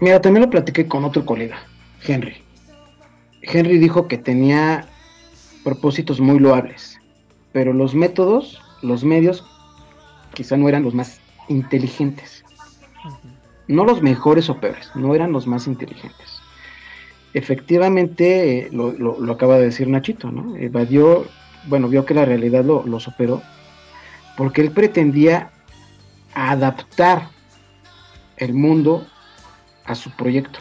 Mira, 0.00 0.22
también 0.22 0.44
lo 0.44 0.50
platiqué 0.50 0.86
con 0.88 1.04
otro 1.04 1.26
colega, 1.26 1.58
Henry. 2.02 2.36
Henry 3.42 3.76
dijo 3.76 4.08
que 4.08 4.16
tenía 4.16 4.88
propósitos 5.64 6.20
muy 6.20 6.38
loables, 6.38 6.98
pero 7.52 7.72
los 7.72 7.94
métodos, 7.94 8.60
los 8.82 9.04
medios, 9.04 9.44
quizá 10.34 10.56
no 10.56 10.68
eran 10.68 10.82
los 10.82 10.94
más 10.94 11.20
inteligentes. 11.48 12.44
No 13.68 13.84
los 13.84 14.02
mejores 14.02 14.50
o 14.50 14.58
peores, 14.58 14.90
no 14.94 15.14
eran 15.14 15.32
los 15.32 15.46
más 15.46 15.66
inteligentes. 15.66 16.40
Efectivamente, 17.34 18.58
eh, 18.58 18.68
lo, 18.72 19.32
acaba 19.32 19.58
de 19.58 19.66
decir 19.66 19.88
Nachito, 19.88 20.30
¿no? 20.30 20.56
Evadió, 20.56 21.26
bueno, 21.66 21.88
vio 21.88 22.04
que 22.04 22.14
la 22.14 22.24
realidad 22.24 22.64
lo, 22.64 23.00
superó, 23.00 23.42
porque 24.36 24.60
él 24.60 24.70
pretendía 24.70 25.50
adaptar 26.34 27.28
el 28.36 28.52
mundo 28.52 29.06
a 29.84 29.94
su 29.94 30.10
proyecto. 30.10 30.58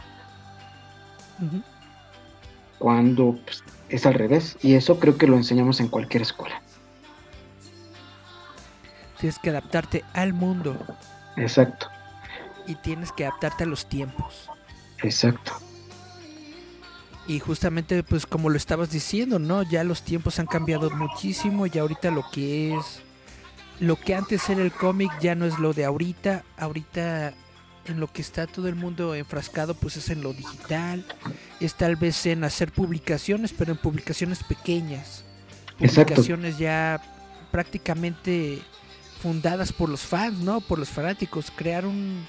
Cuando 2.78 3.38
pues, 3.44 3.64
es 3.92 4.06
al 4.06 4.14
revés, 4.14 4.58
y 4.62 4.76
eso 4.76 5.00
creo 5.00 5.18
que 5.18 5.28
lo 5.28 5.36
enseñamos 5.36 5.80
en 5.80 5.88
cualquier 5.88 6.24
escuela. 6.24 6.62
Tienes 9.20 9.38
que 9.38 9.52
adaptarte 9.52 10.04
al 10.14 10.34
mundo. 10.34 10.76
Exacto. 11.38 11.88
Y 12.66 12.76
tienes 12.76 13.12
que 13.12 13.26
adaptarte 13.26 13.66
a 13.66 13.68
los 13.68 13.88
tiempos. 13.88 14.50
Exacto. 15.04 15.54
Y 17.28 17.40
justamente, 17.40 18.02
pues 18.04 18.26
como 18.26 18.50
lo 18.50 18.58
estabas 18.58 18.90
diciendo, 18.90 19.38
¿no? 19.38 19.64
Ya 19.64 19.84
los 19.84 20.02
tiempos 20.02 20.40
han 20.40 20.48
cambiado 20.48 20.90
muchísimo 20.90 21.68
y 21.68 21.78
ahorita 21.78 22.10
lo 22.10 22.26
que 22.32 22.76
es, 22.76 23.02
lo 23.80 23.96
que 23.96 24.16
antes 24.16 24.50
era 24.50 24.62
el 24.62 24.72
cómic 24.72 25.12
ya 25.20 25.36
no 25.36 25.46
es 25.46 25.60
lo 25.60 25.74
de 25.74 25.86
ahorita. 25.86 26.44
Ahorita 26.58 27.34
en 27.86 28.00
lo 28.00 28.08
que 28.08 28.22
está 28.22 28.48
todo 28.48 28.68
el 28.68 28.76
mundo 28.76 29.16
enfrascado, 29.16 29.74
pues 29.74 29.98
es 29.98 30.10
en 30.10 30.22
lo 30.22 30.34
digital. 30.34 31.06
Es 31.60 31.76
tal 31.76 31.96
vez 31.96 32.26
en 32.26 32.44
hacer 32.44 32.72
publicaciones, 32.72 33.54
pero 33.54 33.72
en 33.72 33.78
publicaciones 33.78 34.44
pequeñas. 34.44 35.24
Publicaciones 35.78 36.58
ya 36.58 37.02
prácticamente 37.52 38.62
fundadas 39.22 39.72
por 39.74 39.90
los 39.90 40.02
fans, 40.02 40.40
¿no? 40.40 40.62
Por 40.62 40.80
los 40.80 40.90
fanáticos. 40.90 41.52
Crear 41.56 41.86
un, 41.86 42.26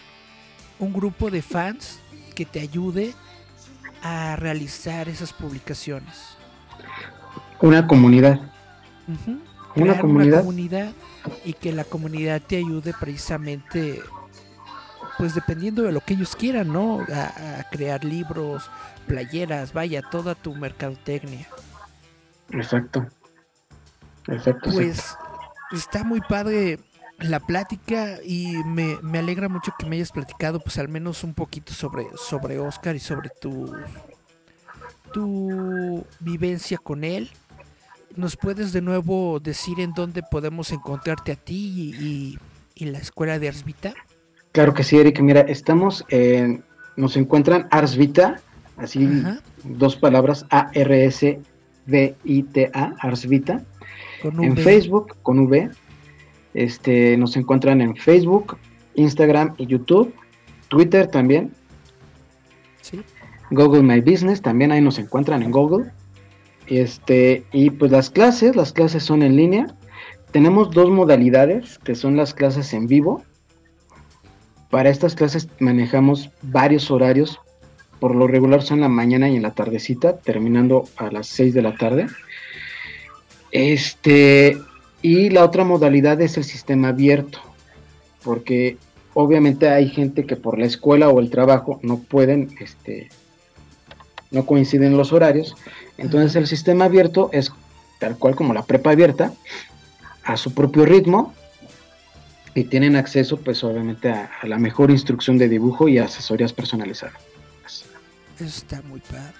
un 0.78 0.92
grupo 0.92 1.30
de 1.30 1.42
fans 1.42 1.98
que 2.34 2.44
te 2.44 2.60
ayude 2.60 3.14
a 4.02 4.36
realizar 4.36 5.08
esas 5.08 5.32
publicaciones. 5.32 6.36
Una 7.60 7.86
comunidad. 7.86 8.40
Una 9.76 9.98
comunidad. 9.98 10.92
y 11.44 11.52
que 11.52 11.72
la 11.72 11.84
comunidad 11.84 12.42
te 12.42 12.56
ayude 12.56 12.92
precisamente, 12.98 14.02
pues 15.18 15.34
dependiendo 15.34 15.82
de 15.82 15.92
lo 15.92 16.00
que 16.00 16.14
ellos 16.14 16.36
quieran, 16.36 16.72
¿no? 16.72 17.00
A, 17.12 17.64
crear 17.70 18.04
libros, 18.04 18.70
playeras, 19.06 19.72
vaya, 19.72 20.02
toda 20.02 20.34
tu 20.34 20.54
mercadotecnia. 20.54 21.46
Exacto. 22.50 23.06
Exacto. 24.28 24.70
Pues 24.72 25.16
está 25.72 26.04
muy 26.04 26.20
padre 26.20 26.78
la 27.18 27.40
plática 27.40 28.18
y 28.24 28.56
me, 28.64 28.98
alegra 29.18 29.48
mucho 29.48 29.72
que 29.78 29.86
me 29.86 29.96
hayas 29.96 30.12
platicado 30.12 30.60
pues 30.60 30.78
al 30.78 30.88
menos 30.88 31.24
un 31.24 31.34
poquito 31.34 31.72
sobre, 31.72 32.06
sobre 32.16 32.58
Oscar 32.58 32.96
y 32.96 33.00
sobre 33.00 33.30
tu, 33.40 33.72
tu 35.12 36.04
vivencia 36.20 36.78
con 36.78 37.04
él. 37.04 37.30
¿Nos 38.16 38.36
puedes 38.36 38.72
de 38.72 38.82
nuevo 38.82 39.40
decir 39.40 39.80
en 39.80 39.94
dónde 39.94 40.22
podemos 40.22 40.70
encontrarte 40.70 41.32
a 41.32 41.36
ti 41.36 42.38
y, 42.74 42.84
la 42.84 42.98
escuela 42.98 43.38
de 43.38 43.48
Arsvita? 43.48 43.94
Claro 44.52 44.74
que 44.74 44.84
sí, 44.84 44.98
Eric. 44.98 45.20
Mira, 45.20 45.40
estamos 45.42 46.04
en, 46.08 46.62
nos 46.96 47.16
encuentran 47.16 47.66
Arsvita, 47.70 48.40
así 48.76 49.08
dos 49.64 49.96
palabras, 49.96 50.46
A-R-S-V-I-T-A, 50.50 51.44
Arsvita. 53.00 53.64
En 54.22 54.56
Facebook, 54.56 55.16
con 55.22 55.40
V 55.40 55.70
este, 56.54 57.16
nos 57.16 57.36
encuentran 57.36 57.80
en 57.80 57.96
Facebook, 57.96 58.56
Instagram 58.94 59.54
y 59.56 59.66
YouTube, 59.66 60.14
Twitter 60.68 61.06
también. 61.06 61.52
Google 63.50 63.82
My 63.82 64.00
Business, 64.00 64.40
también 64.42 64.72
ahí 64.72 64.80
nos 64.80 64.98
encuentran 64.98 65.42
en 65.42 65.50
Google. 65.50 65.90
Este, 66.66 67.44
y 67.52 67.70
pues 67.70 67.90
las 67.90 68.10
clases, 68.10 68.56
las 68.56 68.72
clases 68.72 69.02
son 69.02 69.22
en 69.22 69.36
línea. 69.36 69.66
Tenemos 70.30 70.70
dos 70.70 70.90
modalidades, 70.90 71.78
que 71.78 71.94
son 71.94 72.16
las 72.16 72.32
clases 72.32 72.72
en 72.72 72.86
vivo. 72.86 73.22
Para 74.72 74.88
estas 74.88 75.14
clases 75.14 75.48
manejamos 75.58 76.30
varios 76.40 76.90
horarios. 76.90 77.38
Por 78.00 78.16
lo 78.16 78.26
regular 78.26 78.62
son 78.62 78.80
la 78.80 78.88
mañana 78.88 79.28
y 79.28 79.36
en 79.36 79.42
la 79.42 79.50
tardecita, 79.50 80.16
terminando 80.16 80.84
a 80.96 81.10
las 81.10 81.26
6 81.26 81.52
de 81.52 81.60
la 81.60 81.76
tarde. 81.76 82.06
Este, 83.50 84.56
y 85.02 85.28
la 85.28 85.44
otra 85.44 85.64
modalidad 85.64 86.22
es 86.22 86.38
el 86.38 86.44
sistema 86.44 86.88
abierto, 86.88 87.38
porque 88.24 88.78
obviamente 89.12 89.68
hay 89.68 89.90
gente 89.90 90.24
que 90.24 90.36
por 90.36 90.58
la 90.58 90.64
escuela 90.64 91.10
o 91.10 91.20
el 91.20 91.28
trabajo 91.28 91.78
no 91.82 91.98
pueden, 91.98 92.48
este, 92.58 93.10
no 94.30 94.46
coinciden 94.46 94.96
los 94.96 95.12
horarios. 95.12 95.54
Entonces 95.98 96.34
el 96.34 96.46
sistema 96.46 96.86
abierto 96.86 97.28
es 97.34 97.52
tal 98.00 98.16
cual 98.16 98.34
como 98.34 98.54
la 98.54 98.62
prepa 98.62 98.92
abierta, 98.92 99.34
a 100.24 100.38
su 100.38 100.54
propio 100.54 100.86
ritmo, 100.86 101.34
y 102.54 102.64
tienen 102.64 102.96
acceso 102.96 103.38
pues 103.38 103.64
obviamente 103.64 104.10
a, 104.10 104.30
la 104.42 104.58
mejor 104.58 104.90
instrucción 104.90 105.38
de 105.38 105.48
dibujo 105.48 105.88
y 105.88 105.98
asesorías 105.98 106.52
personalizadas. 106.52 107.14
Eso 108.36 108.44
está 108.44 108.82
muy 108.82 109.00
padre. 109.00 109.34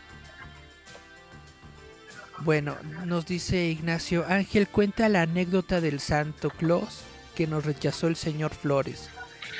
Bueno, 2.44 2.76
nos 3.04 3.26
dice 3.26 3.66
Ignacio, 3.66 4.24
Ángel 4.28 4.66
cuenta 4.66 5.08
la 5.08 5.22
anécdota 5.22 5.80
del 5.80 6.00
Santo 6.00 6.50
Claus 6.50 7.02
que 7.36 7.46
nos 7.46 7.64
rechazó 7.64 8.08
el 8.08 8.16
señor 8.16 8.52
Flores. 8.52 9.08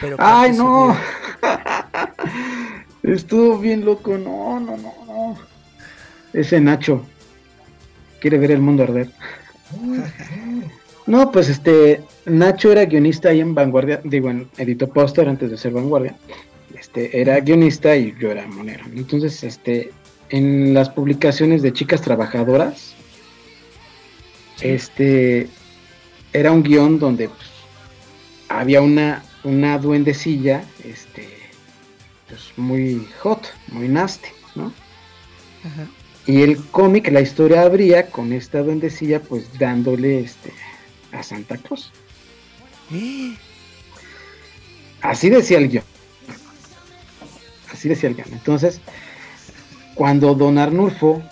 Pero 0.01 0.17
¡Ay, 0.19 0.53
no! 0.53 0.97
Estuvo 3.03 3.59
bien 3.59 3.85
loco, 3.85 4.17
no, 4.17 4.59
no, 4.59 4.77
no, 4.77 4.95
no. 5.07 5.39
Ese 6.33 6.61
Nacho 6.61 7.07
quiere 8.21 8.39
ver 8.39 8.53
el 8.53 8.61
mundo 8.61 8.85
arder. 8.85 9.11
No, 11.07 11.33
pues 11.33 11.49
este, 11.49 12.03
Nacho 12.27 12.71
era 12.71 12.85
guionista 12.85 13.31
ahí 13.31 13.41
en 13.41 13.55
Vanguardia, 13.55 14.01
digo, 14.05 14.31
en 14.31 14.49
Edito 14.57 14.89
Póster 14.89 15.29
antes 15.29 15.51
de 15.51 15.57
ser 15.57 15.73
Vanguardia. 15.73 16.17
Este, 16.79 17.21
era 17.21 17.41
guionista 17.41 17.97
y 17.97 18.15
yo 18.21 18.31
era 18.31 18.47
monero. 18.47 18.85
Entonces, 18.95 19.43
este, 19.43 19.91
en 20.31 20.75
las 20.75 20.89
publicaciones 20.91 21.63
de 21.63 21.73
chicas 21.73 22.03
trabajadoras, 22.03 22.95
este 24.61 25.49
era 26.33 26.53
un 26.53 26.63
guion 26.63 26.99
donde 26.99 27.29
pues, 27.29 27.51
había 28.49 28.81
una, 28.81 29.25
una 29.45 29.79
duendecilla, 29.79 30.65
este, 30.85 31.29
pues 32.29 32.53
muy 32.57 33.07
hot, 33.21 33.53
muy 33.69 33.89
nasty, 33.89 34.29
¿no? 34.55 34.73
Y 36.27 36.43
el 36.43 36.57
cómic, 36.71 37.11
la 37.11 37.21
historia 37.21 37.63
abría 37.63 38.11
con 38.11 38.33
esta 38.33 38.63
duendecilla, 38.63 39.21
pues 39.21 39.59
dándole 39.59 40.21
este 40.21 40.53
a 41.13 41.23
Santa 41.23 41.57
Claus. 41.57 41.93
Así 45.03 45.31
decía 45.31 45.59
el 45.59 45.69
guion. 45.69 45.85
Así 47.73 47.89
decía 47.89 48.09
el 48.09 48.15
guion. 48.15 48.29
Entonces, 48.33 48.81
cuando 49.95 50.35
don 50.35 50.59
Arnulfo, 50.59 51.23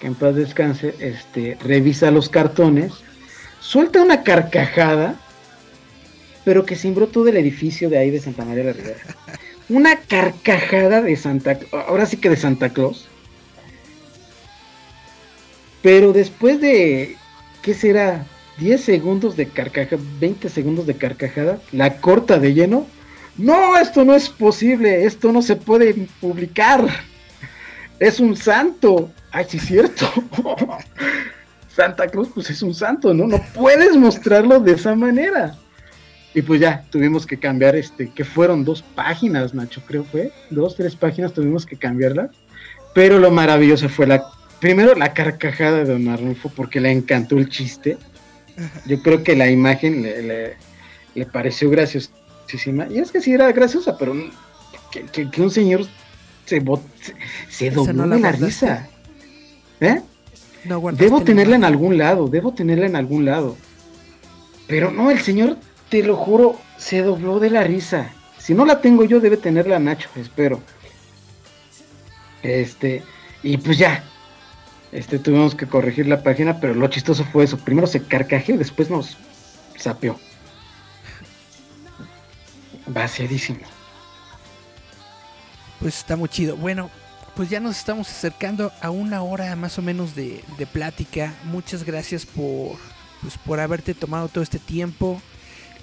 que 0.00 0.06
en 0.06 0.14
paz 0.14 0.34
descanse, 0.36 0.94
este, 1.00 1.58
revisa 1.62 2.10
los 2.10 2.28
cartones, 2.28 2.92
suelta 3.60 4.02
una 4.02 4.22
carcajada, 4.22 5.16
pero 6.44 6.64
que 6.64 6.76
cimbró 6.76 7.08
todo 7.08 7.28
el 7.28 7.36
edificio 7.36 7.90
de 7.90 7.98
ahí 7.98 8.10
de 8.10 8.20
Santa 8.20 8.44
María 8.44 8.64
de 8.64 8.72
la 8.72 8.76
Ribera. 8.76 9.00
Una 9.68 9.96
carcajada 9.96 11.02
de 11.02 11.16
Santa 11.16 11.58
ahora 11.72 12.06
sí 12.06 12.18
que 12.18 12.30
de 12.30 12.36
Santa 12.36 12.68
Claus. 12.68 13.08
Pero 15.82 16.12
después 16.12 16.60
de, 16.60 17.16
¿qué 17.62 17.74
será? 17.74 18.26
10 18.58 18.80
segundos 18.80 19.36
de 19.36 19.48
carcajada, 19.48 20.02
20 20.20 20.48
segundos 20.48 20.86
de 20.86 20.94
carcajada, 20.94 21.60
la 21.72 21.98
corta 21.98 22.38
de 22.38 22.54
lleno. 22.54 22.86
No, 23.36 23.76
esto 23.76 24.04
no 24.04 24.14
es 24.14 24.28
posible, 24.28 25.04
esto 25.04 25.30
no 25.30 25.42
se 25.42 25.56
puede 25.56 26.08
publicar. 26.20 26.86
es 27.98 28.18
un 28.20 28.36
santo. 28.36 29.10
Ay, 29.30 29.46
sí, 29.48 29.58
es 29.58 29.66
cierto. 29.66 30.10
Santa 31.68 32.08
Claus, 32.08 32.28
pues 32.34 32.48
es 32.48 32.62
un 32.62 32.74
santo, 32.74 33.12
¿no? 33.12 33.26
No 33.26 33.38
puedes 33.52 33.96
mostrarlo 33.96 34.60
de 34.60 34.72
esa 34.72 34.94
manera. 34.94 35.58
Y 36.32 36.40
pues 36.42 36.60
ya, 36.60 36.84
tuvimos 36.90 37.26
que 37.26 37.38
cambiar, 37.38 37.76
este, 37.76 38.10
que 38.10 38.24
fueron 38.24 38.64
dos 38.64 38.82
páginas, 38.82 39.52
Nacho, 39.54 39.82
creo 39.86 40.04
fue. 40.04 40.32
Dos, 40.48 40.76
tres 40.76 40.96
páginas 40.96 41.34
tuvimos 41.34 41.66
que 41.66 41.76
cambiarlas. 41.76 42.30
Pero 42.94 43.18
lo 43.18 43.30
maravilloso 43.30 43.90
fue 43.90 44.06
la, 44.06 44.24
primero 44.60 44.94
la 44.94 45.12
carcajada 45.12 45.78
de 45.78 45.84
Don 45.84 46.08
Arnulfo, 46.08 46.50
porque 46.54 46.80
le 46.80 46.90
encantó 46.90 47.36
el 47.36 47.50
chiste. 47.50 47.98
Yo 48.86 49.02
creo 49.02 49.22
que 49.22 49.36
la 49.36 49.50
imagen 49.50 50.02
le, 50.02 50.56
le, 51.14 51.26
pareció 51.26 51.70
graciosísima. 51.70 52.86
Y 52.90 52.98
es 52.98 53.10
que 53.10 53.20
sí 53.20 53.32
era 53.32 53.50
graciosa, 53.52 53.96
pero 53.98 54.14
que, 54.90 55.40
un 55.40 55.50
señor 55.50 55.86
se, 56.44 56.62
se, 57.48 57.70
dobló 57.70 58.08
de 58.08 58.20
la 58.20 58.32
risa. 58.32 58.88
¿Eh? 59.80 60.00
debo 60.92 61.22
tenerla 61.22 61.56
en 61.56 61.64
algún 61.64 61.98
lado, 61.98 62.28
debo 62.28 62.52
tenerla 62.52 62.86
en 62.86 62.96
algún 62.96 63.24
lado. 63.24 63.56
Pero 64.66 64.90
no, 64.90 65.10
el 65.10 65.20
señor, 65.20 65.56
te 65.88 66.02
lo 66.02 66.16
juro, 66.16 66.58
se 66.76 67.02
dobló 67.02 67.38
de 67.38 67.50
la 67.50 67.62
risa. 67.62 68.10
Si 68.38 68.54
no 68.54 68.64
la 68.64 68.80
tengo 68.80 69.04
yo, 69.04 69.20
debe 69.20 69.36
tenerla 69.36 69.78
Nacho, 69.78 70.08
espero. 70.16 70.60
Este, 72.42 73.02
y 73.42 73.56
pues 73.58 73.78
ya. 73.78 74.04
Este, 74.92 75.18
tuvimos 75.18 75.54
que 75.54 75.66
corregir 75.66 76.06
la 76.06 76.22
página, 76.22 76.60
pero 76.60 76.74
lo 76.74 76.86
chistoso 76.88 77.24
fue 77.24 77.44
eso. 77.44 77.58
Primero 77.58 77.86
se 77.86 78.02
carcajeó 78.02 78.54
y 78.54 78.58
después 78.58 78.90
nos 78.90 79.16
sapeó. 79.76 80.18
Vaciadísimo. 82.86 83.60
Pues 85.80 85.98
está 85.98 86.16
muy 86.16 86.28
chido. 86.28 86.56
Bueno, 86.56 86.90
pues 87.34 87.50
ya 87.50 87.60
nos 87.60 87.76
estamos 87.76 88.08
acercando 88.08 88.72
a 88.80 88.90
una 88.90 89.22
hora 89.22 89.54
más 89.56 89.78
o 89.78 89.82
menos 89.82 90.14
de, 90.14 90.42
plática. 90.72 91.34
Muchas 91.44 91.84
gracias 91.84 92.24
por, 92.24 92.76
pues, 93.20 93.36
por 93.44 93.60
haberte 93.60 93.92
tomado 93.92 94.28
todo 94.28 94.42
este 94.42 94.58
tiempo. 94.58 95.20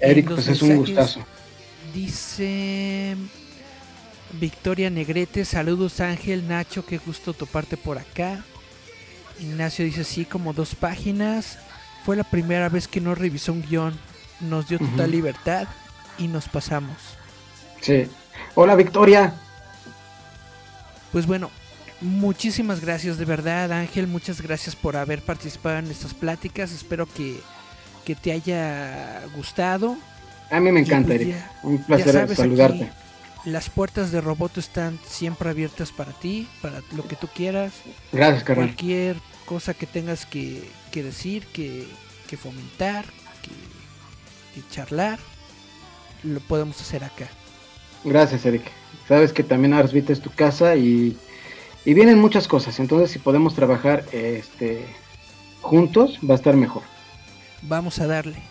Eric, 0.00 0.28
pues 0.28 0.48
es 0.48 0.62
un 0.62 0.76
gustazo. 0.76 1.24
Dice 1.94 3.16
Victoria 4.40 4.90
Negrete, 4.90 5.44
saludos 5.44 6.00
Ángel, 6.00 6.48
Nacho, 6.48 6.84
qué 6.84 6.98
gusto 6.98 7.34
toparte 7.34 7.76
por 7.76 7.98
acá. 7.98 8.44
Ignacio 9.40 9.84
dice 9.84 10.04
sí, 10.04 10.24
como 10.24 10.52
dos 10.52 10.74
páginas. 10.74 11.58
Fue 12.04 12.16
la 12.16 12.24
primera 12.24 12.68
vez 12.68 12.88
que 12.88 13.00
no 13.00 13.14
revisó 13.14 13.52
un 13.52 13.62
guion. 13.62 13.94
Nos 14.40 14.68
dio 14.68 14.78
total 14.78 15.10
libertad 15.10 15.66
y 16.18 16.28
nos 16.28 16.48
pasamos. 16.48 16.96
Sí. 17.80 18.06
Hola 18.54 18.74
Victoria. 18.74 19.34
Pues 21.12 21.26
bueno, 21.26 21.50
muchísimas 22.00 22.80
gracias 22.80 23.18
de 23.18 23.24
verdad 23.24 23.72
Ángel, 23.72 24.06
muchas 24.06 24.40
gracias 24.40 24.74
por 24.74 24.96
haber 24.96 25.22
participado 25.22 25.78
en 25.78 25.90
estas 25.90 26.12
pláticas, 26.12 26.72
espero 26.72 27.06
que, 27.06 27.40
te 28.22 28.32
haya 28.32 29.22
gustado. 29.36 29.96
A 30.50 30.60
mí 30.60 30.72
me 30.72 30.80
encanta, 30.80 31.08
pues 31.08 31.20
Eric. 31.20 31.36
Un 31.62 31.82
placer 31.84 32.36
saludarte. 32.36 32.90
Las 33.44 33.68
puertas 33.68 34.10
de 34.10 34.20
Roboto 34.20 34.60
están 34.60 34.98
siempre 35.06 35.50
abiertas 35.50 35.92
para 35.92 36.12
ti, 36.12 36.48
para 36.62 36.82
lo 36.94 37.06
que 37.06 37.16
tú 37.16 37.28
quieras. 37.28 37.72
Gracias, 38.12 38.44
Carlos. 38.44 38.66
Cualquier 38.66 39.16
cosa 39.44 39.74
que 39.74 39.86
tengas 39.86 40.26
que, 40.26 40.62
decir, 40.92 41.46
que, 41.46 41.86
fomentar, 42.36 43.04
que, 43.42 44.60
que 44.60 44.68
charlar, 44.70 45.20
lo 46.24 46.40
podemos 46.40 46.80
hacer 46.80 47.04
acá. 47.04 47.28
Gracias, 48.02 48.44
Eric. 48.44 48.64
Sabes 49.08 49.32
que 49.32 49.42
también 49.42 49.74
Arsbit 49.74 50.10
es 50.10 50.20
tu 50.20 50.30
casa 50.30 50.76
y, 50.76 51.16
vienen 51.84 52.18
muchas 52.18 52.48
cosas. 52.48 52.80
Entonces, 52.80 53.10
si 53.10 53.18
podemos 53.18 53.54
trabajar 53.54 54.04
este, 54.12 54.84
juntos, 55.60 56.18
va 56.28 56.34
a 56.34 56.36
estar 56.36 56.56
mejor. 56.56 56.82
Vamos 57.62 57.98
a 58.00 58.06
darle. 58.06 58.42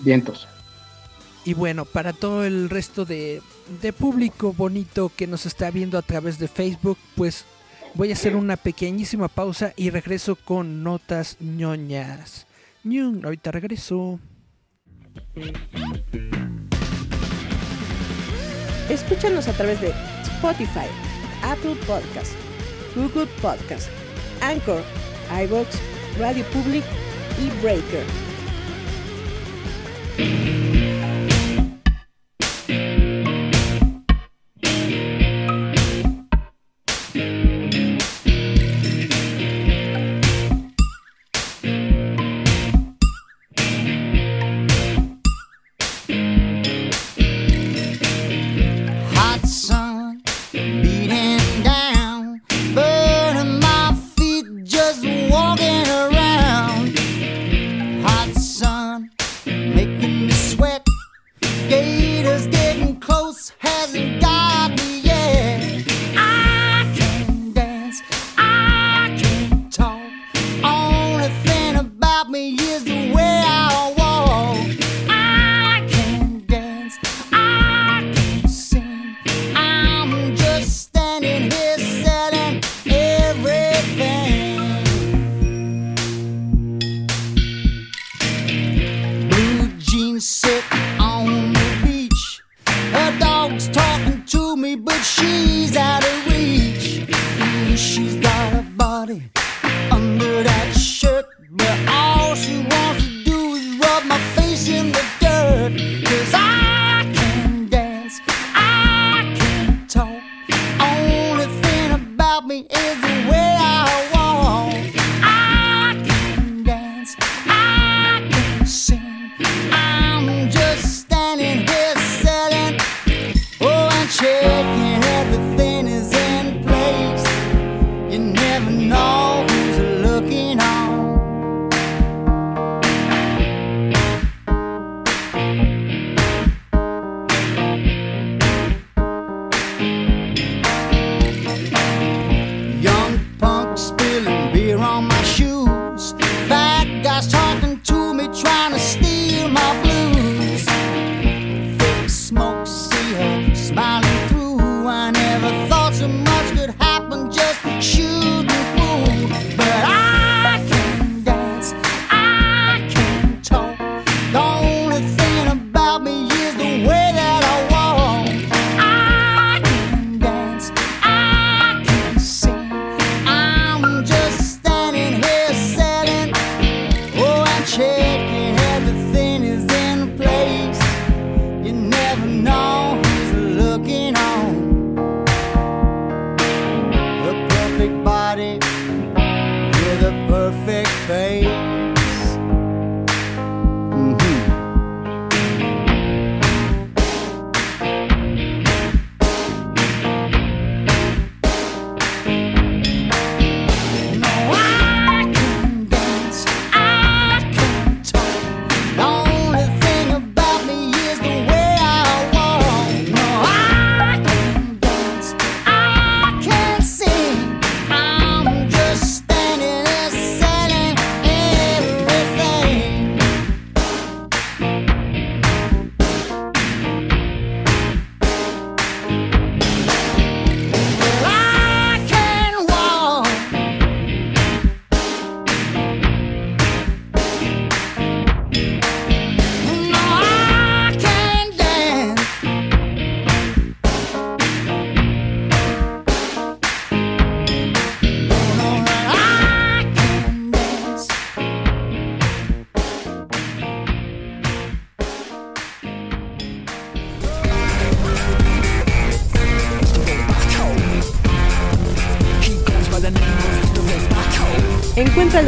Vientos. 0.00 0.48
Y 1.44 1.54
bueno, 1.54 1.84
para 1.84 2.12
todo 2.12 2.44
el 2.44 2.70
resto 2.70 3.04
de, 3.04 3.40
de 3.82 3.92
público 3.92 4.52
bonito 4.52 5.10
que 5.14 5.26
nos 5.26 5.46
está 5.46 5.70
viendo 5.70 5.98
a 5.98 6.02
través 6.02 6.38
de 6.38 6.48
Facebook, 6.48 6.98
pues 7.14 7.44
voy 7.94 8.10
a 8.10 8.14
hacer 8.14 8.36
una 8.36 8.56
pequeñísima 8.56 9.28
pausa 9.28 9.72
y 9.76 9.90
regreso 9.90 10.36
con 10.36 10.82
notas 10.82 11.36
ñoñas. 11.40 12.46
ñun, 12.84 13.24
ahorita 13.24 13.50
regreso. 13.50 14.20
Escúchanos 18.88 19.48
a 19.48 19.52
través 19.52 19.80
de 19.80 19.92
Spotify, 20.22 20.86
Apple 21.42 21.74
Podcast, 21.86 22.32
Google 22.94 23.26
Podcast, 23.42 23.88
Anchor, 24.40 24.82
iVoox, 25.30 25.66
Radio 26.18 26.44
Public 26.52 26.84
y 27.40 27.50
Breaker. 27.62 28.04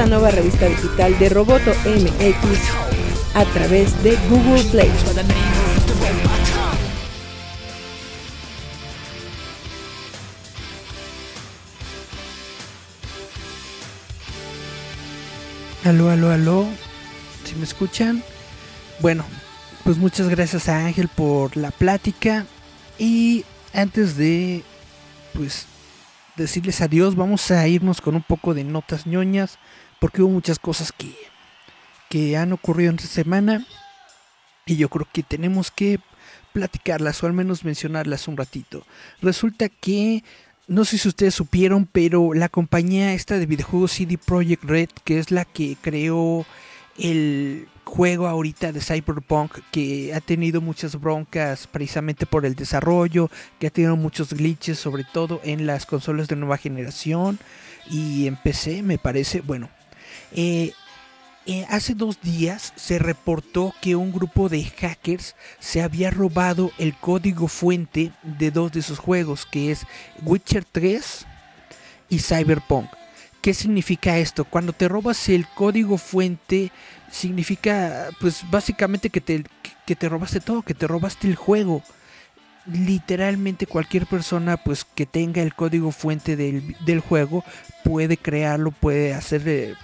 Nueva 0.08 0.30
revista 0.30 0.66
digital 0.66 1.18
de 1.18 1.28
Roboto 1.28 1.70
MX 1.84 2.36
a 3.34 3.44
través 3.44 4.02
de 4.02 4.16
Google 4.30 4.64
Play. 4.64 4.90
Aló, 15.84 16.10
aló, 16.10 16.30
aló. 16.30 16.66
Si 17.44 17.54
me 17.54 17.64
escuchan. 17.64 18.22
Bueno, 19.00 19.24
pues 19.84 19.96
muchas 19.98 20.28
gracias 20.28 20.68
a 20.68 20.86
Ángel 20.86 21.08
por 21.08 21.56
la 21.56 21.70
plática. 21.70 22.46
Y 22.98 23.44
antes 23.72 24.16
de 24.16 24.64
pues 25.34 25.66
decirles 26.36 26.80
adiós, 26.80 27.14
vamos 27.14 27.50
a 27.50 27.66
irnos 27.68 28.00
con 28.00 28.14
un 28.14 28.22
poco 28.22 28.54
de 28.54 28.64
notas 28.64 29.06
ñoñas. 29.06 29.58
Porque 30.00 30.22
hubo 30.22 30.30
muchas 30.30 30.58
cosas 30.58 30.92
que, 30.92 31.14
que 32.08 32.36
han 32.36 32.52
ocurrido 32.52 32.90
en 32.90 32.96
esta 32.96 33.08
semana. 33.08 33.66
Y 34.66 34.76
yo 34.76 34.88
creo 34.88 35.06
que 35.12 35.22
tenemos 35.22 35.70
que 35.70 35.98
platicarlas 36.52 37.22
o 37.22 37.26
al 37.26 37.32
menos 37.32 37.64
mencionarlas 37.64 38.28
un 38.28 38.36
ratito. 38.36 38.84
Resulta 39.22 39.68
que 39.68 40.22
no 40.66 40.84
sé 40.84 40.98
si 40.98 41.08
ustedes 41.08 41.34
supieron, 41.34 41.86
pero 41.86 42.34
la 42.34 42.50
compañía 42.50 43.14
esta 43.14 43.38
de 43.38 43.46
videojuegos 43.46 43.92
CD 43.92 44.18
Projekt 44.18 44.64
Red, 44.64 44.90
que 45.04 45.18
es 45.18 45.30
la 45.30 45.46
que 45.46 45.76
creó 45.80 46.44
el 46.98 47.68
juego 47.84 48.28
ahorita 48.28 48.70
de 48.72 48.80
Cyberpunk, 48.80 49.60
que 49.72 50.12
ha 50.14 50.20
tenido 50.20 50.60
muchas 50.60 51.00
broncas 51.00 51.66
precisamente 51.66 52.26
por 52.26 52.44
el 52.44 52.54
desarrollo, 52.54 53.30
que 53.58 53.68
ha 53.68 53.70
tenido 53.70 53.96
muchos 53.96 54.34
glitches, 54.34 54.78
sobre 54.78 55.04
todo 55.04 55.40
en 55.42 55.66
las 55.66 55.86
consolas 55.86 56.28
de 56.28 56.36
nueva 56.36 56.58
generación 56.58 57.38
y 57.90 58.26
en 58.26 58.36
PC, 58.36 58.82
me 58.82 58.98
parece. 58.98 59.40
Bueno, 59.40 59.70
eh, 60.32 60.72
eh, 61.50 61.64
hace 61.70 61.94
dos 61.94 62.20
días 62.20 62.74
se 62.76 62.98
reportó 62.98 63.74
que 63.80 63.96
un 63.96 64.12
grupo 64.12 64.50
de 64.50 64.64
hackers 64.64 65.34
se 65.58 65.80
había 65.80 66.10
robado 66.10 66.72
el 66.76 66.94
código 66.94 67.48
fuente 67.48 68.12
de 68.22 68.50
dos 68.50 68.70
de 68.72 68.82
sus 68.82 68.98
juegos, 68.98 69.46
que 69.46 69.70
es 69.70 69.86
Witcher 70.22 70.66
3 70.70 71.26
y 72.10 72.18
Cyberpunk. 72.18 72.90
¿Qué 73.40 73.54
significa 73.54 74.18
esto? 74.18 74.44
Cuando 74.44 74.74
te 74.74 74.88
robas 74.88 75.26
el 75.30 75.46
código 75.48 75.96
fuente, 75.96 76.70
significa, 77.10 78.08
pues 78.20 78.42
básicamente 78.50 79.08
que 79.08 79.22
te, 79.22 79.44
que 79.86 79.96
te 79.96 80.08
robaste 80.10 80.40
todo, 80.40 80.60
que 80.60 80.74
te 80.74 80.86
robaste 80.86 81.28
el 81.28 81.36
juego. 81.36 81.82
Literalmente 82.66 83.64
cualquier 83.64 84.04
persona 84.04 84.58
pues 84.58 84.84
que 84.84 85.06
tenga 85.06 85.40
el 85.40 85.54
código 85.54 85.92
fuente 85.92 86.36
del, 86.36 86.76
del 86.84 87.00
juego 87.00 87.42
puede 87.84 88.18
crearlo, 88.18 88.70
puede 88.70 89.14
hacer 89.14 89.48
eh, 89.48 89.74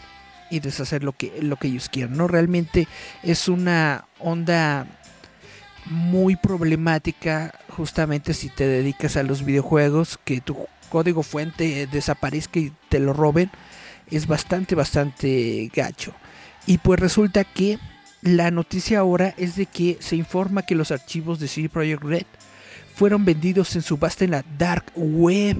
y 0.54 0.60
deshacer 0.60 1.02
lo 1.02 1.12
que, 1.12 1.32
lo 1.40 1.56
que 1.56 1.68
ellos 1.68 1.88
quieran. 1.88 2.16
¿no? 2.16 2.28
Realmente 2.28 2.86
es 3.22 3.48
una 3.48 4.06
onda 4.18 4.86
muy 5.86 6.36
problemática 6.36 7.52
justamente 7.68 8.34
si 8.34 8.48
te 8.48 8.66
dedicas 8.66 9.16
a 9.16 9.22
los 9.22 9.44
videojuegos, 9.44 10.18
que 10.24 10.40
tu 10.40 10.66
código 10.88 11.22
fuente 11.22 11.86
desaparezca 11.90 12.60
y 12.60 12.72
te 12.88 13.00
lo 13.00 13.12
roben, 13.12 13.50
es 14.10 14.26
bastante, 14.26 14.74
bastante 14.74 15.70
gacho. 15.74 16.14
Y 16.66 16.78
pues 16.78 17.00
resulta 17.00 17.44
que 17.44 17.78
la 18.22 18.50
noticia 18.50 19.00
ahora 19.00 19.34
es 19.36 19.56
de 19.56 19.66
que 19.66 19.98
se 20.00 20.16
informa 20.16 20.62
que 20.62 20.74
los 20.74 20.90
archivos 20.90 21.40
de 21.40 21.48
CD 21.48 21.68
Projekt 21.68 22.02
Red 22.02 22.26
fueron 22.94 23.24
vendidos 23.24 23.74
en 23.74 23.82
subasta 23.82 24.24
en 24.24 24.30
la 24.30 24.44
Dark 24.56 24.86
Web. 24.94 25.58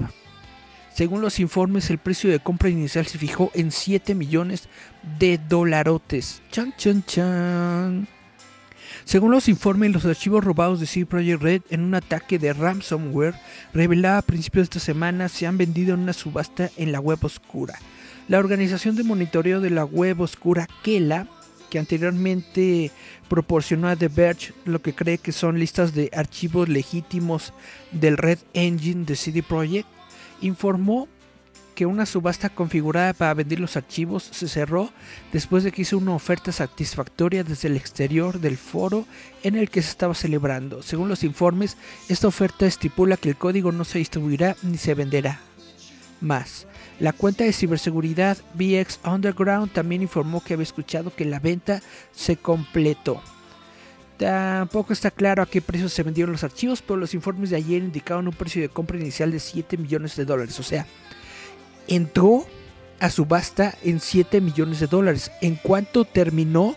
Según 0.95 1.19
los 1.19 1.41
informes, 1.41 1.89
el 1.89 1.97
precio 1.97 2.29
de 2.29 2.39
compra 2.39 2.69
inicial 2.69 3.05
se 3.05 3.17
fijó 3.17 3.51
en 3.53 3.73
7 3.73 4.15
millones 4.15 4.69
de 5.19 5.37
dolarotes. 5.37 6.41
Chan, 6.51 6.73
chan, 6.77 7.03
chan. 7.03 8.07
Según 9.03 9.31
los 9.31 9.49
informes, 9.49 9.91
los 9.91 10.05
archivos 10.05 10.45
robados 10.45 10.79
de 10.79 10.85
CD 10.85 11.05
Projekt 11.05 11.41
Red 11.41 11.61
en 11.69 11.81
un 11.81 11.95
ataque 11.95 12.39
de 12.39 12.53
ransomware 12.53 13.35
revelado 13.73 14.19
a 14.19 14.21
principios 14.21 14.69
de 14.69 14.77
esta 14.77 14.79
semana 14.79 15.27
se 15.27 15.45
han 15.45 15.57
vendido 15.57 15.95
en 15.95 15.99
una 15.99 16.13
subasta 16.13 16.71
en 16.77 16.93
la 16.93 17.01
web 17.01 17.19
oscura. 17.25 17.77
La 18.29 18.39
organización 18.39 18.95
de 18.95 19.03
monitoreo 19.03 19.59
de 19.59 19.71
la 19.71 19.83
web 19.83 20.21
oscura 20.21 20.65
Kela, 20.81 21.27
que 21.69 21.77
anteriormente 21.77 22.89
proporcionó 23.27 23.89
a 23.89 23.97
The 23.97 24.07
Verge 24.07 24.53
lo 24.63 24.81
que 24.81 24.95
cree 24.95 25.17
que 25.17 25.33
son 25.33 25.59
listas 25.59 25.93
de 25.93 26.09
archivos 26.13 26.69
legítimos 26.69 27.51
del 27.91 28.15
Red 28.15 28.39
Engine 28.53 29.03
de 29.03 29.17
CD 29.17 29.43
Projekt, 29.43 29.89
informó 30.41 31.07
que 31.75 31.85
una 31.85 32.05
subasta 32.05 32.49
configurada 32.49 33.13
para 33.13 33.33
vender 33.33 33.59
los 33.59 33.75
archivos 33.75 34.23
se 34.31 34.47
cerró 34.47 34.89
después 35.33 35.63
de 35.63 35.71
que 35.71 35.81
hizo 35.81 35.97
una 35.97 36.15
oferta 36.15 36.51
satisfactoria 36.51 37.43
desde 37.43 37.67
el 37.67 37.75
exterior 37.75 38.39
del 38.39 38.57
foro 38.57 39.05
en 39.43 39.55
el 39.55 39.69
que 39.69 39.81
se 39.81 39.89
estaba 39.89 40.15
celebrando. 40.15 40.81
Según 40.81 41.09
los 41.09 41.23
informes, 41.23 41.77
esta 42.07 42.27
oferta 42.27 42.65
estipula 42.65 43.17
que 43.17 43.29
el 43.29 43.35
código 43.35 43.71
no 43.71 43.83
se 43.83 43.99
distribuirá 43.99 44.55
ni 44.63 44.77
se 44.77 44.93
venderá 44.93 45.41
más. 46.21 46.65
La 46.99 47.11
cuenta 47.11 47.43
de 47.43 47.51
ciberseguridad 47.51 48.37
VX 48.53 49.01
Underground 49.03 49.71
también 49.73 50.01
informó 50.01 50.41
que 50.41 50.53
había 50.53 50.63
escuchado 50.63 51.13
que 51.13 51.25
la 51.25 51.39
venta 51.39 51.81
se 52.13 52.37
completó. 52.37 53.21
Tampoco 54.17 54.93
está 54.93 55.11
claro 55.11 55.43
a 55.43 55.45
qué 55.45 55.61
precio 55.61 55.89
se 55.89 56.03
vendieron 56.03 56.31
los 56.31 56.43
archivos, 56.43 56.81
pero 56.81 56.97
los 56.97 57.13
informes 57.13 57.49
de 57.49 57.57
ayer 57.57 57.83
indicaban 57.83 58.27
un 58.27 58.33
precio 58.33 58.61
de 58.61 58.69
compra 58.69 58.97
inicial 58.97 59.31
de 59.31 59.39
7 59.39 59.77
millones 59.77 60.15
de 60.15 60.23
dólares. 60.23 60.57
O 60.59 60.63
sea, 60.63 60.85
entró 61.87 62.45
a 62.99 63.09
subasta 63.09 63.77
en 63.83 63.99
7 63.99 64.39
millones 64.39 64.79
de 64.79 64.87
dólares. 64.87 65.31
En 65.41 65.55
cuanto 65.55 66.05
terminó, 66.05 66.75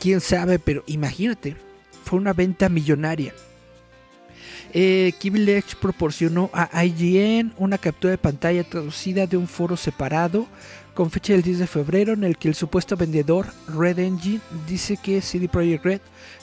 quién 0.00 0.20
sabe, 0.20 0.58
pero 0.58 0.82
imagínate, 0.86 1.56
fue 2.04 2.18
una 2.18 2.32
venta 2.32 2.68
millonaria. 2.68 3.34
Eh, 4.72 5.12
proporcionó 5.80 6.50
a 6.52 6.84
IGN 6.84 7.54
una 7.56 7.76
captura 7.78 8.12
de 8.12 8.18
pantalla 8.18 8.62
traducida 8.62 9.26
de 9.26 9.36
un 9.36 9.48
foro 9.48 9.76
separado 9.76 10.46
con 10.94 11.10
fecha 11.10 11.32
del 11.32 11.42
10 11.42 11.58
de 11.60 11.66
febrero 11.66 12.12
en 12.12 12.24
el 12.24 12.36
que 12.36 12.48
el 12.48 12.54
supuesto 12.54 12.96
vendedor 12.96 13.46
Red 13.68 13.98
Engine 13.98 14.40
dice 14.68 14.96
que 14.96 15.20
CD 15.20 15.48
Projekt 15.48 15.84
Red 15.84 16.00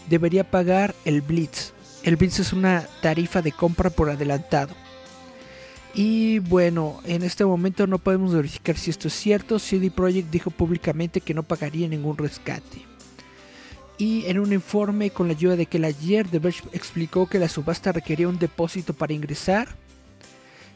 debería 0.09 0.49
pagar 0.49 0.95
el 1.05 1.21
Blitz. 1.21 1.73
El 2.03 2.15
Blitz 2.15 2.39
es 2.39 2.53
una 2.53 2.87
tarifa 3.01 3.41
de 3.41 3.51
compra 3.51 3.89
por 3.89 4.09
adelantado. 4.09 4.73
Y 5.93 6.39
bueno, 6.39 7.01
en 7.05 7.23
este 7.23 7.43
momento 7.43 7.87
no 7.87 7.97
podemos 7.97 8.33
verificar 8.33 8.77
si 8.77 8.91
esto 8.91 9.07
es 9.07 9.13
cierto. 9.13 9.59
CD 9.59 9.89
Projekt 9.89 10.29
dijo 10.29 10.51
públicamente 10.51 11.21
que 11.21 11.33
no 11.33 11.43
pagaría 11.43 11.87
ningún 11.87 12.17
rescate. 12.17 12.85
Y 13.97 14.25
en 14.27 14.39
un 14.39 14.53
informe 14.53 15.09
con 15.09 15.27
la 15.27 15.33
ayuda 15.33 15.55
de 15.55 15.65
que 15.65 15.83
ayer 15.83 16.27
The 16.27 16.39
Verge 16.39 16.63
explicó 16.71 17.27
que 17.27 17.39
la 17.39 17.49
subasta 17.49 17.91
requería 17.91 18.27
un 18.27 18.37
depósito 18.37 18.93
para 18.93 19.13
ingresar. 19.13 19.69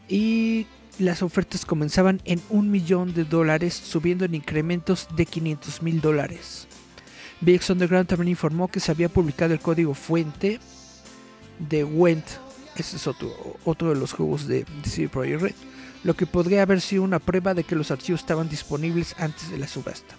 Y 0.09 0.65
las 1.01 1.21
ofertas 1.21 1.65
comenzaban 1.65 2.21
en 2.25 2.41
un 2.49 2.71
millón 2.71 3.13
de 3.13 3.25
dólares, 3.25 3.73
subiendo 3.73 4.25
en 4.25 4.35
incrementos 4.35 5.07
de 5.15 5.25
500 5.25 5.81
mil 5.81 6.01
dólares. 6.01 6.67
VX 7.41 7.71
Underground 7.71 8.07
también 8.07 8.29
informó 8.29 8.67
que 8.67 8.79
se 8.79 8.91
había 8.91 9.09
publicado 9.09 9.53
el 9.53 9.59
código 9.59 9.93
fuente 9.93 10.59
de 11.59 11.83
Went 11.83 12.25
ese 12.75 12.95
es 12.95 13.07
otro, 13.07 13.31
otro 13.65 13.89
de 13.89 13.99
los 13.99 14.13
juegos 14.13 14.47
de, 14.47 14.65
CD 14.83 15.09
Projekt 15.09 15.41
Red. 15.41 15.55
Lo 16.03 16.15
que 16.15 16.25
podría 16.25 16.63
haber 16.63 16.81
sido 16.81 17.03
una 17.03 17.19
prueba 17.19 17.53
de 17.53 17.63
que 17.63 17.75
los 17.75 17.91
archivos 17.91 18.21
estaban 18.21 18.49
disponibles 18.49 19.15
antes 19.19 19.51
de 19.51 19.57
la 19.57 19.67
subasta. 19.67 20.15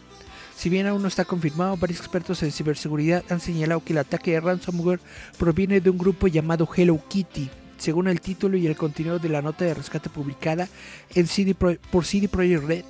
Si 0.56 0.68
bien 0.68 0.86
aún 0.86 1.02
no 1.02 1.08
está 1.08 1.24
confirmado, 1.24 1.76
varios 1.76 1.98
expertos 1.98 2.42
en 2.42 2.52
ciberseguridad 2.52 3.24
han 3.30 3.40
señalado 3.40 3.82
que 3.82 3.94
el 3.94 3.98
ataque 3.98 4.32
de 4.32 4.40
ransomware 4.40 5.00
proviene 5.38 5.80
de 5.80 5.90
un 5.90 5.98
grupo 5.98 6.28
llamado 6.28 6.68
Hello 6.76 7.02
Kitty, 7.08 7.50
según 7.82 8.06
el 8.06 8.20
título 8.20 8.56
y 8.56 8.66
el 8.66 8.76
contenido 8.76 9.18
de 9.18 9.28
la 9.28 9.42
nota 9.42 9.64
de 9.64 9.74
rescate 9.74 10.08
publicada 10.08 10.68
en 11.14 11.26
CD 11.26 11.54
por 11.54 12.04
CD 12.04 12.28
Projekt 12.28 12.64
Red 12.64 12.84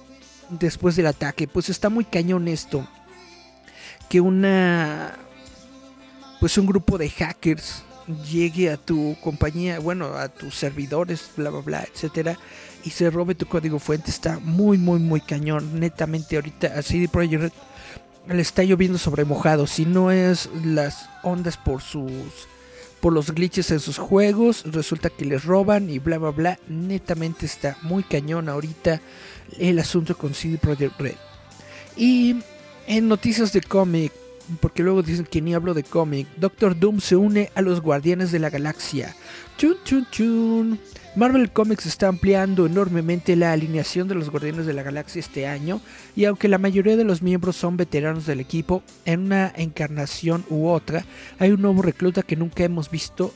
después 0.51 0.97
del 0.97 1.07
ataque. 1.07 1.49
Pues 1.49 1.71
está 1.71 1.89
muy 1.89 2.05
cañón 2.05 2.47
esto. 2.47 2.87
Que 4.11 4.21
una. 4.21 5.17
Pues 6.41 6.59
un 6.59 6.67
grupo 6.67 6.99
de 6.99 7.09
hackers 7.09 7.85
llegue 8.31 8.71
a 8.71 8.77
tu 8.77 9.17
compañía, 9.23 9.79
bueno, 9.79 10.17
a 10.17 10.29
tus 10.29 10.57
servidores, 10.57 11.31
bla, 11.37 11.51
bla, 11.51 11.61
bla, 11.61 11.85
etcétera, 11.85 12.37
y 12.85 12.91
se 12.91 13.09
robe 13.11 13.37
tu 13.37 13.47
código 13.47 13.79
fuente, 13.79 14.11
está 14.11 14.41
muy, 14.41 14.77
muy, 14.77 14.99
muy 14.99 15.21
cañón. 15.21 15.79
Netamente, 15.79 16.37
ahorita 16.37 16.67
a 16.77 16.83
CD 16.83 17.09
Projekt 17.09 17.55
le 18.29 18.43
está 18.43 18.63
lloviendo 18.63 18.99
sobre 18.99 19.25
mojado. 19.25 19.67
Si 19.67 19.87
no 19.87 20.11
es 20.11 20.51
las 20.65 21.09
ondas 21.23 21.57
por 21.57 21.81
sus. 21.81 22.13
Por 23.03 23.13
los 23.13 23.33
glitches 23.33 23.73
en 23.73 23.81
sus 23.81 23.99
juegos, 23.99 24.63
resulta 24.65 25.11
que 25.11 25.25
les 25.25 25.45
roban 25.45 25.91
y 25.91 25.99
bla, 25.99 26.19
bla, 26.19 26.31
bla. 26.31 26.59
Netamente 26.69 27.47
está 27.47 27.77
muy 27.83 28.05
cañón 28.05 28.49
ahorita 28.49 29.01
el 29.59 29.81
asunto 29.81 30.17
con 30.17 30.35
CD 30.35 30.57
Projekt 30.57 31.01
Red. 31.01 31.17
Y 31.97 32.37
en 32.87 33.09
noticias 33.09 33.53
de 33.53 33.61
cómic, 33.61 34.13
porque 34.61 34.83
luego 34.83 35.03
dicen 35.03 35.27
que 35.27 35.41
ni 35.41 35.55
hablo 35.55 35.75
de 35.75 35.83
cómic. 35.83 36.27
Doctor 36.37 36.79
Doom 36.79 37.01
se 37.01 37.17
une 37.17 37.51
a 37.55 37.63
los 37.63 37.81
Guardianes 37.81 38.33
de 38.33 38.39
la 38.39 38.51
Galaxia. 38.51 39.15
Chun 39.59 39.77
chun 39.85 40.07
chun. 40.11 40.81
Marvel 41.15 41.51
Comics 41.51 41.85
está 41.85 42.09
ampliando 42.09 42.65
enormemente 42.65 43.37
la 43.37 43.53
alineación 43.53 44.09
de 44.09 44.15
los 44.15 44.31
Guardianes 44.31 44.65
de 44.65 44.73
la 44.73 44.83
Galaxia 44.83 45.21
este 45.21 45.47
año 45.47 45.83
y 46.17 46.25
aunque 46.25 46.49
la 46.49 46.57
mayoría 46.57 46.97
de 46.97 47.05
los 47.05 47.21
miembros 47.21 47.57
son 47.57 47.77
veteranos 47.77 48.25
del 48.25 48.41
equipo, 48.41 48.83
en 49.05 49.21
una 49.21 49.53
encarnación 49.55 50.45
u 50.49 50.69
otra 50.69 51.05
hay 51.39 51.51
un 51.51 51.61
nuevo 51.61 51.83
recluta 51.83 52.23
que 52.23 52.37
nunca 52.37 52.65
hemos 52.65 52.91
visto, 52.91 53.35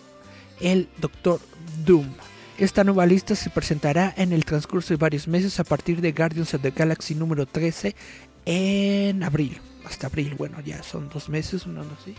el 0.61 0.89
Doctor 1.01 1.39
Doom. 1.85 2.07
Esta 2.57 2.83
nueva 2.83 3.05
lista 3.05 3.35
se 3.35 3.51
presentará 3.51 4.15
en 4.17 4.33
el 4.33 4.47
transcurso 4.47 4.95
de 4.95 4.97
varios 4.97 5.29
meses 5.29 5.61
a 5.61 5.65
partir 5.65 6.01
de 6.01 6.13
Guardians 6.13 6.55
of 6.55 6.63
the 6.63 6.71
Galaxy 6.71 7.15
número 7.15 7.45
13 7.45 7.95
en 8.47 9.23
abril. 9.23 9.61
Hasta 9.87 10.09
abril, 10.09 10.35
bueno, 10.37 10.61
ya 10.61 10.83
son 10.83 11.09
dos 11.09 11.29
meses, 11.29 11.67
no, 11.67 11.85
no 11.85 11.97
sé. 12.05 12.15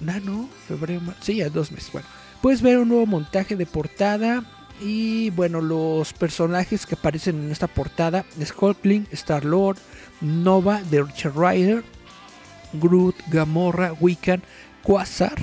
No, 0.00 0.20
no, 0.20 0.48
febrero, 0.68 1.00
sí, 1.20 1.36
ya 1.36 1.48
dos 1.48 1.72
meses, 1.72 1.90
bueno. 1.92 2.06
Puedes 2.42 2.62
ver 2.62 2.78
un 2.78 2.88
nuevo 2.88 3.06
montaje 3.06 3.56
de 3.56 3.66
portada 3.66 4.44
y 4.80 5.30
bueno, 5.30 5.60
los 5.60 6.12
personajes 6.14 6.86
que 6.86 6.94
aparecen 6.94 7.44
en 7.44 7.52
esta 7.52 7.66
portada 7.66 8.24
Hulkling, 8.58 9.06
Star-Lord, 9.12 9.76
Nova, 10.20 10.80
The 10.90 11.02
Richard 11.02 11.36
Rider, 11.36 11.84
Groot, 12.74 13.16
Gamorra, 13.28 13.92
Wiccan, 14.00 14.42
Quasar, 14.82 15.36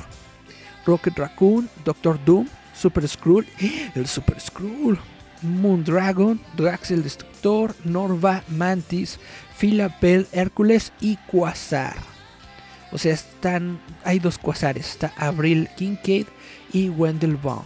Rocket 0.86 1.18
Raccoon, 1.18 1.70
Doctor 1.86 2.20
Doom, 2.26 2.48
Super 2.74 3.08
Skrull, 3.08 3.46
el 3.96 4.08
Super 4.08 4.40
Skrull, 4.40 4.98
Moondragon, 5.42 6.42
Drax 6.56 6.92
el 6.92 7.04
Destructor, 7.04 7.76
Norva, 7.84 8.44
Mantis, 8.48 9.20
Phila, 9.58 9.96
Bell, 10.02 10.28
Hércules 10.32 10.94
y 11.02 11.18
Quasar. 11.32 11.98
O 12.92 12.98
sea, 12.98 13.14
están, 13.14 13.80
hay 14.04 14.20
dos 14.20 14.38
Quasares, 14.38 14.90
está 14.92 15.14
Abril 15.18 15.68
Kincaid 15.76 16.28
y 16.72 16.90
Wendell 16.90 17.36
Vaughn. 17.36 17.66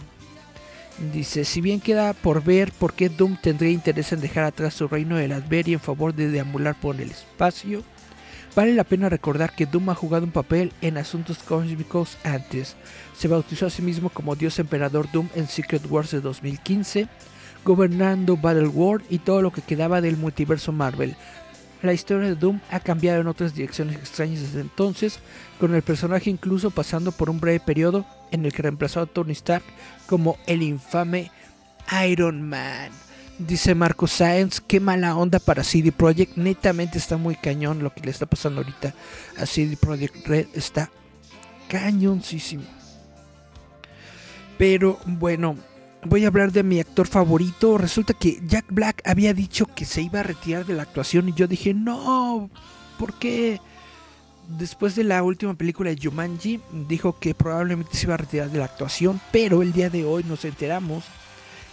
Dice, 1.12 1.44
si 1.44 1.60
bien 1.60 1.80
queda 1.80 2.12
por 2.12 2.42
ver 2.42 2.72
por 2.72 2.94
qué 2.94 3.08
Doom 3.08 3.36
tendría 3.40 3.70
interés 3.70 4.12
en 4.12 4.20
dejar 4.20 4.44
atrás 4.44 4.74
su 4.74 4.88
reino 4.88 5.16
de 5.16 5.28
Latveria 5.28 5.74
en 5.74 5.80
favor 5.80 6.14
de 6.14 6.28
deambular 6.28 6.78
por 6.78 7.00
el 7.00 7.10
espacio, 7.10 7.82
vale 8.54 8.74
la 8.74 8.84
pena 8.84 9.08
recordar 9.08 9.54
que 9.54 9.66
Doom 9.66 9.90
ha 9.90 9.94
jugado 9.94 10.24
un 10.24 10.32
papel 10.32 10.72
en 10.80 10.98
asuntos 10.98 11.38
cósmicos 11.38 12.18
antes. 12.24 12.76
Se 13.16 13.28
bautizó 13.28 13.66
a 13.66 13.70
sí 13.70 13.82
mismo 13.82 14.10
como 14.10 14.36
Dios 14.36 14.58
Emperador 14.58 15.10
Doom 15.10 15.28
en 15.34 15.48
Secret 15.48 15.82
Wars 15.88 16.10
de 16.10 16.20
2015, 16.20 17.08
gobernando 17.64 18.36
Battle 18.36 18.68
World 18.68 19.04
y 19.08 19.18
todo 19.18 19.40
lo 19.40 19.52
que 19.52 19.62
quedaba 19.62 20.00
del 20.00 20.16
multiverso 20.16 20.72
Marvel, 20.72 21.16
la 21.82 21.92
historia 21.92 22.28
de 22.28 22.36
Doom 22.36 22.60
ha 22.70 22.80
cambiado 22.80 23.20
en 23.20 23.26
otras 23.26 23.54
direcciones 23.54 23.96
extrañas 23.96 24.40
desde 24.40 24.60
entonces, 24.60 25.18
con 25.58 25.74
el 25.74 25.82
personaje 25.82 26.30
incluso 26.30 26.70
pasando 26.70 27.12
por 27.12 27.28
un 27.28 27.40
breve 27.40 27.60
periodo 27.60 28.06
en 28.30 28.44
el 28.44 28.52
que 28.52 28.62
reemplazó 28.62 29.00
a 29.00 29.06
Tony 29.06 29.32
Stark 29.32 29.64
como 30.06 30.38
el 30.46 30.62
infame 30.62 31.30
Iron 32.06 32.48
Man. 32.48 32.90
Dice 33.38 33.74
Marco 33.74 34.06
Sáenz, 34.06 34.60
qué 34.60 34.78
mala 34.78 35.16
onda 35.16 35.38
para 35.38 35.64
CD 35.64 35.90
Projekt. 35.90 36.36
Netamente 36.36 36.98
está 36.98 37.16
muy 37.16 37.34
cañón 37.34 37.82
lo 37.82 37.92
que 37.92 38.02
le 38.02 38.10
está 38.10 38.26
pasando 38.26 38.60
ahorita 38.60 38.94
a 39.36 39.46
CD 39.46 39.76
Projekt 39.76 40.26
Red. 40.26 40.46
Está 40.54 40.90
cañoncísimo. 41.68 42.64
Pero 44.58 44.98
bueno, 45.06 45.56
voy 46.04 46.24
a 46.24 46.28
hablar 46.28 46.52
de 46.52 46.62
mi 46.62 46.80
actor 46.80 47.06
favorito. 47.06 47.78
Resulta 47.78 48.14
que 48.14 48.40
Jack 48.46 48.66
Black 48.70 49.02
había 49.04 49.34
dicho 49.34 49.66
que 49.66 49.84
se 49.84 50.02
iba 50.02 50.20
a 50.20 50.24
retirar 50.24 50.66
de 50.66 50.74
la 50.74 50.82
actuación 50.82 51.28
y 51.28 51.32
yo 51.32 51.46
dije, 51.46 51.74
no, 51.74 52.50
¿por 52.98 53.14
qué? 53.14 53.60
Después 54.48 54.96
de 54.96 55.04
la 55.04 55.22
última 55.22 55.54
película 55.54 55.90
de 55.90 56.00
Jumanji, 56.02 56.60
dijo 56.88 57.18
que 57.18 57.34
probablemente 57.34 57.96
se 57.96 58.06
iba 58.06 58.14
a 58.14 58.18
retirar 58.18 58.50
de 58.50 58.58
la 58.58 58.64
actuación, 58.64 59.20
pero 59.30 59.62
el 59.62 59.72
día 59.72 59.88
de 59.88 60.04
hoy 60.04 60.24
nos 60.24 60.44
enteramos 60.44 61.04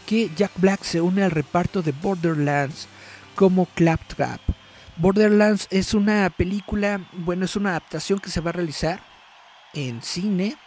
que 0.05 0.29
Jack 0.35 0.51
Black 0.57 0.83
se 0.83 1.01
une 1.01 1.23
al 1.23 1.31
reparto 1.31 1.81
de 1.81 1.91
Borderlands 1.91 2.87
como 3.35 3.65
Claptrap. 3.67 4.39
Borderlands 4.97 5.67
es 5.71 5.93
una 5.93 6.29
película, 6.29 7.01
bueno, 7.13 7.45
es 7.45 7.55
una 7.55 7.71
adaptación 7.71 8.19
que 8.19 8.29
se 8.29 8.41
va 8.41 8.49
a 8.49 8.53
realizar 8.53 9.01
en 9.73 10.01
cine 10.01 10.57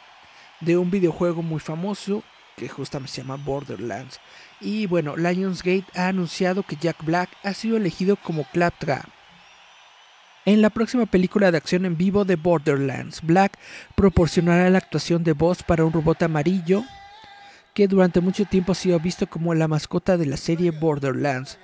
de 0.61 0.77
un 0.77 0.91
videojuego 0.91 1.43
muy 1.43 1.61
famoso 1.61 2.23
que 2.57 2.69
justamente 2.69 3.13
se 3.13 3.23
llama 3.23 3.37
Borderlands. 3.37 4.21
Y 4.61 4.87
bueno, 4.87 5.17
Lionsgate 5.17 5.87
ha 5.95 6.09
anunciado 6.09 6.63
que 6.63 6.77
Jack 6.77 7.05
Black 7.05 7.31
ha 7.43 7.55
sido 7.55 7.77
elegido 7.77 8.17
como 8.17 8.45
Claptrap. 8.45 9.07
En 10.45 10.61
la 10.61 10.71
próxima 10.71 11.07
película 11.07 11.53
de 11.53 11.59
acción 11.59 11.85
en 11.85 11.97
vivo 11.97 12.25
de 12.25 12.35
Borderlands, 12.37 13.23
Black 13.23 13.59
proporcionará 13.95 14.69
la 14.71 14.79
actuación 14.79 15.23
de 15.23 15.35
voz 15.35 15.63
para 15.63 15.85
un 15.85 15.93
robot 15.93 16.23
amarillo 16.23 16.83
que 17.75 17.87
durante 17.89 18.21
mucho 18.21 18.45
tiempo 18.45 18.73
ha 18.73 18.75
sido 18.75 18.99
visto 18.99 19.29
como 19.29 19.55
la 19.55 19.69
mascota 19.69 20.17
de 20.17 20.27
la 20.27 20.37
serie 20.37 20.73
Borderlands. 20.73 21.59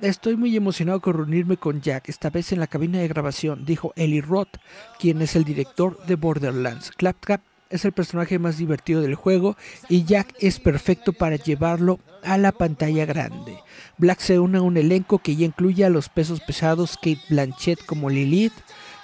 Estoy 0.00 0.36
muy 0.36 0.56
emocionado 0.56 1.00
con 1.00 1.14
reunirme 1.14 1.56
con 1.56 1.80
Jack, 1.80 2.08
esta 2.08 2.30
vez 2.30 2.52
en 2.52 2.60
la 2.60 2.66
cabina 2.66 2.98
de 2.98 3.08
grabación, 3.08 3.64
dijo 3.64 3.92
Eli 3.96 4.20
Roth, 4.20 4.56
quien 4.98 5.20
es 5.20 5.36
el 5.36 5.44
director 5.44 6.04
de 6.06 6.16
Borderlands. 6.16 6.90
Claptrap 6.92 7.40
es 7.72 7.84
el 7.84 7.92
personaje 7.92 8.38
más 8.38 8.58
divertido 8.58 9.00
del 9.00 9.14
juego 9.14 9.56
y 9.88 10.04
Jack 10.04 10.34
es 10.38 10.60
perfecto 10.60 11.12
para 11.12 11.36
llevarlo 11.36 11.98
a 12.22 12.38
la 12.38 12.52
pantalla 12.52 13.04
grande. 13.06 13.58
Black 13.98 14.20
se 14.20 14.38
une 14.38 14.58
a 14.58 14.62
un 14.62 14.76
elenco 14.76 15.18
que 15.18 15.34
ya 15.34 15.46
incluye 15.46 15.84
a 15.84 15.90
los 15.90 16.08
pesos 16.08 16.40
pesados 16.40 16.96
Kate 16.96 17.20
Blanchett 17.28 17.84
como 17.84 18.10
Lilith, 18.10 18.52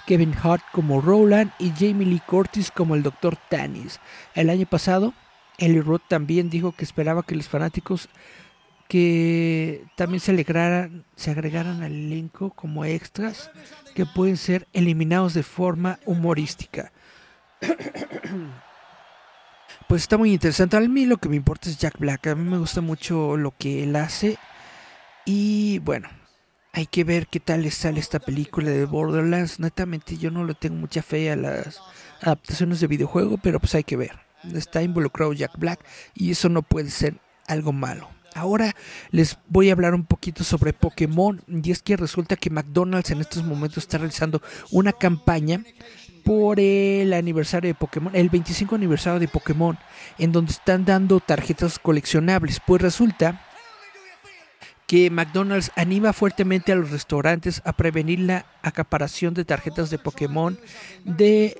Kevin 0.05 0.33
Hart 0.41 0.63
como 0.71 1.01
Roland 1.01 1.51
y 1.59 1.71
Jamie 1.71 2.07
Lee 2.07 2.21
Curtis 2.25 2.71
como 2.71 2.95
el 2.95 3.03
Dr. 3.03 3.37
Tannis. 3.49 3.99
El 4.35 4.49
año 4.49 4.65
pasado, 4.65 5.13
Eli 5.57 5.81
Roth 5.81 6.03
también 6.07 6.49
dijo 6.49 6.71
que 6.71 6.85
esperaba 6.85 7.23
que 7.23 7.35
los 7.35 7.49
fanáticos 7.49 8.09
que 8.87 9.83
también 9.95 10.19
se, 10.19 10.31
alegraran, 10.31 11.05
se 11.15 11.29
agregaran 11.29 11.83
al 11.83 11.91
elenco 11.91 12.49
como 12.49 12.85
extras 12.85 13.51
que 13.93 14.07
pueden 14.07 14.35
ser 14.35 14.67
eliminados 14.73 15.35
de 15.35 15.43
forma 15.43 15.99
humorística. 16.05 16.91
Pues 19.87 20.03
está 20.03 20.19
muy 20.19 20.33
interesante. 20.33 20.77
A 20.77 20.81
mí 20.81 21.07
lo 21.07 21.17
que 21.17 21.29
me 21.29 21.35
importa 21.35 21.67
es 21.67 21.79
Jack 21.79 21.97
Black. 21.97 22.27
A 22.27 22.35
mí 22.35 22.47
me 22.47 22.59
gusta 22.59 22.79
mucho 22.79 23.37
lo 23.37 23.55
que 23.57 23.81
él 23.81 23.95
hace. 23.95 24.37
Y 25.25 25.79
bueno, 25.79 26.09
hay 26.73 26.85
que 26.85 27.03
ver 27.03 27.25
qué 27.25 27.39
tal 27.39 27.69
sale 27.71 27.99
esta 27.99 28.19
película 28.19 28.69
de 28.69 28.85
Borderlands. 28.85 29.59
Netamente 29.59 30.17
yo 30.17 30.29
no 30.29 30.45
le 30.45 30.53
tengo 30.53 30.75
mucha 30.75 31.01
fe 31.01 31.31
a 31.31 31.35
las 31.35 31.81
adaptaciones 32.21 32.79
de 32.79 32.85
videojuego, 32.87 33.39
pero 33.39 33.59
pues 33.59 33.73
hay 33.73 33.83
que 33.83 33.97
ver. 33.97 34.19
Está 34.53 34.83
involucrado 34.83 35.33
Jack 35.33 35.57
Black 35.57 35.83
y 36.13 36.29
eso 36.29 36.49
no 36.49 36.61
puede 36.61 36.91
ser 36.91 37.15
algo 37.47 37.73
malo. 37.73 38.09
Ahora 38.35 38.75
les 39.09 39.37
voy 39.47 39.69
a 39.69 39.73
hablar 39.73 39.95
un 39.95 40.05
poquito 40.05 40.43
sobre 40.43 40.71
Pokémon 40.71 41.41
y 41.47 41.71
es 41.71 41.81
que 41.81 41.97
resulta 41.97 42.35
que 42.35 42.51
McDonald's 42.51 43.09
en 43.09 43.21
estos 43.21 43.43
momentos 43.43 43.83
está 43.83 43.97
realizando 43.97 44.41
una 44.69 44.93
campaña 44.93 45.63
por 46.29 46.59
el 46.59 47.11
aniversario 47.13 47.69
de 47.69 47.73
Pokémon, 47.73 48.15
el 48.15 48.29
25 48.29 48.75
aniversario 48.75 49.19
de 49.19 49.27
Pokémon, 49.27 49.79
en 50.19 50.31
donde 50.31 50.51
están 50.51 50.85
dando 50.85 51.19
tarjetas 51.19 51.79
coleccionables. 51.79 52.61
Pues 52.67 52.83
resulta 52.83 53.43
que 54.85 55.09
McDonald's 55.09 55.71
anima 55.75 56.13
fuertemente 56.13 56.71
a 56.71 56.75
los 56.75 56.91
restaurantes 56.91 57.63
a 57.65 57.73
prevenir 57.73 58.19
la 58.19 58.45
acaparación 58.61 59.33
de 59.33 59.43
tarjetas 59.43 59.89
de 59.89 59.97
Pokémon 59.97 60.59
de 61.03 61.59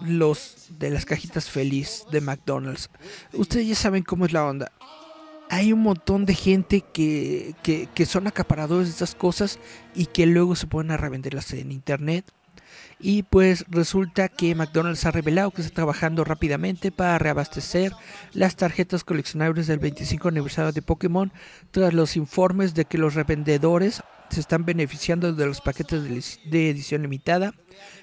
los 0.00 0.68
de 0.78 0.88
las 0.88 1.04
cajitas 1.04 1.50
feliz 1.50 2.06
de 2.10 2.22
McDonald's. 2.22 2.88
Ustedes 3.34 3.68
ya 3.68 3.74
saben 3.74 4.02
cómo 4.02 4.24
es 4.24 4.32
la 4.32 4.46
onda. 4.46 4.72
Hay 5.50 5.74
un 5.74 5.82
montón 5.82 6.24
de 6.24 6.34
gente 6.34 6.80
que, 6.80 7.54
que, 7.62 8.06
son 8.06 8.26
acaparadores 8.26 8.88
de 8.88 8.92
estas 8.92 9.14
cosas 9.14 9.58
y 9.94 10.06
que 10.06 10.24
luego 10.24 10.56
se 10.56 10.66
a 10.72 10.96
revenderlas 10.96 11.52
en 11.52 11.70
internet 11.70 12.32
y 12.98 13.24
pues 13.24 13.64
resulta 13.68 14.28
que 14.28 14.54
McDonald's 14.54 15.04
ha 15.04 15.10
revelado 15.10 15.50
que 15.50 15.62
está 15.62 15.74
trabajando 15.74 16.24
rápidamente 16.24 16.90
para 16.90 17.18
reabastecer 17.18 17.92
las 18.32 18.56
tarjetas 18.56 19.04
coleccionables 19.04 19.66
del 19.66 19.78
25 19.78 20.28
aniversario 20.28 20.72
de 20.72 20.82
Pokémon 20.82 21.32
tras 21.70 21.92
los 21.92 22.16
informes 22.16 22.74
de 22.74 22.86
que 22.86 22.98
los 22.98 23.14
revendedores 23.14 24.02
se 24.30 24.40
están 24.40 24.64
beneficiando 24.64 25.32
de 25.32 25.46
los 25.46 25.60
paquetes 25.60 26.40
de 26.50 26.70
edición 26.70 27.02
limitada 27.02 27.52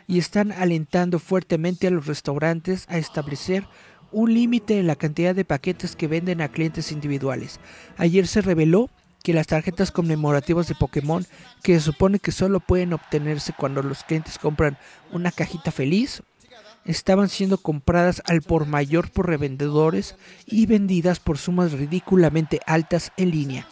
y 0.08 0.20
están 0.20 0.52
alentando 0.52 1.20
fuertemente 1.20 1.88
a 1.88 1.92
los 1.92 2.06
restaurantes 2.06 2.86
a 2.88 2.98
establecer 2.98 3.66
un 4.12 4.34
límite 4.34 4.80
en 4.80 4.88
la 4.88 4.96
cantidad 4.96 5.34
de 5.34 5.44
paquetes 5.44 5.96
que 5.96 6.08
venden 6.08 6.42
a 6.42 6.50
clientes 6.50 6.92
individuales. 6.92 7.60
Ayer 7.98 8.28
se 8.28 8.42
reveló 8.42 8.90
que 9.24 9.34
las 9.34 9.48
tarjetas 9.48 9.92
conmemorativas 9.92 10.68
de 10.68 10.76
Pokémon, 10.76 11.26
que 11.64 11.74
se 11.76 11.82
supone 11.82 12.20
que 12.20 12.32
solo 12.32 12.60
pueden 12.60 12.94
obtenerse 12.94 13.54
cuando 13.58 13.82
los 13.82 14.04
clientes 14.04 14.38
compran 14.38 14.78
una 15.12 15.32
cajita 15.32 15.72
feliz, 15.72 16.22
estaban 16.86 17.30
siendo 17.30 17.58
compradas 17.58 18.22
al 18.26 18.42
por 18.42 18.66
mayor 18.68 19.10
por 19.10 19.28
revendedores 19.28 20.16
y 20.46 20.66
vendidas 20.66 21.20
por 21.20 21.38
sumas 21.38 21.72
ridículamente 21.72 22.60
altas 22.66 23.12
en 23.16 23.32
línea. 23.32 23.68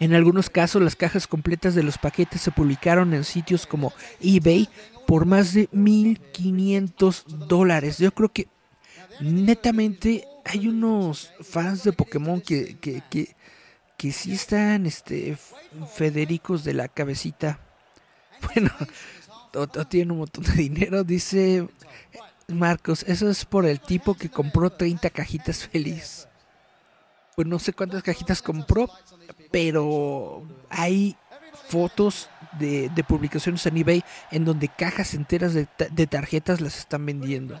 En 0.00 0.14
algunos 0.14 0.50
casos 0.50 0.82
las 0.82 0.96
cajas 0.96 1.26
completas 1.26 1.74
de 1.74 1.82
los 1.82 1.98
paquetes 1.98 2.40
se 2.40 2.50
publicaron 2.50 3.14
en 3.14 3.24
sitios 3.24 3.66
como 3.66 3.92
eBay 4.20 4.68
por 5.06 5.26
más 5.26 5.54
de 5.54 5.68
1.500 5.70 7.24
dólares. 7.24 7.98
Yo 7.98 8.12
creo 8.12 8.28
que 8.28 8.48
netamente 9.20 10.24
hay 10.44 10.68
unos 10.68 11.32
fans 11.40 11.84
de 11.84 11.92
Pokémon 11.92 12.40
que, 12.40 12.76
que, 12.80 13.02
que, 13.10 13.34
que 13.98 14.12
sí 14.12 14.32
están 14.32 14.86
este, 14.86 15.36
Federicos 15.94 16.64
de 16.64 16.72
la 16.72 16.88
cabecita. 16.88 17.60
Bueno, 18.54 18.70
o, 19.56 19.66
tiene 19.66 20.12
un 20.12 20.18
montón 20.18 20.44
de 20.44 20.52
dinero, 20.52 21.02
dice 21.02 21.66
Marcos. 22.46 23.02
Eso 23.02 23.28
es 23.28 23.44
por 23.44 23.66
el 23.66 23.80
tipo 23.80 24.14
que 24.14 24.30
compró 24.30 24.70
30 24.70 25.10
cajitas 25.10 25.66
feliz. 25.66 26.28
Pues 27.34 27.48
no 27.48 27.58
sé 27.58 27.72
cuántas 27.72 28.04
cajitas 28.04 28.40
compró, 28.40 28.88
pero 29.50 30.44
hay 30.70 31.16
fotos 31.68 32.30
de, 32.60 32.90
de 32.90 33.02
publicaciones 33.02 33.66
en 33.66 33.78
eBay 33.78 34.04
en 34.30 34.44
donde 34.44 34.68
cajas 34.68 35.14
enteras 35.14 35.52
de, 35.52 35.66
de 35.90 36.06
tarjetas 36.06 36.60
las 36.60 36.78
están 36.78 37.04
vendiendo. 37.04 37.58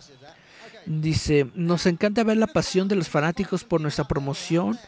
Dice, 0.88 1.46
nos 1.54 1.84
encanta 1.84 2.24
ver 2.24 2.38
la 2.38 2.46
pasión 2.46 2.88
de 2.88 2.96
los 2.96 3.10
fanáticos 3.10 3.62
por 3.62 3.82
nuestra 3.82 4.08
promoción 4.08 4.78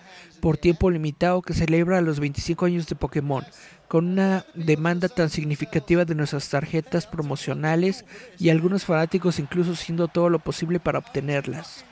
por 0.40 0.56
tiempo 0.56 0.90
limitado 0.90 1.42
que 1.42 1.52
celebra 1.52 2.00
los 2.00 2.20
25 2.20 2.64
años 2.64 2.86
de 2.86 2.96
Pokémon, 2.96 3.44
con 3.86 4.06
una 4.06 4.46
demanda 4.54 5.10
tan 5.10 5.28
significativa 5.28 6.06
de 6.06 6.14
nuestras 6.14 6.48
tarjetas 6.48 7.06
promocionales 7.06 8.06
y 8.38 8.48
algunos 8.48 8.86
fanáticos 8.86 9.38
incluso 9.38 9.72
haciendo 9.72 10.08
todo 10.08 10.30
lo 10.30 10.38
posible 10.38 10.80
para 10.80 11.00
obtenerlas. 11.00 11.84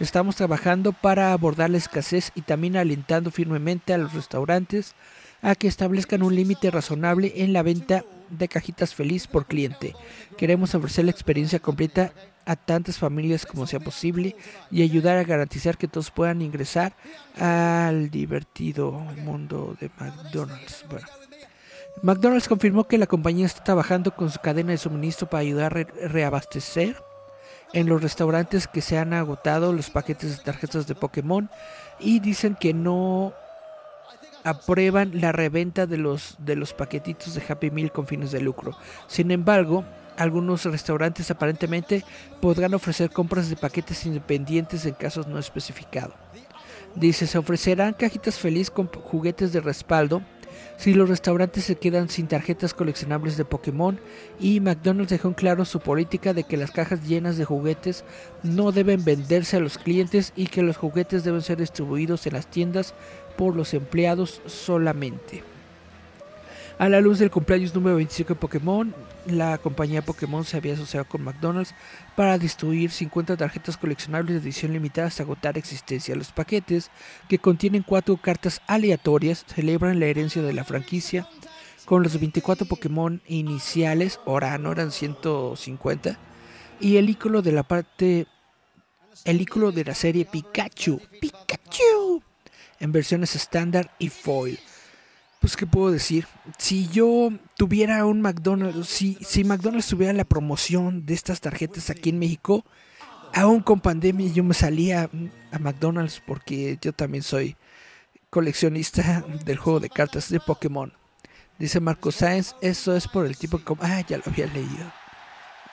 Estamos 0.00 0.36
trabajando 0.36 0.92
para 0.92 1.32
abordar 1.32 1.70
la 1.70 1.78
escasez 1.78 2.30
y 2.36 2.42
también 2.42 2.76
alentando 2.76 3.32
firmemente 3.32 3.92
a 3.92 3.98
los 3.98 4.12
restaurantes 4.14 4.94
a 5.42 5.56
que 5.56 5.66
establezcan 5.66 6.22
un 6.22 6.36
límite 6.36 6.70
razonable 6.70 7.32
en 7.36 7.52
la 7.52 7.64
venta 7.64 8.04
de 8.30 8.46
cajitas 8.46 8.94
feliz 8.94 9.26
por 9.26 9.46
cliente. 9.46 9.94
Queremos 10.36 10.74
ofrecer 10.76 11.04
la 11.04 11.10
experiencia 11.10 11.58
completa 11.58 12.12
a 12.44 12.54
tantas 12.54 12.98
familias 12.98 13.44
como 13.44 13.66
sea 13.66 13.80
posible 13.80 14.36
y 14.70 14.82
ayudar 14.82 15.18
a 15.18 15.24
garantizar 15.24 15.76
que 15.76 15.88
todos 15.88 16.12
puedan 16.12 16.42
ingresar 16.42 16.94
al 17.36 18.08
divertido 18.10 18.92
mundo 18.92 19.76
de 19.80 19.90
McDonald's. 19.98 20.84
Bueno. 20.88 21.08
McDonald's 22.02 22.48
confirmó 22.48 22.84
que 22.84 22.98
la 22.98 23.06
compañía 23.06 23.46
está 23.46 23.64
trabajando 23.64 24.14
con 24.14 24.30
su 24.30 24.38
cadena 24.38 24.70
de 24.70 24.78
suministro 24.78 25.28
para 25.28 25.40
ayudar 25.40 25.76
a 25.76 26.06
reabastecer 26.06 26.96
en 27.72 27.88
los 27.88 28.02
restaurantes 28.02 28.66
que 28.66 28.80
se 28.80 28.98
han 28.98 29.12
agotado 29.12 29.72
los 29.72 29.90
paquetes 29.90 30.38
de 30.38 30.44
tarjetas 30.44 30.86
de 30.86 30.94
Pokémon 30.94 31.50
y 31.98 32.20
dicen 32.20 32.56
que 32.58 32.72
no 32.74 33.32
aprueban 34.44 35.20
la 35.20 35.32
reventa 35.32 35.86
de 35.86 35.98
los 35.98 36.36
de 36.38 36.56
los 36.56 36.72
paquetitos 36.72 37.34
de 37.34 37.42
Happy 37.46 37.70
Meal 37.70 37.92
con 37.92 38.06
fines 38.06 38.30
de 38.32 38.40
lucro. 38.40 38.76
Sin 39.06 39.30
embargo, 39.30 39.84
algunos 40.16 40.64
restaurantes 40.64 41.30
aparentemente 41.30 42.04
podrán 42.40 42.74
ofrecer 42.74 43.10
compras 43.10 43.48
de 43.48 43.56
paquetes 43.56 44.06
independientes 44.06 44.86
en 44.86 44.94
casos 44.94 45.26
no 45.26 45.38
especificados. 45.38 46.14
Dice, 46.94 47.26
se 47.26 47.38
ofrecerán 47.38 47.92
cajitas 47.92 48.38
feliz 48.38 48.70
con 48.70 48.88
juguetes 48.88 49.52
de 49.52 49.60
respaldo 49.60 50.22
si 50.78 50.94
los 50.94 51.08
restaurantes 51.08 51.64
se 51.64 51.74
quedan 51.74 52.08
sin 52.08 52.28
tarjetas 52.28 52.72
coleccionables 52.72 53.36
de 53.36 53.44
Pokémon 53.44 53.98
y 54.38 54.60
McDonald's 54.60 55.10
dejó 55.10 55.28
en 55.28 55.34
claro 55.34 55.64
su 55.64 55.80
política 55.80 56.32
de 56.32 56.44
que 56.44 56.56
las 56.56 56.70
cajas 56.70 57.06
llenas 57.06 57.36
de 57.36 57.44
juguetes 57.44 58.04
no 58.44 58.70
deben 58.70 59.04
venderse 59.04 59.56
a 59.56 59.60
los 59.60 59.76
clientes 59.76 60.32
y 60.36 60.46
que 60.46 60.62
los 60.62 60.76
juguetes 60.76 61.24
deben 61.24 61.42
ser 61.42 61.58
distribuidos 61.58 62.26
en 62.28 62.34
las 62.34 62.46
tiendas 62.46 62.94
por 63.36 63.56
los 63.56 63.74
empleados 63.74 64.40
solamente. 64.46 65.42
A 66.78 66.88
la 66.88 67.00
luz 67.00 67.18
del 67.18 67.32
cumpleaños 67.32 67.74
número 67.74 67.96
25 67.96 68.34
de 68.34 68.40
Pokémon, 68.40 68.94
la 69.26 69.58
compañía 69.58 70.04
Pokémon 70.04 70.44
se 70.44 70.56
había 70.56 70.74
asociado 70.74 71.06
con 71.06 71.22
McDonald's 71.22 71.74
para 72.16 72.38
distribuir 72.38 72.90
50 72.90 73.36
tarjetas 73.36 73.76
coleccionables 73.76 74.34
de 74.34 74.42
edición 74.42 74.72
limitada 74.72 75.08
hasta 75.08 75.22
agotar 75.22 75.58
existencia. 75.58 76.16
Los 76.16 76.32
paquetes, 76.32 76.90
que 77.28 77.38
contienen 77.38 77.82
cuatro 77.82 78.16
cartas 78.16 78.62
aleatorias, 78.66 79.44
celebran 79.54 80.00
la 80.00 80.06
herencia 80.06 80.42
de 80.42 80.52
la 80.52 80.64
franquicia 80.64 81.28
con 81.84 82.02
los 82.02 82.18
24 82.20 82.66
Pokémon 82.66 83.22
iniciales, 83.26 84.20
ahora 84.26 84.58
no 84.58 84.72
eran 84.72 84.92
150, 84.92 86.18
y 86.80 86.96
el 86.98 87.08
icono 87.08 87.40
de 87.40 87.52
la 87.52 87.62
parte, 87.62 88.26
el 89.24 89.40
icono 89.40 89.72
de 89.72 89.84
la 89.84 89.94
serie 89.94 90.26
Pikachu, 90.26 91.00
Pikachu, 91.18 92.22
en 92.78 92.92
versiones 92.92 93.34
estándar 93.36 93.94
y 93.98 94.10
foil. 94.10 94.58
Pues, 95.48 95.56
¿qué 95.56 95.66
puedo 95.66 95.90
decir? 95.90 96.26
Si 96.58 96.88
yo 96.88 97.30
tuviera 97.56 98.04
un 98.04 98.20
McDonald's, 98.20 98.86
si, 98.86 99.44
McDonald's 99.44 99.86
tuviera 99.86 100.12
la 100.12 100.26
promoción 100.26 101.06
de 101.06 101.14
estas 101.14 101.40
tarjetas 101.40 101.88
aquí 101.88 102.10
en 102.10 102.18
México, 102.18 102.66
aún 103.32 103.62
con 103.62 103.80
pandemia 103.80 104.30
yo 104.30 104.44
me 104.44 104.52
salía 104.52 105.08
a 105.50 105.58
McDonald's 105.58 106.20
porque 106.26 106.76
yo 106.82 106.92
también 106.92 107.22
soy 107.22 107.56
coleccionista 108.28 109.24
del 109.46 109.56
juego 109.56 109.80
de 109.80 109.88
cartas 109.88 110.28
de 110.28 110.38
Pokémon. 110.38 110.92
Dice 111.58 111.80
Marco 111.80 112.12
Sáenz, 112.12 112.54
eso 112.60 112.94
es 112.94 113.08
por 113.08 113.24
el 113.24 113.38
tipo 113.38 113.56
que... 113.56 113.72
Ah, 113.80 114.02
ya 114.06 114.18
lo 114.18 114.24
había 114.26 114.48
leído. 114.48 114.92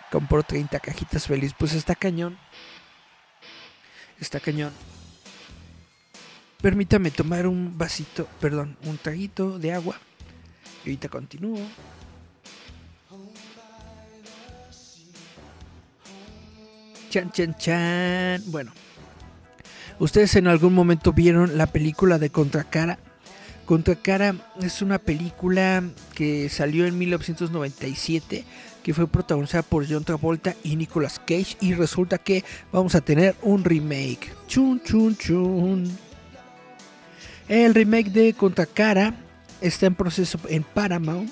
Compró 0.10 0.41
30 0.41 0.80
cajitas 0.80 1.27
feliz. 1.27 1.53
Pues 1.60 1.73
está 1.73 1.95
cañón. 1.95 2.38
Está 4.22 4.39
cañón. 4.39 4.72
Permítame 6.66 7.12
tomar 7.12 7.46
un 7.46 7.78
vasito, 7.78 8.28
perdón, 8.42 8.76
un 8.88 8.98
traguito 8.98 9.60
de 9.60 9.72
agua. 9.72 9.98
Y 10.84 10.90
ahorita 10.90 11.10
continúo. 11.10 11.60
Chan, 17.12 17.32
chan, 17.32 17.56
chan. 17.60 18.42
Bueno, 18.48 18.72
ustedes 20.00 20.36
en 20.38 20.48
algún 20.48 20.74
momento 20.74 21.14
vieron 21.14 21.56
la 21.56 21.68
película 21.68 22.18
de 22.18 22.32
Contracara. 22.32 22.98
Contracara 23.66 24.34
es 24.60 24.82
una 24.82 24.98
película 24.98 25.84
que 26.16 26.50
salió 26.50 26.88
en 26.88 26.98
1997 26.98 28.44
que 28.82 28.94
fue 28.96 29.08
protagonizada 29.08 29.62
por 29.62 29.88
John 29.88 30.04
Travolta 30.04 30.56
y 30.64 30.78
Nicolas 30.78 31.20
Cage 31.20 31.58
y 31.62 31.76
resulta 31.76 32.18
que 32.18 32.44
vamos 32.72 32.96
a 32.96 33.02
tener 33.02 33.36
un 33.44 33.64
remake. 33.64 34.34
Chun 34.48 34.82
chun 34.84 35.16
chun. 35.16 36.05
El 37.47 37.76
remake 37.76 38.09
de 38.11 38.34
Contra 38.34 38.65
Cara 38.65 39.13
está 39.61 39.85
en 39.85 39.95
proceso 39.95 40.39
en 40.49 40.63
Paramount. 40.63 41.31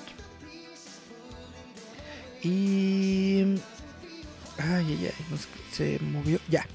Y. 2.42 3.56
Ay, 4.58 4.86
ay, 4.88 5.10
ay, 5.10 5.38
se 5.72 5.98
movió. 6.00 6.38
Ya. 6.48 6.66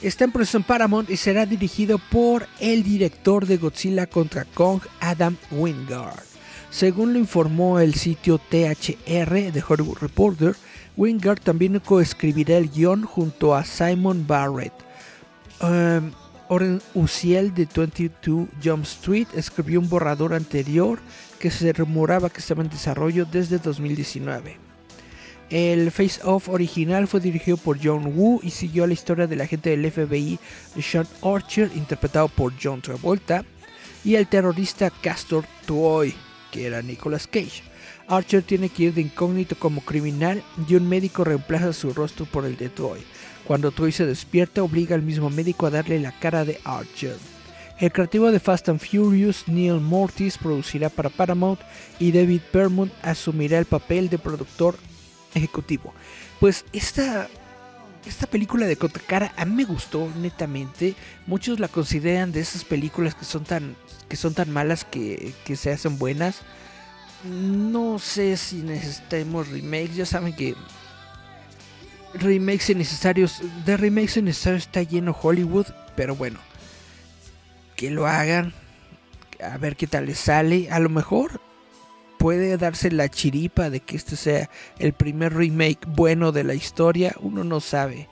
Está 0.00 0.24
en 0.24 0.32
proceso 0.32 0.58
en 0.58 0.64
Paramount 0.64 1.10
y 1.10 1.16
será 1.16 1.44
dirigido 1.44 1.98
por 1.98 2.46
el 2.60 2.84
director 2.84 3.46
de 3.46 3.56
Godzilla 3.56 4.06
contra 4.06 4.44
Kong, 4.44 4.80
Adam 5.00 5.36
Wingard. 5.50 6.22
Según 6.70 7.14
lo 7.14 7.18
informó 7.18 7.80
el 7.80 7.94
sitio 7.94 8.38
THR 8.38 9.52
de 9.52 9.64
Hollywood 9.66 9.98
Reporter, 9.98 10.54
Wingard 10.96 11.40
también 11.40 11.80
coescribirá 11.80 12.58
el 12.58 12.70
guion 12.70 13.02
junto 13.04 13.54
a 13.54 13.64
Simon 13.64 14.26
Barrett. 14.26 14.72
Um, 15.60 16.12
Oren 16.48 16.80
Uciel 16.94 17.52
de 17.52 17.68
22 17.74 18.48
Jump 18.62 18.84
Street 18.84 19.28
escribió 19.34 19.80
un 19.80 19.88
borrador 19.88 20.32
anterior 20.32 20.98
que 21.38 21.50
se 21.50 21.72
rumoraba 21.72 22.30
que 22.30 22.40
estaba 22.40 22.62
en 22.62 22.70
desarrollo 22.70 23.26
desde 23.26 23.58
2019. 23.58 24.56
El 25.50 25.90
Face 25.90 26.20
Off 26.24 26.48
original 26.48 27.06
fue 27.06 27.20
dirigido 27.20 27.56
por 27.56 27.78
John 27.82 28.12
Woo 28.14 28.40
y 28.42 28.50
siguió 28.50 28.86
la 28.86 28.92
historia 28.92 29.26
del 29.26 29.40
agente 29.40 29.70
del 29.70 29.90
FBI 29.90 30.38
Sean 30.80 31.06
Archer, 31.22 31.70
interpretado 31.74 32.28
por 32.28 32.52
John 32.62 32.82
Travolta, 32.82 33.44
y 34.04 34.14
el 34.14 34.26
terrorista 34.26 34.90
Castor 34.90 35.44
Troy, 35.66 36.14
que 36.50 36.66
era 36.66 36.82
Nicolas 36.82 37.26
Cage. 37.26 37.62
Archer 38.08 38.42
tiene 38.42 38.68
que 38.68 38.84
ir 38.84 38.94
de 38.94 39.02
incógnito 39.02 39.58
como 39.58 39.82
criminal 39.82 40.42
y 40.66 40.74
un 40.74 40.88
médico 40.88 41.24
reemplaza 41.24 41.72
su 41.72 41.92
rostro 41.92 42.26
por 42.26 42.44
el 42.44 42.56
de 42.56 42.68
Troy. 42.70 43.00
Cuando 43.48 43.70
Troy 43.70 43.92
se 43.92 44.04
despierta, 44.04 44.62
obliga 44.62 44.94
al 44.94 45.00
mismo 45.00 45.30
médico 45.30 45.64
a 45.64 45.70
darle 45.70 45.98
la 45.98 46.12
cara 46.12 46.44
de 46.44 46.60
Archer. 46.64 47.16
El 47.78 47.90
creativo 47.90 48.30
de 48.30 48.40
Fast 48.40 48.68
and 48.68 48.78
Furious, 48.78 49.48
Neil 49.48 49.80
Mortis, 49.80 50.36
producirá 50.36 50.90
para 50.90 51.08
Paramount 51.08 51.58
y 51.98 52.12
David 52.12 52.42
Permont 52.52 52.92
asumirá 53.00 53.58
el 53.58 53.64
papel 53.64 54.10
de 54.10 54.18
productor 54.18 54.76
ejecutivo. 55.34 55.94
Pues 56.40 56.66
esta, 56.74 57.26
esta 58.04 58.26
película 58.26 58.66
de 58.66 58.76
Cara 58.76 59.32
a 59.34 59.46
mí 59.46 59.54
me 59.54 59.64
gustó 59.64 60.12
netamente. 60.20 60.94
Muchos 61.26 61.58
la 61.58 61.68
consideran 61.68 62.32
de 62.32 62.40
esas 62.40 62.66
películas 62.66 63.14
que 63.14 63.24
son 63.24 63.44
tan, 63.44 63.76
que 64.10 64.16
son 64.16 64.34
tan 64.34 64.50
malas 64.50 64.84
que, 64.84 65.32
que 65.46 65.56
se 65.56 65.72
hacen 65.72 65.98
buenas. 65.98 66.42
No 67.24 67.98
sé 67.98 68.36
si 68.36 68.56
necesitamos 68.56 69.48
remakes. 69.48 69.96
Ya 69.96 70.04
saben 70.04 70.36
que 70.36 70.54
remakes 72.14 72.70
innecesarios. 72.70 73.40
De 73.64 73.76
remakes 73.76 74.16
innecesarios 74.16 74.66
está 74.66 74.82
lleno 74.82 75.16
Hollywood, 75.20 75.66
pero 75.96 76.14
bueno, 76.14 76.38
que 77.76 77.90
lo 77.90 78.06
hagan. 78.06 78.52
A 79.42 79.56
ver 79.58 79.76
qué 79.76 79.86
tal 79.86 80.06
les 80.06 80.18
sale. 80.18 80.70
A 80.70 80.80
lo 80.80 80.88
mejor 80.88 81.40
puede 82.18 82.56
darse 82.56 82.90
la 82.90 83.08
chiripa 83.08 83.70
de 83.70 83.80
que 83.80 83.96
este 83.96 84.16
sea 84.16 84.50
el 84.78 84.92
primer 84.92 85.34
remake 85.34 85.86
bueno 85.86 86.32
de 86.32 86.44
la 86.44 86.54
historia. 86.54 87.14
Uno 87.20 87.44
no 87.44 87.60
sabe. 87.60 88.08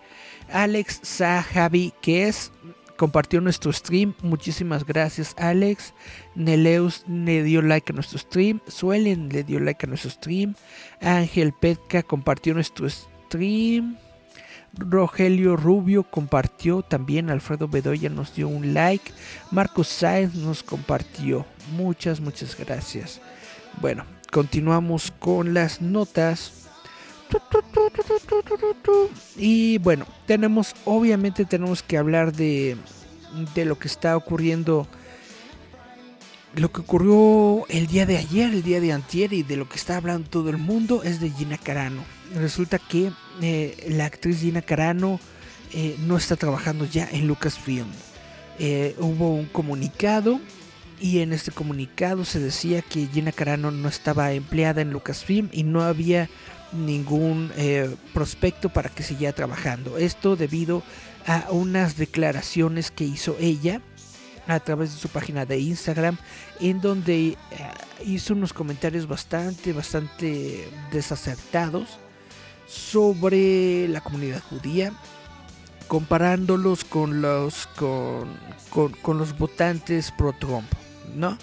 Alex 0.53 1.01
Sahabi, 1.03 1.93
que 2.01 2.29
es 2.29 2.53
compartió 2.97 3.41
nuestro 3.41 3.73
stream. 3.73 4.15
Muchísimas 4.23 4.85
gracias, 4.85 5.35
Alex. 5.39 5.95
Neleus 6.35 7.05
le 7.09 7.43
dio 7.43 7.63
like 7.63 7.93
a 7.93 7.95
nuestro 7.95 8.19
stream. 8.19 8.61
Suelen 8.69 9.29
le 9.29 9.45
dio 9.45 9.61
like 9.61 9.85
a 9.85 9.89
nuestro 9.89 10.11
stream. 10.11 10.55
Ángel 11.01 11.53
Petka 11.53 12.03
compartió 12.03 12.55
nuestro 12.55 12.89
stream. 12.89 13.16
Rogelio 14.79 15.57
Rubio 15.57 16.03
compartió 16.05 16.83
también. 16.83 17.31
Alfredo 17.31 17.69
Bedoya 17.69 18.09
nos 18.09 18.35
dio 18.35 18.49
un 18.49 18.75
like. 18.75 19.13
Marcos 19.51 19.89
Sáenz 19.89 20.35
nos 20.35 20.63
compartió. 20.63 21.47
Muchas, 21.77 22.21
muchas 22.21 22.57
gracias. 22.57 23.21
Bueno, 23.81 24.05
continuamos 24.31 25.13
con 25.19 25.55
las 25.55 25.81
notas. 25.81 26.53
Y 29.37 29.79
bueno, 29.79 30.07
tenemos, 30.27 30.75
obviamente 30.85 31.45
tenemos 31.45 31.83
que 31.83 31.99
hablar 31.99 32.33
de, 32.33 32.77
de 33.55 33.65
lo 33.65 33.79
que 33.79 33.89
está 33.89 34.17
ocurriendo. 34.17 34.87
Lo 36.55 36.73
que 36.73 36.81
ocurrió 36.81 37.67
el 37.69 37.87
día 37.87 38.07
de 38.07 38.17
ayer, 38.17 38.55
el 38.55 38.63
día 38.63 38.81
de 38.81 38.93
antier 38.93 39.33
y 39.33 39.43
de 39.43 39.57
lo 39.57 39.69
que 39.69 39.77
está 39.77 39.97
hablando 39.97 40.31
todo 40.31 40.49
el 40.49 40.57
mundo 40.57 41.03
es 41.03 41.21
de 41.21 41.31
Gina 41.31 41.59
Carano. 41.59 42.16
Resulta 42.35 42.79
que 42.79 43.13
eh, 43.41 43.87
la 43.91 44.07
actriz 44.07 44.41
Gina 44.41 44.63
Carano 44.63 45.21
eh, 45.73 45.97
no 46.01 46.17
está 46.17 46.37
trabajando 46.37 46.85
ya 46.85 47.09
en 47.11 47.27
Lucasfilm. 47.27 47.89
Eh, 48.59 48.95
hubo 48.99 49.35
un 49.35 49.47
comunicado 49.47 50.41
y 50.99 51.19
en 51.19 51.33
este 51.33 51.51
comunicado 51.51 52.25
se 52.25 52.41
decía 52.41 52.83
que 52.83 53.07
Gina 53.07 53.33
Carano 53.33 53.71
no 53.71 53.89
estaba 53.89 54.33
empleada 54.33 54.81
en 54.81 54.93
Lucasfilm 54.93 55.51
y 55.53 55.63
no 55.63 55.83
había 55.83 56.31
ningún 56.73 57.53
eh, 57.57 57.95
prospecto 58.15 58.71
para 58.71 58.89
que 58.89 59.03
siguiera 59.03 59.35
trabajando. 59.35 59.99
Esto 59.99 60.37
debido 60.37 60.83
a 61.27 61.51
unas 61.51 61.97
declaraciones 61.97 62.91
que 62.91 63.05
hizo 63.05 63.37
ella 63.41 63.81
a 64.47 64.61
través 64.61 64.95
de 64.95 65.01
su 65.01 65.09
página 65.09 65.45
de 65.45 65.59
Instagram 65.59 66.17
en 66.61 66.81
donde 66.81 67.29
eh, 67.29 67.37
hizo 68.05 68.33
unos 68.35 68.53
comentarios 68.53 69.09
bastante 69.09 69.73
bastante 69.73 70.69
desacertados 70.93 71.99
sobre 72.67 73.89
la 73.89 74.01
comunidad 74.01 74.43
judía 74.49 74.93
comparándolos 75.89 76.85
con 76.85 77.23
los 77.23 77.67
con, 77.69 78.29
con, 79.03 79.19
los 79.19 79.39
votantes 79.39 80.13
pro 80.17 80.33
Trump 80.33 80.67
no 81.15 81.39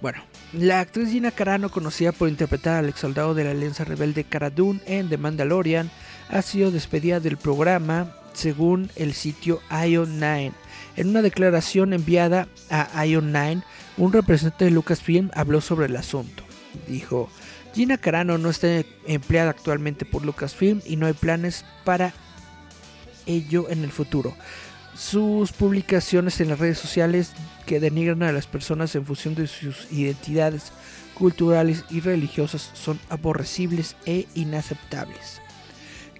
bueno 0.00 0.22
la 0.52 0.80
actriz 0.80 1.10
Gina 1.10 1.30
Carano, 1.30 1.70
conocida 1.70 2.10
por 2.10 2.28
interpretar 2.28 2.76
al 2.76 2.88
ex 2.88 2.98
soldado 2.98 3.34
de 3.34 3.44
la 3.44 3.52
Alianza 3.52 3.84
Rebelde 3.84 4.24
Cara 4.24 4.50
en 4.84 5.08
The 5.08 5.16
Mandalorian, 5.16 5.92
ha 6.28 6.42
sido 6.42 6.72
despedida 6.72 7.20
del 7.20 7.36
programa 7.36 8.16
según 8.32 8.90
el 8.96 9.14
sitio 9.14 9.60
Ion 9.70 10.18
9. 10.18 10.52
En 10.96 11.08
una 11.08 11.22
declaración 11.22 11.92
enviada 11.92 12.48
a 12.68 13.06
Ion 13.06 13.30
9, 13.30 13.62
un 13.96 14.12
representante 14.12 14.64
de 14.64 14.70
Lucasfilm 14.72 15.30
habló 15.34 15.60
sobre 15.60 15.86
el 15.86 15.94
asunto. 15.94 16.42
Dijo, 16.88 17.30
Gina 17.74 17.98
Carano 17.98 18.36
no 18.38 18.50
está 18.50 18.84
empleada 19.06 19.50
actualmente 19.50 20.04
por 20.04 20.24
Lucasfilm 20.24 20.80
y 20.84 20.96
no 20.96 21.06
hay 21.06 21.12
planes 21.12 21.64
para 21.84 22.12
ello 23.26 23.68
en 23.70 23.84
el 23.84 23.92
futuro. 23.92 24.34
Sus 24.94 25.52
publicaciones 25.52 26.40
en 26.40 26.48
las 26.48 26.58
redes 26.58 26.78
sociales 26.78 27.32
que 27.66 27.80
denigran 27.80 28.22
a 28.22 28.32
las 28.32 28.46
personas 28.46 28.94
en 28.96 29.06
función 29.06 29.34
de 29.34 29.46
sus 29.46 29.90
identidades 29.92 30.72
culturales 31.14 31.84
y 31.90 32.00
religiosas 32.00 32.70
son 32.74 32.98
aborrecibles 33.08 33.96
e 34.04 34.26
inaceptables. 34.34 35.40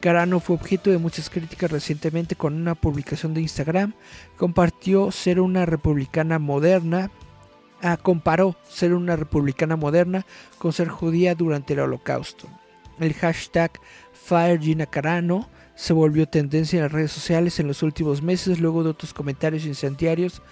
Carano 0.00 0.40
fue 0.40 0.56
objeto 0.56 0.90
de 0.90 0.98
muchas 0.98 1.28
críticas 1.28 1.70
recientemente 1.70 2.34
con 2.34 2.54
una 2.54 2.74
publicación 2.74 3.34
de 3.34 3.42
Instagram. 3.42 3.92
Compartió 4.36 5.10
ser 5.10 5.40
una 5.40 5.66
republicana 5.66 6.38
moderna. 6.38 7.10
Comparó 8.02 8.56
ser 8.68 8.94
una 8.94 9.16
republicana 9.16 9.76
moderna 9.76 10.26
con 10.58 10.72
ser 10.72 10.88
judía 10.88 11.34
durante 11.34 11.72
el 11.72 11.80
holocausto. 11.80 12.46
El 12.98 13.14
hashtag 13.14 13.80
FireGinaCarano 14.12 15.48
se 15.74 15.94
volvió 15.94 16.28
tendencia 16.28 16.76
en 16.76 16.82
las 16.82 16.92
redes 16.92 17.12
sociales 17.12 17.58
en 17.58 17.66
los 17.66 17.82
últimos 17.82 18.20
meses 18.20 18.60
luego 18.60 18.84
de 18.84 18.90
otros 18.90 19.14
comentarios 19.14 19.64
incendiarios 19.64 20.42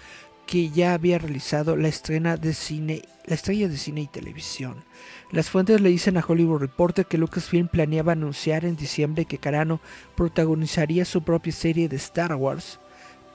que 0.47 0.71
ya 0.71 0.95
había 0.95 1.19
realizado 1.19 1.75
la 1.75 1.89
estrella 1.89 2.35
de 2.35 2.55
cine 2.55 3.03
y 3.27 4.07
televisión. 4.07 4.83
Las 5.31 5.51
fuentes 5.51 5.79
le 5.79 5.89
dicen 5.89 6.17
a 6.17 6.25
Hollywood 6.27 6.61
Reporter 6.61 7.05
que 7.05 7.19
Lucasfilm 7.19 7.67
planeaba 7.67 8.13
anunciar 8.13 8.65
en 8.65 8.75
diciembre 8.75 9.25
que 9.25 9.37
Carano 9.37 9.79
protagonizaría 10.15 11.05
su 11.05 11.21
propia 11.21 11.53
serie 11.53 11.87
de 11.87 11.97
Star 11.97 12.33
Wars, 12.33 12.79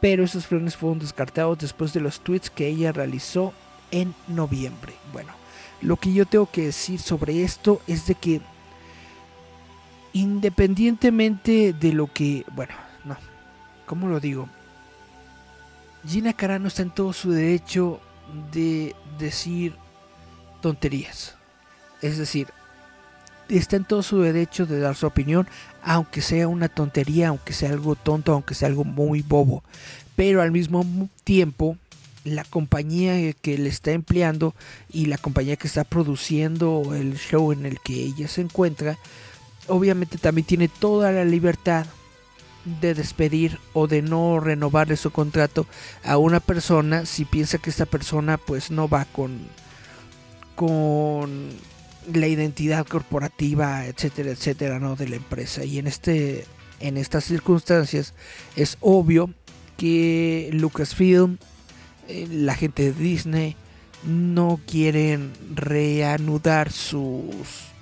pero 0.01 0.25
esos 0.25 0.49
planes 0.49 0.77
fueron 0.77 0.99
descartados 0.99 1.59
después 1.59 1.93
de 1.93 2.01
los 2.01 2.19
tweets 2.19 2.51
que 2.51 2.67
ella 2.67 2.91
realizó 2.91 3.55
en 3.95 4.15
noviembre. 4.27 4.93
Bueno, 5.13 5.33
lo 5.81 5.97
que 5.97 6.13
yo 6.13 6.27
tengo 6.27 6.51
que 6.51 6.67
decir 6.67 7.01
sobre 7.01 7.45
esto 7.45 7.81
es 7.87 8.07
de 8.07 8.17
que 8.17 8.41
independientemente 10.13 11.73
de 11.73 11.93
lo 11.93 12.13
que, 12.13 12.45
bueno, 12.53 12.75
no, 13.05 13.17
¿cómo 13.87 14.09
lo 14.09 14.21
digo? 14.21 14.49
Gina 16.07 16.33
Carano 16.33 16.69
está 16.69 16.83
en 16.83 16.91
todo 16.91 17.13
su 17.13 17.31
derecho 17.31 18.01
de 18.53 18.95
decir 19.19 19.75
tonterías. 20.61 21.37
Es 22.03 22.19
decir, 22.19 22.49
está 23.49 23.77
en 23.77 23.85
todo 23.85 24.03
su 24.03 24.21
derecho 24.21 24.67
de 24.67 24.81
dar 24.81 24.97
su 24.97 25.07
opinión, 25.07 25.47
aunque 25.83 26.21
sea 26.21 26.49
una 26.49 26.69
tontería, 26.69 27.29
aunque 27.29 27.53
sea 27.53 27.71
algo 27.71 27.95
tonto, 27.95 28.33
aunque 28.33 28.55
sea 28.55 28.69
algo 28.69 28.85
muy 28.85 29.23
bobo. 29.23 29.63
Pero 30.17 30.43
al 30.43 30.51
mismo 30.51 30.85
tiempo, 31.25 31.77
la 32.25 32.45
compañía 32.45 33.33
que 33.35 33.59
le 33.59 33.69
está 33.69 33.93
empleando 33.93 34.55
y 34.91 35.07
la 35.07 35.19
compañía 35.19 35.57
que 35.57 35.69
está 35.69 35.85
produciendo 35.85 36.95
el 36.95 37.17
show 37.17 37.53
en 37.53 37.67
el 37.67 37.81
que 37.81 37.95
ella 37.95 38.29
se 38.29 38.41
encuentra, 38.41 38.99
obviamente 39.69 40.19
también 40.19 40.47
tiene 40.47 40.69
toda 40.69 41.13
la 41.13 41.25
libertad 41.25 41.87
de 42.81 42.95
despedir 42.95 43.59
o 43.75 43.87
de 43.87 44.01
no 44.01 44.41
renovarle 44.41 44.97
su 44.97 45.11
contrato 45.11 45.67
a 46.03 46.17
una 46.17 46.41
persona 46.41 47.05
si 47.05 47.27
piensa 47.27 47.59
que 47.59 47.69
esta 47.69 47.85
persona 47.85 48.39
pues 48.39 48.71
no 48.71 48.89
va 48.89 49.05
con 49.05 49.39
con 50.55 51.51
la 52.13 52.27
identidad 52.27 52.87
corporativa 52.87 53.85
etcétera 53.87 54.31
etcétera 54.31 54.79
no 54.79 54.97
de 54.97 55.09
la 55.09 55.17
empresa. 55.17 55.65
Y 55.65 55.79
en 55.79 55.87
este 55.87 56.47
en 56.81 56.97
estas 56.97 57.25
circunstancias 57.25 58.15
es 58.57 58.79
obvio 58.81 59.31
que 59.77 60.49
Lucasfilm 60.53 61.39
la 62.09 62.55
gente 62.55 62.85
de 62.85 62.93
Disney 62.93 63.57
no 64.05 64.61
quieren 64.67 65.33
reanudar 65.55 66.71
sus 66.71 67.75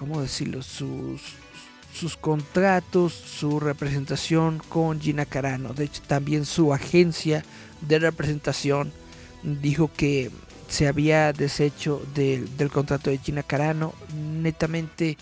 ¿cómo 0.00 0.22
decirlo? 0.22 0.62
Sus, 0.62 1.20
sus 1.92 2.16
contratos, 2.16 3.12
su 3.12 3.60
representación 3.60 4.62
con 4.70 4.98
Gina 4.98 5.26
Carano. 5.26 5.74
De 5.74 5.84
hecho, 5.84 6.00
también 6.06 6.46
su 6.46 6.72
agencia 6.72 7.44
de 7.82 7.98
representación 7.98 8.92
dijo 9.42 9.90
que 9.94 10.30
se 10.68 10.88
había 10.88 11.34
deshecho 11.34 12.00
del 12.14 12.70
contrato 12.72 13.10
de 13.10 13.18
Gina 13.18 13.42
Carano. 13.42 13.92
Netamente 14.16 15.18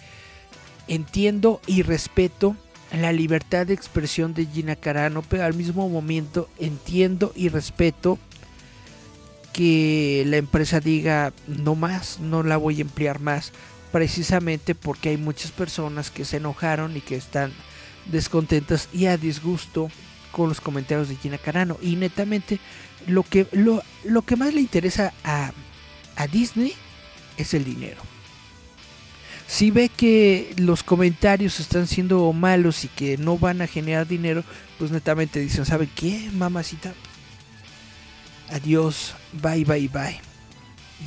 entiendo 0.87 1.61
y 1.67 1.83
respeto 1.83 2.55
la 2.93 3.13
libertad 3.13 3.67
de 3.67 3.75
expresión 3.75 4.35
de 4.35 4.47
Gina 4.47 4.77
Carano, 4.77 5.23
pero 5.23 5.45
al 5.45 5.55
mismo 5.55 5.89
momento 5.89 6.49
entiendo 6.59 7.33
y 7.37 7.49
respeto 7.49 8.19
que 9.53 10.25
la 10.27 10.37
empresa 10.37 10.81
diga 10.81 11.33
no 11.47 11.75
más, 11.75 12.21
no 12.21 12.43
la 12.43 12.57
voy 12.57 12.79
a 12.79 12.83
emplear 12.83 13.21
más 13.21 13.53
precisamente 13.93 14.75
porque 14.75 15.11
hay 15.11 15.17
muchas 15.17 15.51
personas 15.51 16.11
que 16.11 16.25
se 16.25 16.37
enojaron 16.37 16.97
y 16.97 17.01
que 17.01 17.17
están 17.17 17.53
descontentas 18.07 18.89
y 18.93 19.07
a 19.07 19.17
disgusto 19.17 19.91
con 20.33 20.49
los 20.49 20.61
comentarios 20.61 21.09
de 21.09 21.17
Gina 21.17 21.39
Carano. 21.39 21.79
Y 21.83 21.97
netamente 21.97 22.59
lo 23.07 23.23
que, 23.23 23.47
lo, 23.53 23.83
lo 24.05 24.23
que 24.23 24.37
más 24.37 24.55
le 24.55 24.61
interesa 24.61 25.13
a, 25.25 25.53
a 26.17 26.27
Disney 26.27 26.75
es 27.37 27.55
el 27.55 27.65
dinero. 27.65 28.01
Si 29.49 29.71
ve 29.71 29.89
que 29.89 30.55
los 30.59 30.83
comentarios 30.83 31.59
están 31.59 31.87
siendo 31.87 32.31
malos 32.35 32.85
y 32.85 32.89
que 32.89 33.17
no 33.17 33.39
van 33.39 33.63
a 33.63 33.67
generar 33.67 34.07
dinero, 34.07 34.45
pues 34.79 34.91
netamente 34.91 35.41
dicen, 35.41 35.65
¿sabe 35.65 35.89
qué, 35.93 36.29
mamacita? 36.35 36.93
Adiós, 38.51 39.15
bye, 39.33 39.65
bye, 39.65 39.89
bye. 39.89 40.21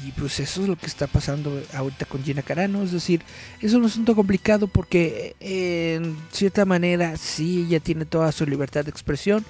Y 0.04 0.12
pues 0.14 0.40
eso 0.40 0.64
es 0.64 0.68
lo 0.68 0.76
que 0.76 0.88
está 0.88 1.06
pasando 1.06 1.62
ahorita 1.76 2.08
con 2.08 2.24
Gina 2.24 2.42
Carano. 2.42 2.82
Es 2.82 2.92
decir, 2.92 3.22
es 3.60 3.74
un 3.74 3.86
asunto 3.86 4.16
complicado 4.16 4.68
porque 4.68 5.36
en 5.40 6.18
cierta 6.32 6.66
manera 6.66 7.18
sí 7.18 7.66
ella 7.68 7.80
tiene 7.80 8.06
toda 8.06 8.32
su 8.32 8.48
libertad 8.48 8.86
de 8.86 8.90
expresión. 8.92 9.46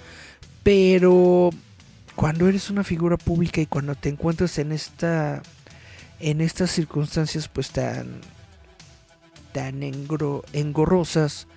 Pero 0.64 1.52
cuando 2.16 2.50
eres 2.50 2.70
una 2.70 2.84
figura 2.84 3.16
pública 3.16 3.62
y 3.62 3.68
cuando 3.68 3.96
te 3.96 4.10
encuentras 4.10 4.58
en 4.58 4.74
esta 4.74 5.42
en 6.20 6.42
estas 6.42 6.72
circunstancias 6.72 7.48
pues 7.48 7.72
tan 7.72 8.20
tan 9.54 9.84
engorrosas 9.84 11.48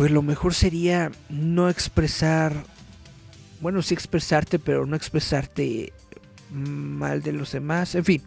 pues 0.00 0.10
lo 0.10 0.22
mejor 0.22 0.54
sería 0.54 1.10
no 1.28 1.68
expresar, 1.68 2.54
bueno, 3.60 3.82
sí 3.82 3.92
expresarte, 3.92 4.58
pero 4.58 4.86
no 4.86 4.96
expresarte 4.96 5.92
mal 6.50 7.22
de 7.22 7.32
los 7.32 7.52
demás, 7.52 7.94
en 7.94 8.04
fin. 8.06 8.22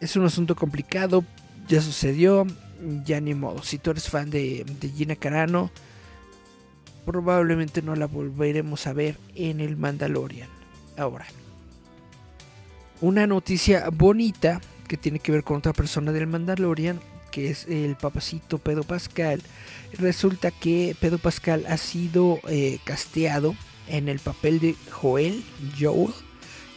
Es 0.00 0.16
un 0.16 0.24
asunto 0.24 0.56
complicado, 0.56 1.22
ya 1.68 1.82
sucedió, 1.82 2.46
ya 3.04 3.20
ni 3.20 3.34
modo. 3.34 3.62
Si 3.62 3.76
tú 3.76 3.90
eres 3.90 4.08
fan 4.08 4.30
de, 4.30 4.64
Gina 4.96 5.16
Carano, 5.16 5.70
probablemente 7.04 7.82
no 7.82 7.94
la 7.94 8.06
volveremos 8.06 8.86
a 8.86 8.94
ver 8.94 9.18
en 9.34 9.60
el 9.60 9.76
Mandalorian. 9.76 10.48
Ahora, 10.96 11.26
una 13.00 13.26
noticia 13.26 13.90
bonita 13.90 14.60
que 14.92 14.98
tiene 14.98 15.20
que 15.20 15.32
ver 15.32 15.42
con 15.42 15.56
otra 15.56 15.72
persona 15.72 16.12
del 16.12 16.26
Mandalorian, 16.26 17.00
que 17.30 17.48
es 17.48 17.66
el 17.66 17.96
papacito 17.96 18.58
Pedro 18.58 18.84
Pascal. 18.84 19.40
Resulta 19.94 20.50
que 20.50 20.94
Pedro 21.00 21.16
Pascal 21.16 21.64
ha 21.66 21.78
sido 21.78 22.40
eh, 22.46 22.78
casteado 22.84 23.56
en 23.88 24.10
el 24.10 24.18
papel 24.18 24.60
de 24.60 24.76
Joel, 24.90 25.42
Joel, 25.80 26.12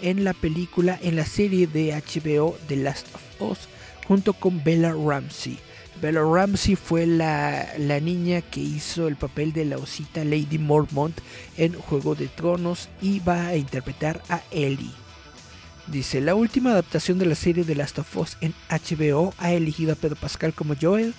en 0.01 0.23
la 0.23 0.31
película, 0.31 0.97
en 1.01 1.17
la 1.17 1.25
serie 1.25 1.67
de 1.67 1.91
HBO 1.91 2.57
The 2.69 2.77
Last 2.77 3.07
of 3.13 3.51
Us, 3.51 3.59
junto 4.07 4.31
con 4.31 4.63
Bella 4.63 4.93
Ramsey. 4.93 5.59
Bella 6.01 6.21
Ramsey 6.21 6.77
fue 6.77 7.05
la, 7.05 7.67
la, 7.77 7.99
niña 7.99 8.39
que 8.39 8.61
hizo 8.61 9.09
el 9.09 9.17
papel 9.17 9.51
de 9.51 9.65
la 9.65 9.77
osita 9.77 10.23
Lady 10.23 10.57
Mormont 10.57 11.19
en 11.57 11.73
Juego 11.73 12.15
de 12.15 12.29
Tronos 12.29 12.87
y 13.01 13.19
va 13.19 13.47
a 13.47 13.57
interpretar 13.57 14.23
a 14.29 14.41
Ellie. 14.51 15.05
Dice, 15.87 16.19
la 16.19 16.33
última 16.33 16.71
adaptación 16.71 17.19
de 17.19 17.27
la 17.27 17.35
serie 17.35 17.63
de 17.63 17.75
Last 17.75 17.99
of 17.99 18.17
Us 18.17 18.37
en 18.41 18.55
HBO 18.69 19.33
ha 19.37 19.51
elegido 19.51 19.93
a 19.93 19.95
Pedro 19.95 20.15
Pascal 20.15 20.53
como 20.53 20.73
Joel 20.79 21.13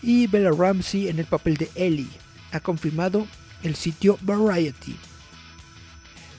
y 0.00 0.28
Bella 0.28 0.50
Ramsey 0.50 1.08
en 1.08 1.18
el 1.18 1.26
papel 1.26 1.56
de 1.56 1.68
Ellie, 1.74 2.08
ha 2.52 2.60
confirmado 2.60 3.26
el 3.64 3.74
sitio 3.74 4.18
Variety. 4.22 4.96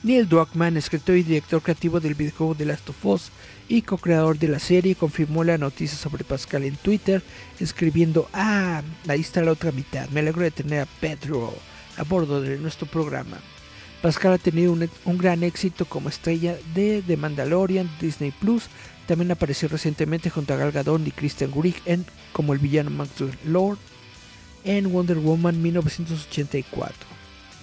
Neil 0.02 0.28
Druckmann, 0.28 0.76
escritor 0.76 1.16
y 1.16 1.22
director 1.22 1.62
creativo 1.62 1.98
del 1.98 2.14
videojuego 2.14 2.54
The 2.54 2.66
Last 2.66 2.88
of 2.90 3.04
Us 3.06 3.30
y 3.68 3.82
co-creador 3.82 4.38
de 4.38 4.48
la 4.48 4.58
serie, 4.58 4.94
confirmó 4.94 5.44
la 5.44 5.56
noticia 5.56 5.96
sobre 5.96 6.24
Pascal 6.24 6.64
en 6.64 6.76
Twitter, 6.76 7.22
escribiendo, 7.58 8.28
ah, 8.32 8.82
ahí 9.08 9.20
está 9.20 9.42
la 9.42 9.52
otra 9.52 9.72
mitad, 9.72 10.08
me 10.10 10.20
alegro 10.20 10.42
de 10.42 10.50
tener 10.50 10.80
a 10.80 10.86
Pedro 11.00 11.54
a 11.96 12.02
bordo 12.02 12.42
de 12.42 12.58
nuestro 12.58 12.86
programa. 12.86 13.38
Pascal 14.04 14.34
ha 14.34 14.38
tenido 14.38 14.70
un, 14.70 15.16
gran 15.16 15.42
éxito 15.42 15.86
como 15.86 16.10
estrella 16.10 16.58
de 16.74 17.02
The 17.06 17.16
Mandalorian, 17.16 17.90
Disney 18.02 18.32
Plus. 18.32 18.64
También 19.06 19.30
apareció 19.30 19.66
recientemente 19.66 20.28
junto 20.28 20.52
a 20.52 20.58
Gal 20.58 20.72
Gadot 20.72 21.00
y 21.06 21.10
Christian 21.10 21.50
Grigg 21.50 21.80
en 21.86 22.04
como 22.34 22.52
el 22.52 22.58
villano 22.58 22.90
Maxwell 22.90 23.32
Lord 23.46 23.78
en 24.62 24.92
Wonder 24.92 25.16
Woman 25.16 25.62
1984. 25.62 26.94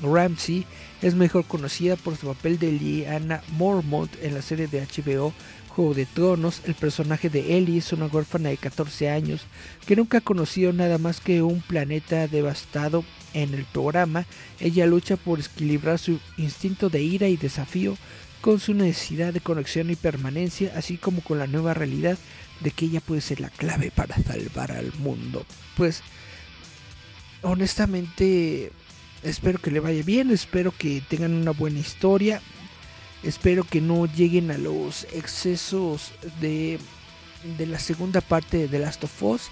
Ramsey 0.01 0.65
es 1.03 1.13
mejor 1.13 1.45
conocida 1.45 1.95
por 1.95 2.17
su 2.17 2.25
papel 2.25 2.57
de 2.57 2.71
Lyanna 2.71 3.43
Mormont 3.51 4.11
en 4.23 4.33
la 4.33 4.41
serie 4.41 4.65
de 4.65 4.81
HBO 4.81 5.33
Juego 5.75 5.93
de 5.93 6.05
Tronos. 6.05 6.61
El 6.65 6.75
personaje 6.75 7.29
de 7.29 7.57
Ellie 7.57 7.79
es 7.79 7.93
una 7.93 8.07
huérfana 8.07 8.49
de 8.49 8.57
14 8.57 9.09
años 9.09 9.41
que 9.85 9.95
nunca 9.95 10.19
ha 10.19 10.21
conocido 10.21 10.73
nada 10.73 10.97
más 10.97 11.19
que 11.19 11.41
un 11.41 11.61
planeta 11.61 12.27
devastado 12.27 13.03
en 13.33 13.53
el 13.53 13.65
programa, 13.65 14.25
ella 14.59 14.85
lucha 14.85 15.15
por 15.15 15.39
equilibrar 15.39 15.99
su 15.99 16.19
instinto 16.37 16.89
de 16.89 17.01
ira 17.01 17.27
y 17.27 17.37
desafío 17.37 17.97
con 18.41 18.59
su 18.59 18.73
necesidad 18.73 19.33
de 19.33 19.39
conexión 19.39 19.89
y 19.89 19.95
permanencia, 19.95 20.73
así 20.75 20.97
como 20.97 21.21
con 21.21 21.39
la 21.39 21.47
nueva 21.47 21.73
realidad 21.73 22.17
de 22.59 22.71
que 22.71 22.85
ella 22.85 22.99
puede 22.99 23.21
ser 23.21 23.39
la 23.39 23.49
clave 23.49 23.91
para 23.91 24.17
salvar 24.17 24.71
al 24.71 24.91
mundo. 24.95 25.45
Pues, 25.77 26.01
honestamente, 27.43 28.71
espero 29.23 29.59
que 29.59 29.71
le 29.71 29.79
vaya 29.79 30.03
bien, 30.03 30.31
espero 30.31 30.73
que 30.75 31.01
tengan 31.07 31.33
una 31.33 31.51
buena 31.51 31.79
historia, 31.79 32.41
espero 33.23 33.63
que 33.63 33.81
no 33.81 34.05
lleguen 34.05 34.51
a 34.51 34.57
los 34.57 35.05
excesos 35.13 36.11
de, 36.39 36.79
de 37.57 37.65
la 37.65 37.79
segunda 37.79 38.21
parte 38.21 38.67
de 38.67 38.79
Last 38.79 39.03
of 39.03 39.23
Us 39.23 39.49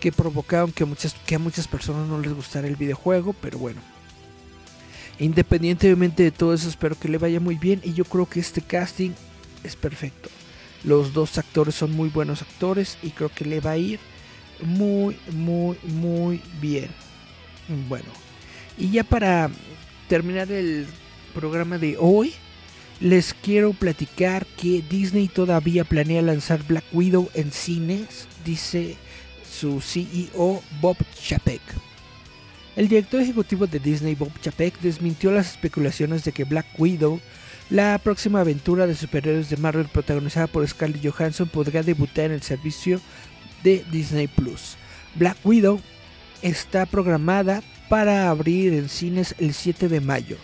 que 0.00 0.12
provocaron 0.12 0.72
que, 0.72 0.84
muchas, 0.84 1.14
que 1.26 1.36
a 1.36 1.38
muchas 1.38 1.66
personas 1.66 2.06
no 2.08 2.20
les 2.20 2.34
gustara 2.34 2.68
el 2.68 2.76
videojuego, 2.76 3.32
pero 3.32 3.58
bueno. 3.58 3.80
Independientemente 5.18 6.24
de 6.24 6.30
todo 6.30 6.52
eso, 6.52 6.68
espero 6.68 6.98
que 6.98 7.08
le 7.08 7.18
vaya 7.18 7.40
muy 7.40 7.54
bien 7.54 7.80
y 7.84 7.94
yo 7.94 8.04
creo 8.04 8.28
que 8.28 8.40
este 8.40 8.60
casting 8.60 9.12
es 9.62 9.76
perfecto. 9.76 10.28
Los 10.82 11.14
dos 11.14 11.38
actores 11.38 11.74
son 11.74 11.92
muy 11.92 12.10
buenos 12.10 12.42
actores 12.42 12.98
y 13.02 13.10
creo 13.10 13.30
que 13.30 13.44
le 13.44 13.60
va 13.60 13.70
a 13.70 13.78
ir 13.78 13.98
muy, 14.62 15.16
muy, 15.32 15.78
muy 15.84 16.42
bien. 16.60 16.90
Bueno, 17.88 18.08
y 18.76 18.90
ya 18.90 19.04
para 19.04 19.50
terminar 20.08 20.52
el 20.52 20.86
programa 21.32 21.78
de 21.78 21.96
hoy, 21.98 22.34
les 23.00 23.34
quiero 23.34 23.72
platicar 23.72 24.46
que 24.46 24.82
Disney 24.88 25.28
todavía 25.28 25.84
planea 25.84 26.22
lanzar 26.22 26.62
Black 26.66 26.84
Widow 26.92 27.28
en 27.34 27.50
cines, 27.52 28.28
dice 28.44 28.96
su 29.50 29.80
CEO 29.80 30.62
Bob 30.80 30.96
Chapek. 31.14 31.60
El 32.76 32.88
director 32.88 33.20
ejecutivo 33.20 33.66
de 33.66 33.78
Disney, 33.78 34.14
Bob 34.14 34.32
Chapek, 34.40 34.80
desmintió 34.80 35.30
las 35.30 35.52
especulaciones 35.52 36.24
de 36.24 36.32
que 36.32 36.44
Black 36.44 36.66
Widow, 36.76 37.20
la 37.70 37.98
próxima 37.98 38.40
aventura 38.40 38.86
de 38.86 38.96
superhéroes 38.96 39.48
de 39.48 39.56
Marvel 39.56 39.86
protagonizada 39.86 40.48
por 40.48 40.66
Scarlett 40.66 41.04
Johansson, 41.04 41.48
podría 41.48 41.82
debutar 41.82 42.26
en 42.26 42.32
el 42.32 42.42
servicio 42.42 43.00
de 43.62 43.84
Disney 43.92 44.26
Plus. 44.26 44.76
Black 45.14 45.38
Widow 45.44 45.80
está 46.42 46.84
programada 46.86 47.62
para 47.88 48.28
abrir 48.28 48.74
en 48.74 48.88
cines 48.88 49.34
el 49.38 49.54
7 49.54 49.88
de 49.88 50.00
mayo, 50.00 50.36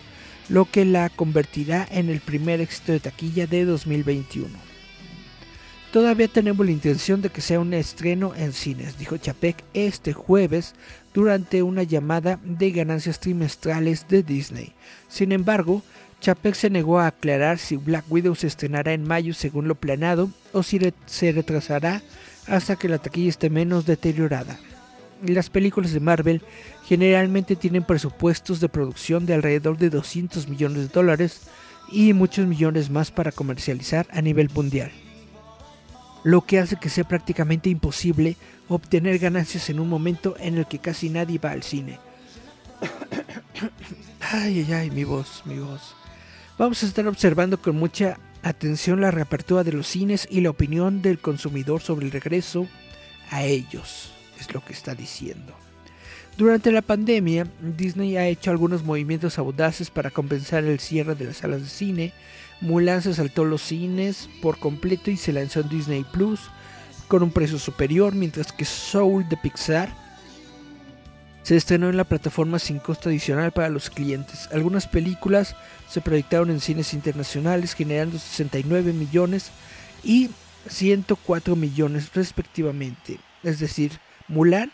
lo 0.51 0.65
que 0.65 0.83
la 0.83 1.09
convertirá 1.09 1.87
en 1.89 2.09
el 2.09 2.19
primer 2.19 2.59
éxito 2.59 2.91
de 2.91 2.99
taquilla 2.99 3.47
de 3.47 3.63
2021. 3.63 4.49
Todavía 5.93 6.27
tenemos 6.27 6.65
la 6.65 6.73
intención 6.73 7.21
de 7.21 7.29
que 7.29 7.39
sea 7.39 7.59
un 7.61 7.73
estreno 7.73 8.33
en 8.35 8.51
cines, 8.51 8.97
dijo 8.97 9.15
Chapek 9.15 9.63
este 9.73 10.11
jueves 10.11 10.73
durante 11.13 11.63
una 11.63 11.83
llamada 11.83 12.37
de 12.43 12.71
ganancias 12.71 13.19
trimestrales 13.21 14.07
de 14.09 14.23
Disney. 14.23 14.73
Sin 15.07 15.31
embargo, 15.31 15.83
Chapek 16.19 16.55
se 16.55 16.69
negó 16.69 16.99
a 16.99 17.07
aclarar 17.07 17.57
si 17.57 17.77
Black 17.77 18.05
Widow 18.09 18.35
se 18.35 18.47
estrenará 18.47 18.91
en 18.91 19.07
mayo 19.07 19.33
según 19.33 19.69
lo 19.69 19.75
planeado 19.75 20.29
o 20.51 20.63
si 20.63 20.79
se 21.05 21.31
retrasará 21.31 22.01
hasta 22.47 22.75
que 22.75 22.89
la 22.89 22.97
taquilla 22.97 23.29
esté 23.29 23.49
menos 23.49 23.85
deteriorada. 23.85 24.59
Las 25.25 25.49
películas 25.49 25.93
de 25.93 25.99
Marvel 25.99 26.41
generalmente 26.85 27.55
tienen 27.55 27.83
presupuestos 27.83 28.59
de 28.59 28.69
producción 28.69 29.25
de 29.25 29.35
alrededor 29.35 29.77
de 29.77 29.89
200 29.89 30.47
millones 30.47 30.77
de 30.77 30.87
dólares 30.87 31.41
y 31.91 32.13
muchos 32.13 32.47
millones 32.47 32.89
más 32.89 33.11
para 33.11 33.31
comercializar 33.31 34.07
a 34.11 34.21
nivel 34.21 34.49
mundial 34.53 34.91
lo 36.23 36.41
que 36.41 36.59
hace 36.59 36.75
que 36.75 36.89
sea 36.89 37.03
prácticamente 37.03 37.69
imposible 37.69 38.37
obtener 38.67 39.19
ganancias 39.19 39.69
en 39.69 39.79
un 39.79 39.89
momento 39.89 40.35
en 40.39 40.57
el 40.57 40.67
que 40.67 40.79
casi 40.79 41.09
nadie 41.09 41.39
va 41.39 41.51
al 41.51 41.63
cine. 41.63 41.99
ay, 44.31 44.59
ay, 44.59 44.73
ay, 44.73 44.91
mi 44.91 45.03
voz, 45.03 45.43
mi 45.45 45.57
voz. 45.59 45.95
Vamos 46.57 46.83
a 46.83 46.85
estar 46.85 47.07
observando 47.07 47.61
con 47.61 47.75
mucha 47.75 48.19
atención 48.43 49.01
la 49.01 49.11
reapertura 49.11 49.63
de 49.63 49.73
los 49.73 49.87
cines 49.87 50.27
y 50.29 50.41
la 50.41 50.51
opinión 50.51 51.01
del 51.01 51.19
consumidor 51.19 51.81
sobre 51.81 52.05
el 52.05 52.11
regreso 52.11 52.67
a 53.29 53.43
ellos, 53.43 54.10
es 54.41 54.53
lo 54.53 54.63
que 54.63 54.73
está 54.73 54.95
diciendo. 54.95 55.55
Durante 56.37 56.71
la 56.71 56.81
pandemia, 56.81 57.47
Disney 57.61 58.17
ha 58.17 58.27
hecho 58.27 58.51
algunos 58.51 58.83
movimientos 58.83 59.37
audaces 59.37 59.89
para 59.89 60.11
compensar 60.11 60.63
el 60.63 60.79
cierre 60.79 61.15
de 61.15 61.25
las 61.25 61.37
salas 61.37 61.61
de 61.61 61.69
cine, 61.69 62.13
Mulan 62.61 63.01
se 63.01 63.13
saltó 63.15 63.43
los 63.43 63.63
cines 63.63 64.29
por 64.41 64.59
completo 64.59 65.09
y 65.09 65.17
se 65.17 65.33
lanzó 65.33 65.61
en 65.61 65.69
Disney 65.69 66.05
Plus 66.11 66.39
con 67.07 67.23
un 67.23 67.31
precio 67.31 67.57
superior, 67.57 68.13
mientras 68.13 68.53
que 68.53 68.65
Soul 68.65 69.27
de 69.27 69.35
Pixar 69.35 69.89
se 71.41 71.57
estrenó 71.57 71.89
en 71.89 71.97
la 71.97 72.03
plataforma 72.03 72.59
sin 72.59 72.77
costo 72.77 73.09
adicional 73.09 73.51
para 73.51 73.69
los 73.69 73.89
clientes. 73.89 74.47
Algunas 74.53 74.87
películas 74.87 75.55
se 75.89 76.01
proyectaron 76.01 76.51
en 76.51 76.61
cines 76.61 76.93
internacionales 76.93 77.73
generando 77.73 78.19
69 78.19 78.93
millones 78.93 79.51
y 80.03 80.29
104 80.69 81.55
millones 81.55 82.11
respectivamente. 82.13 83.19
Es 83.41 83.59
decir, 83.59 83.91
Mulan 84.31 84.71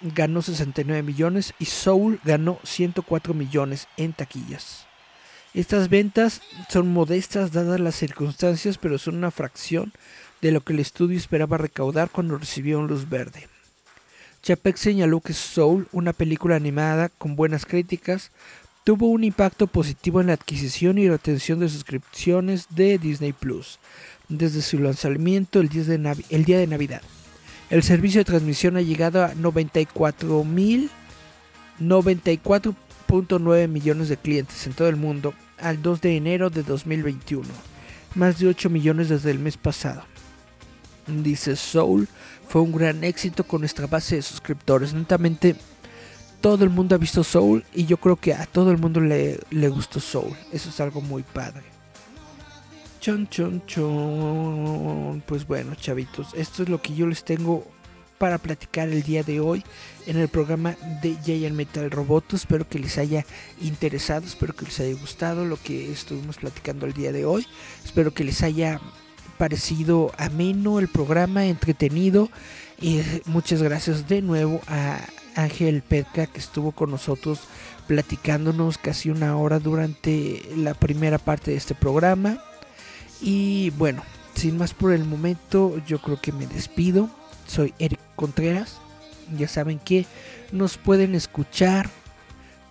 ganó 0.00 0.42
69 0.42 1.02
millones 1.02 1.54
y 1.58 1.66
Soul 1.66 2.20
ganó 2.24 2.58
104 2.62 3.34
millones 3.34 3.88
en 3.96 4.12
taquillas. 4.12 4.86
Estas 5.54 5.88
ventas 5.88 6.40
son 6.68 6.92
modestas 6.92 7.50
dadas 7.50 7.80
las 7.80 7.96
circunstancias, 7.96 8.78
pero 8.78 8.98
son 8.98 9.16
una 9.16 9.30
fracción 9.30 9.92
de 10.40 10.52
lo 10.52 10.60
que 10.60 10.72
el 10.72 10.80
estudio 10.80 11.18
esperaba 11.18 11.58
recaudar 11.58 12.10
cuando 12.10 12.38
recibió 12.38 12.78
un 12.78 12.86
luz 12.86 13.08
verde. 13.08 13.48
Chapek 14.42 14.76
señaló 14.76 15.20
que 15.20 15.32
Soul, 15.32 15.88
una 15.92 16.12
película 16.12 16.54
animada 16.54 17.08
con 17.08 17.34
buenas 17.34 17.66
críticas, 17.66 18.30
tuvo 18.84 19.08
un 19.08 19.24
impacto 19.24 19.66
positivo 19.66 20.20
en 20.20 20.28
la 20.28 20.34
adquisición 20.34 20.98
y 20.98 21.08
retención 21.08 21.58
de 21.58 21.68
suscripciones 21.68 22.66
de 22.70 22.98
Disney 22.98 23.32
Plus 23.32 23.80
desde 24.28 24.62
su 24.62 24.78
lanzamiento 24.78 25.58
el 25.58 25.68
día 25.68 25.84
de, 26.58 26.66
Navidad. 26.68 27.02
El 27.68 27.82
servicio 27.82 28.20
de 28.20 28.24
transmisión 28.24 28.76
ha 28.76 28.80
llegado 28.80 29.24
a 29.24 29.34
94 29.34 30.44
mil 30.44 30.90
94.9 31.80 33.68
millones 33.68 34.08
de 34.08 34.16
clientes 34.16 34.66
en 34.66 34.72
todo 34.72 34.88
el 34.88 34.96
mundo 34.96 35.34
al 35.58 35.82
2 35.82 36.00
de 36.00 36.16
enero 36.16 36.50
de 36.50 36.62
2021, 36.62 37.46
más 38.14 38.38
de 38.38 38.48
8 38.48 38.70
millones 38.70 39.08
desde 39.08 39.30
el 39.30 39.38
mes 39.38 39.56
pasado. 39.56 40.04
Dice 41.06 41.56
Soul, 41.56 42.08
fue 42.48 42.62
un 42.62 42.72
gran 42.72 43.04
éxito 43.04 43.44
con 43.44 43.60
nuestra 43.60 43.86
base 43.86 44.16
de 44.16 44.22
suscriptores. 44.22 44.92
Netamente, 44.92 45.56
todo 46.40 46.64
el 46.64 46.70
mundo 46.70 46.94
ha 46.94 46.98
visto 46.98 47.22
Soul 47.22 47.64
y 47.74 47.86
yo 47.86 47.96
creo 47.96 48.16
que 48.16 48.34
a 48.34 48.46
todo 48.46 48.70
el 48.70 48.78
mundo 48.78 49.00
le, 49.00 49.38
le 49.50 49.68
gustó 49.68 50.00
Soul. 50.00 50.36
Eso 50.52 50.68
es 50.70 50.80
algo 50.80 51.00
muy 51.00 51.22
padre. 51.22 51.75
Chon, 53.06 53.28
chon, 53.28 53.62
chon. 53.66 55.22
Pues 55.26 55.46
bueno, 55.46 55.76
chavitos, 55.76 56.34
esto 56.34 56.64
es 56.64 56.68
lo 56.68 56.82
que 56.82 56.92
yo 56.92 57.06
les 57.06 57.22
tengo 57.22 57.64
para 58.18 58.36
platicar 58.36 58.88
el 58.88 59.04
día 59.04 59.22
de 59.22 59.38
hoy 59.38 59.62
en 60.08 60.16
el 60.16 60.26
programa 60.26 60.74
de 61.02 61.16
Giant 61.24 61.54
Metal 61.54 61.88
Roboto. 61.88 62.34
Espero 62.34 62.68
que 62.68 62.80
les 62.80 62.98
haya 62.98 63.24
interesado, 63.60 64.26
espero 64.26 64.56
que 64.56 64.64
les 64.64 64.80
haya 64.80 64.98
gustado 64.98 65.44
lo 65.44 65.56
que 65.56 65.92
estuvimos 65.92 66.38
platicando 66.38 66.84
el 66.84 66.94
día 66.94 67.12
de 67.12 67.24
hoy. 67.24 67.46
Espero 67.84 68.12
que 68.12 68.24
les 68.24 68.42
haya 68.42 68.80
parecido 69.38 70.10
ameno 70.18 70.80
el 70.80 70.88
programa, 70.88 71.46
entretenido. 71.46 72.28
Y 72.80 73.02
muchas 73.26 73.62
gracias 73.62 74.08
de 74.08 74.20
nuevo 74.20 74.60
a 74.66 74.98
Ángel 75.36 75.82
Perca 75.82 76.26
que 76.26 76.40
estuvo 76.40 76.72
con 76.72 76.90
nosotros 76.90 77.38
platicándonos 77.86 78.78
casi 78.78 79.10
una 79.10 79.36
hora 79.36 79.60
durante 79.60 80.42
la 80.56 80.74
primera 80.74 81.18
parte 81.18 81.52
de 81.52 81.56
este 81.56 81.76
programa. 81.76 82.42
Y 83.20 83.70
bueno, 83.70 84.02
sin 84.34 84.58
más 84.58 84.74
por 84.74 84.92
el 84.92 85.04
momento, 85.04 85.80
yo 85.86 86.00
creo 86.00 86.20
que 86.20 86.32
me 86.32 86.46
despido. 86.46 87.08
Soy 87.46 87.74
Eric 87.78 88.00
Contreras. 88.16 88.78
Ya 89.36 89.48
saben 89.48 89.78
que 89.78 90.06
nos 90.52 90.76
pueden 90.76 91.14
escuchar 91.14 91.90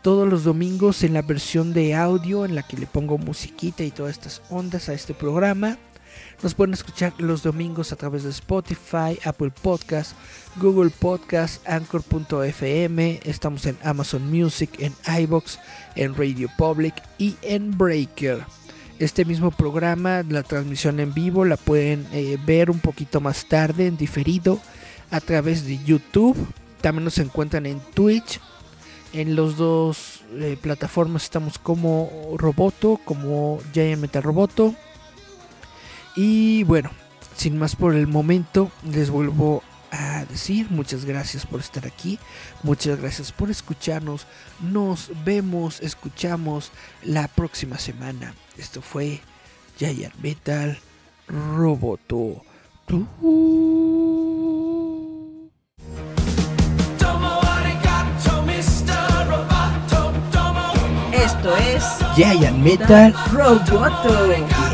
todos 0.01 0.29
los 0.29 0.43
domingos 0.43 1.03
en 1.03 1.13
la 1.13 1.23
versión 1.23 1.73
de 1.73 1.95
audio 1.95 2.45
en 2.45 2.55
la 2.55 2.63
que 2.63 2.77
le 2.77 2.85
pongo 2.85 3.17
musiquita 3.17 3.83
y 3.83 3.91
todas 3.91 4.11
estas 4.11 4.41
ondas 4.49 4.87
a 4.87 4.93
este 4.93 5.13
programa. 5.13 5.77
Nos 6.43 6.53
pueden 6.53 6.73
escuchar 6.73 7.13
los 7.17 7.43
domingos 7.43 7.91
a 7.91 7.95
través 7.95 8.23
de 8.23 8.29
Spotify, 8.29 9.17
Apple 9.23 9.51
Podcast, 9.61 10.15
Google 10.57 10.91
Podcast, 10.91 11.67
Anchor.fm. 11.67 13.19
Estamos 13.23 13.65
en 13.65 13.77
Amazon 13.83 14.29
Music, 14.29 14.69
en 14.79 14.93
iBox, 15.21 15.59
en 15.95 16.15
Radio 16.15 16.49
Public 16.57 16.93
y 17.17 17.35
en 17.41 17.75
Breaker. 17.77 18.45
Este 18.97 19.25
mismo 19.25 19.51
programa, 19.51 20.23
la 20.29 20.41
transmisión 20.43 21.01
en 21.01 21.13
vivo, 21.13 21.43
la 21.43 21.57
pueden 21.57 22.07
eh, 22.13 22.37
ver 22.45 22.71
un 22.71 22.79
poquito 22.79 23.19
más 23.19 23.45
tarde 23.45 23.87
en 23.87 23.97
diferido 23.97 24.59
a 25.11 25.19
través 25.19 25.65
de 25.65 25.83
YouTube. 25.83 26.37
También 26.79 27.03
nos 27.03 27.17
encuentran 27.17 27.65
en 27.65 27.81
Twitch. 27.93 28.39
En 29.11 29.35
los 29.35 29.57
dos 29.57 30.23
eh, 30.35 30.57
plataformas 30.61 31.23
estamos 31.23 31.59
como 31.59 32.35
Roboto, 32.37 32.99
como 33.03 33.59
Giant 33.73 34.01
Metal 34.01 34.23
Roboto. 34.23 34.73
Y 36.15 36.63
bueno, 36.63 36.89
sin 37.35 37.57
más 37.57 37.75
por 37.75 37.95
el 37.95 38.07
momento, 38.07 38.71
les 38.89 39.09
vuelvo 39.09 39.61
a 39.95 40.25
decir 40.25 40.67
muchas 40.69 41.05
gracias 41.05 41.45
por 41.45 41.59
estar 41.59 41.85
aquí, 41.85 42.19
muchas 42.63 42.99
gracias 42.99 43.31
por 43.31 43.49
escucharnos. 43.49 44.27
Nos 44.59 45.11
vemos, 45.23 45.81
escuchamos 45.81 46.71
la 47.03 47.27
próxima 47.27 47.77
semana. 47.77 48.33
Esto 48.57 48.81
fue 48.81 49.21
Giant 49.77 50.15
Metal 50.15 50.77
Roboto. 51.27 52.43
Esto 61.13 61.57
es 61.57 61.83
Giant 62.15 62.57
Metal 62.57 63.13
Roboto. 63.31 64.64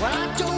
When 0.00 0.12
I 0.12 0.36
don't 0.38 0.55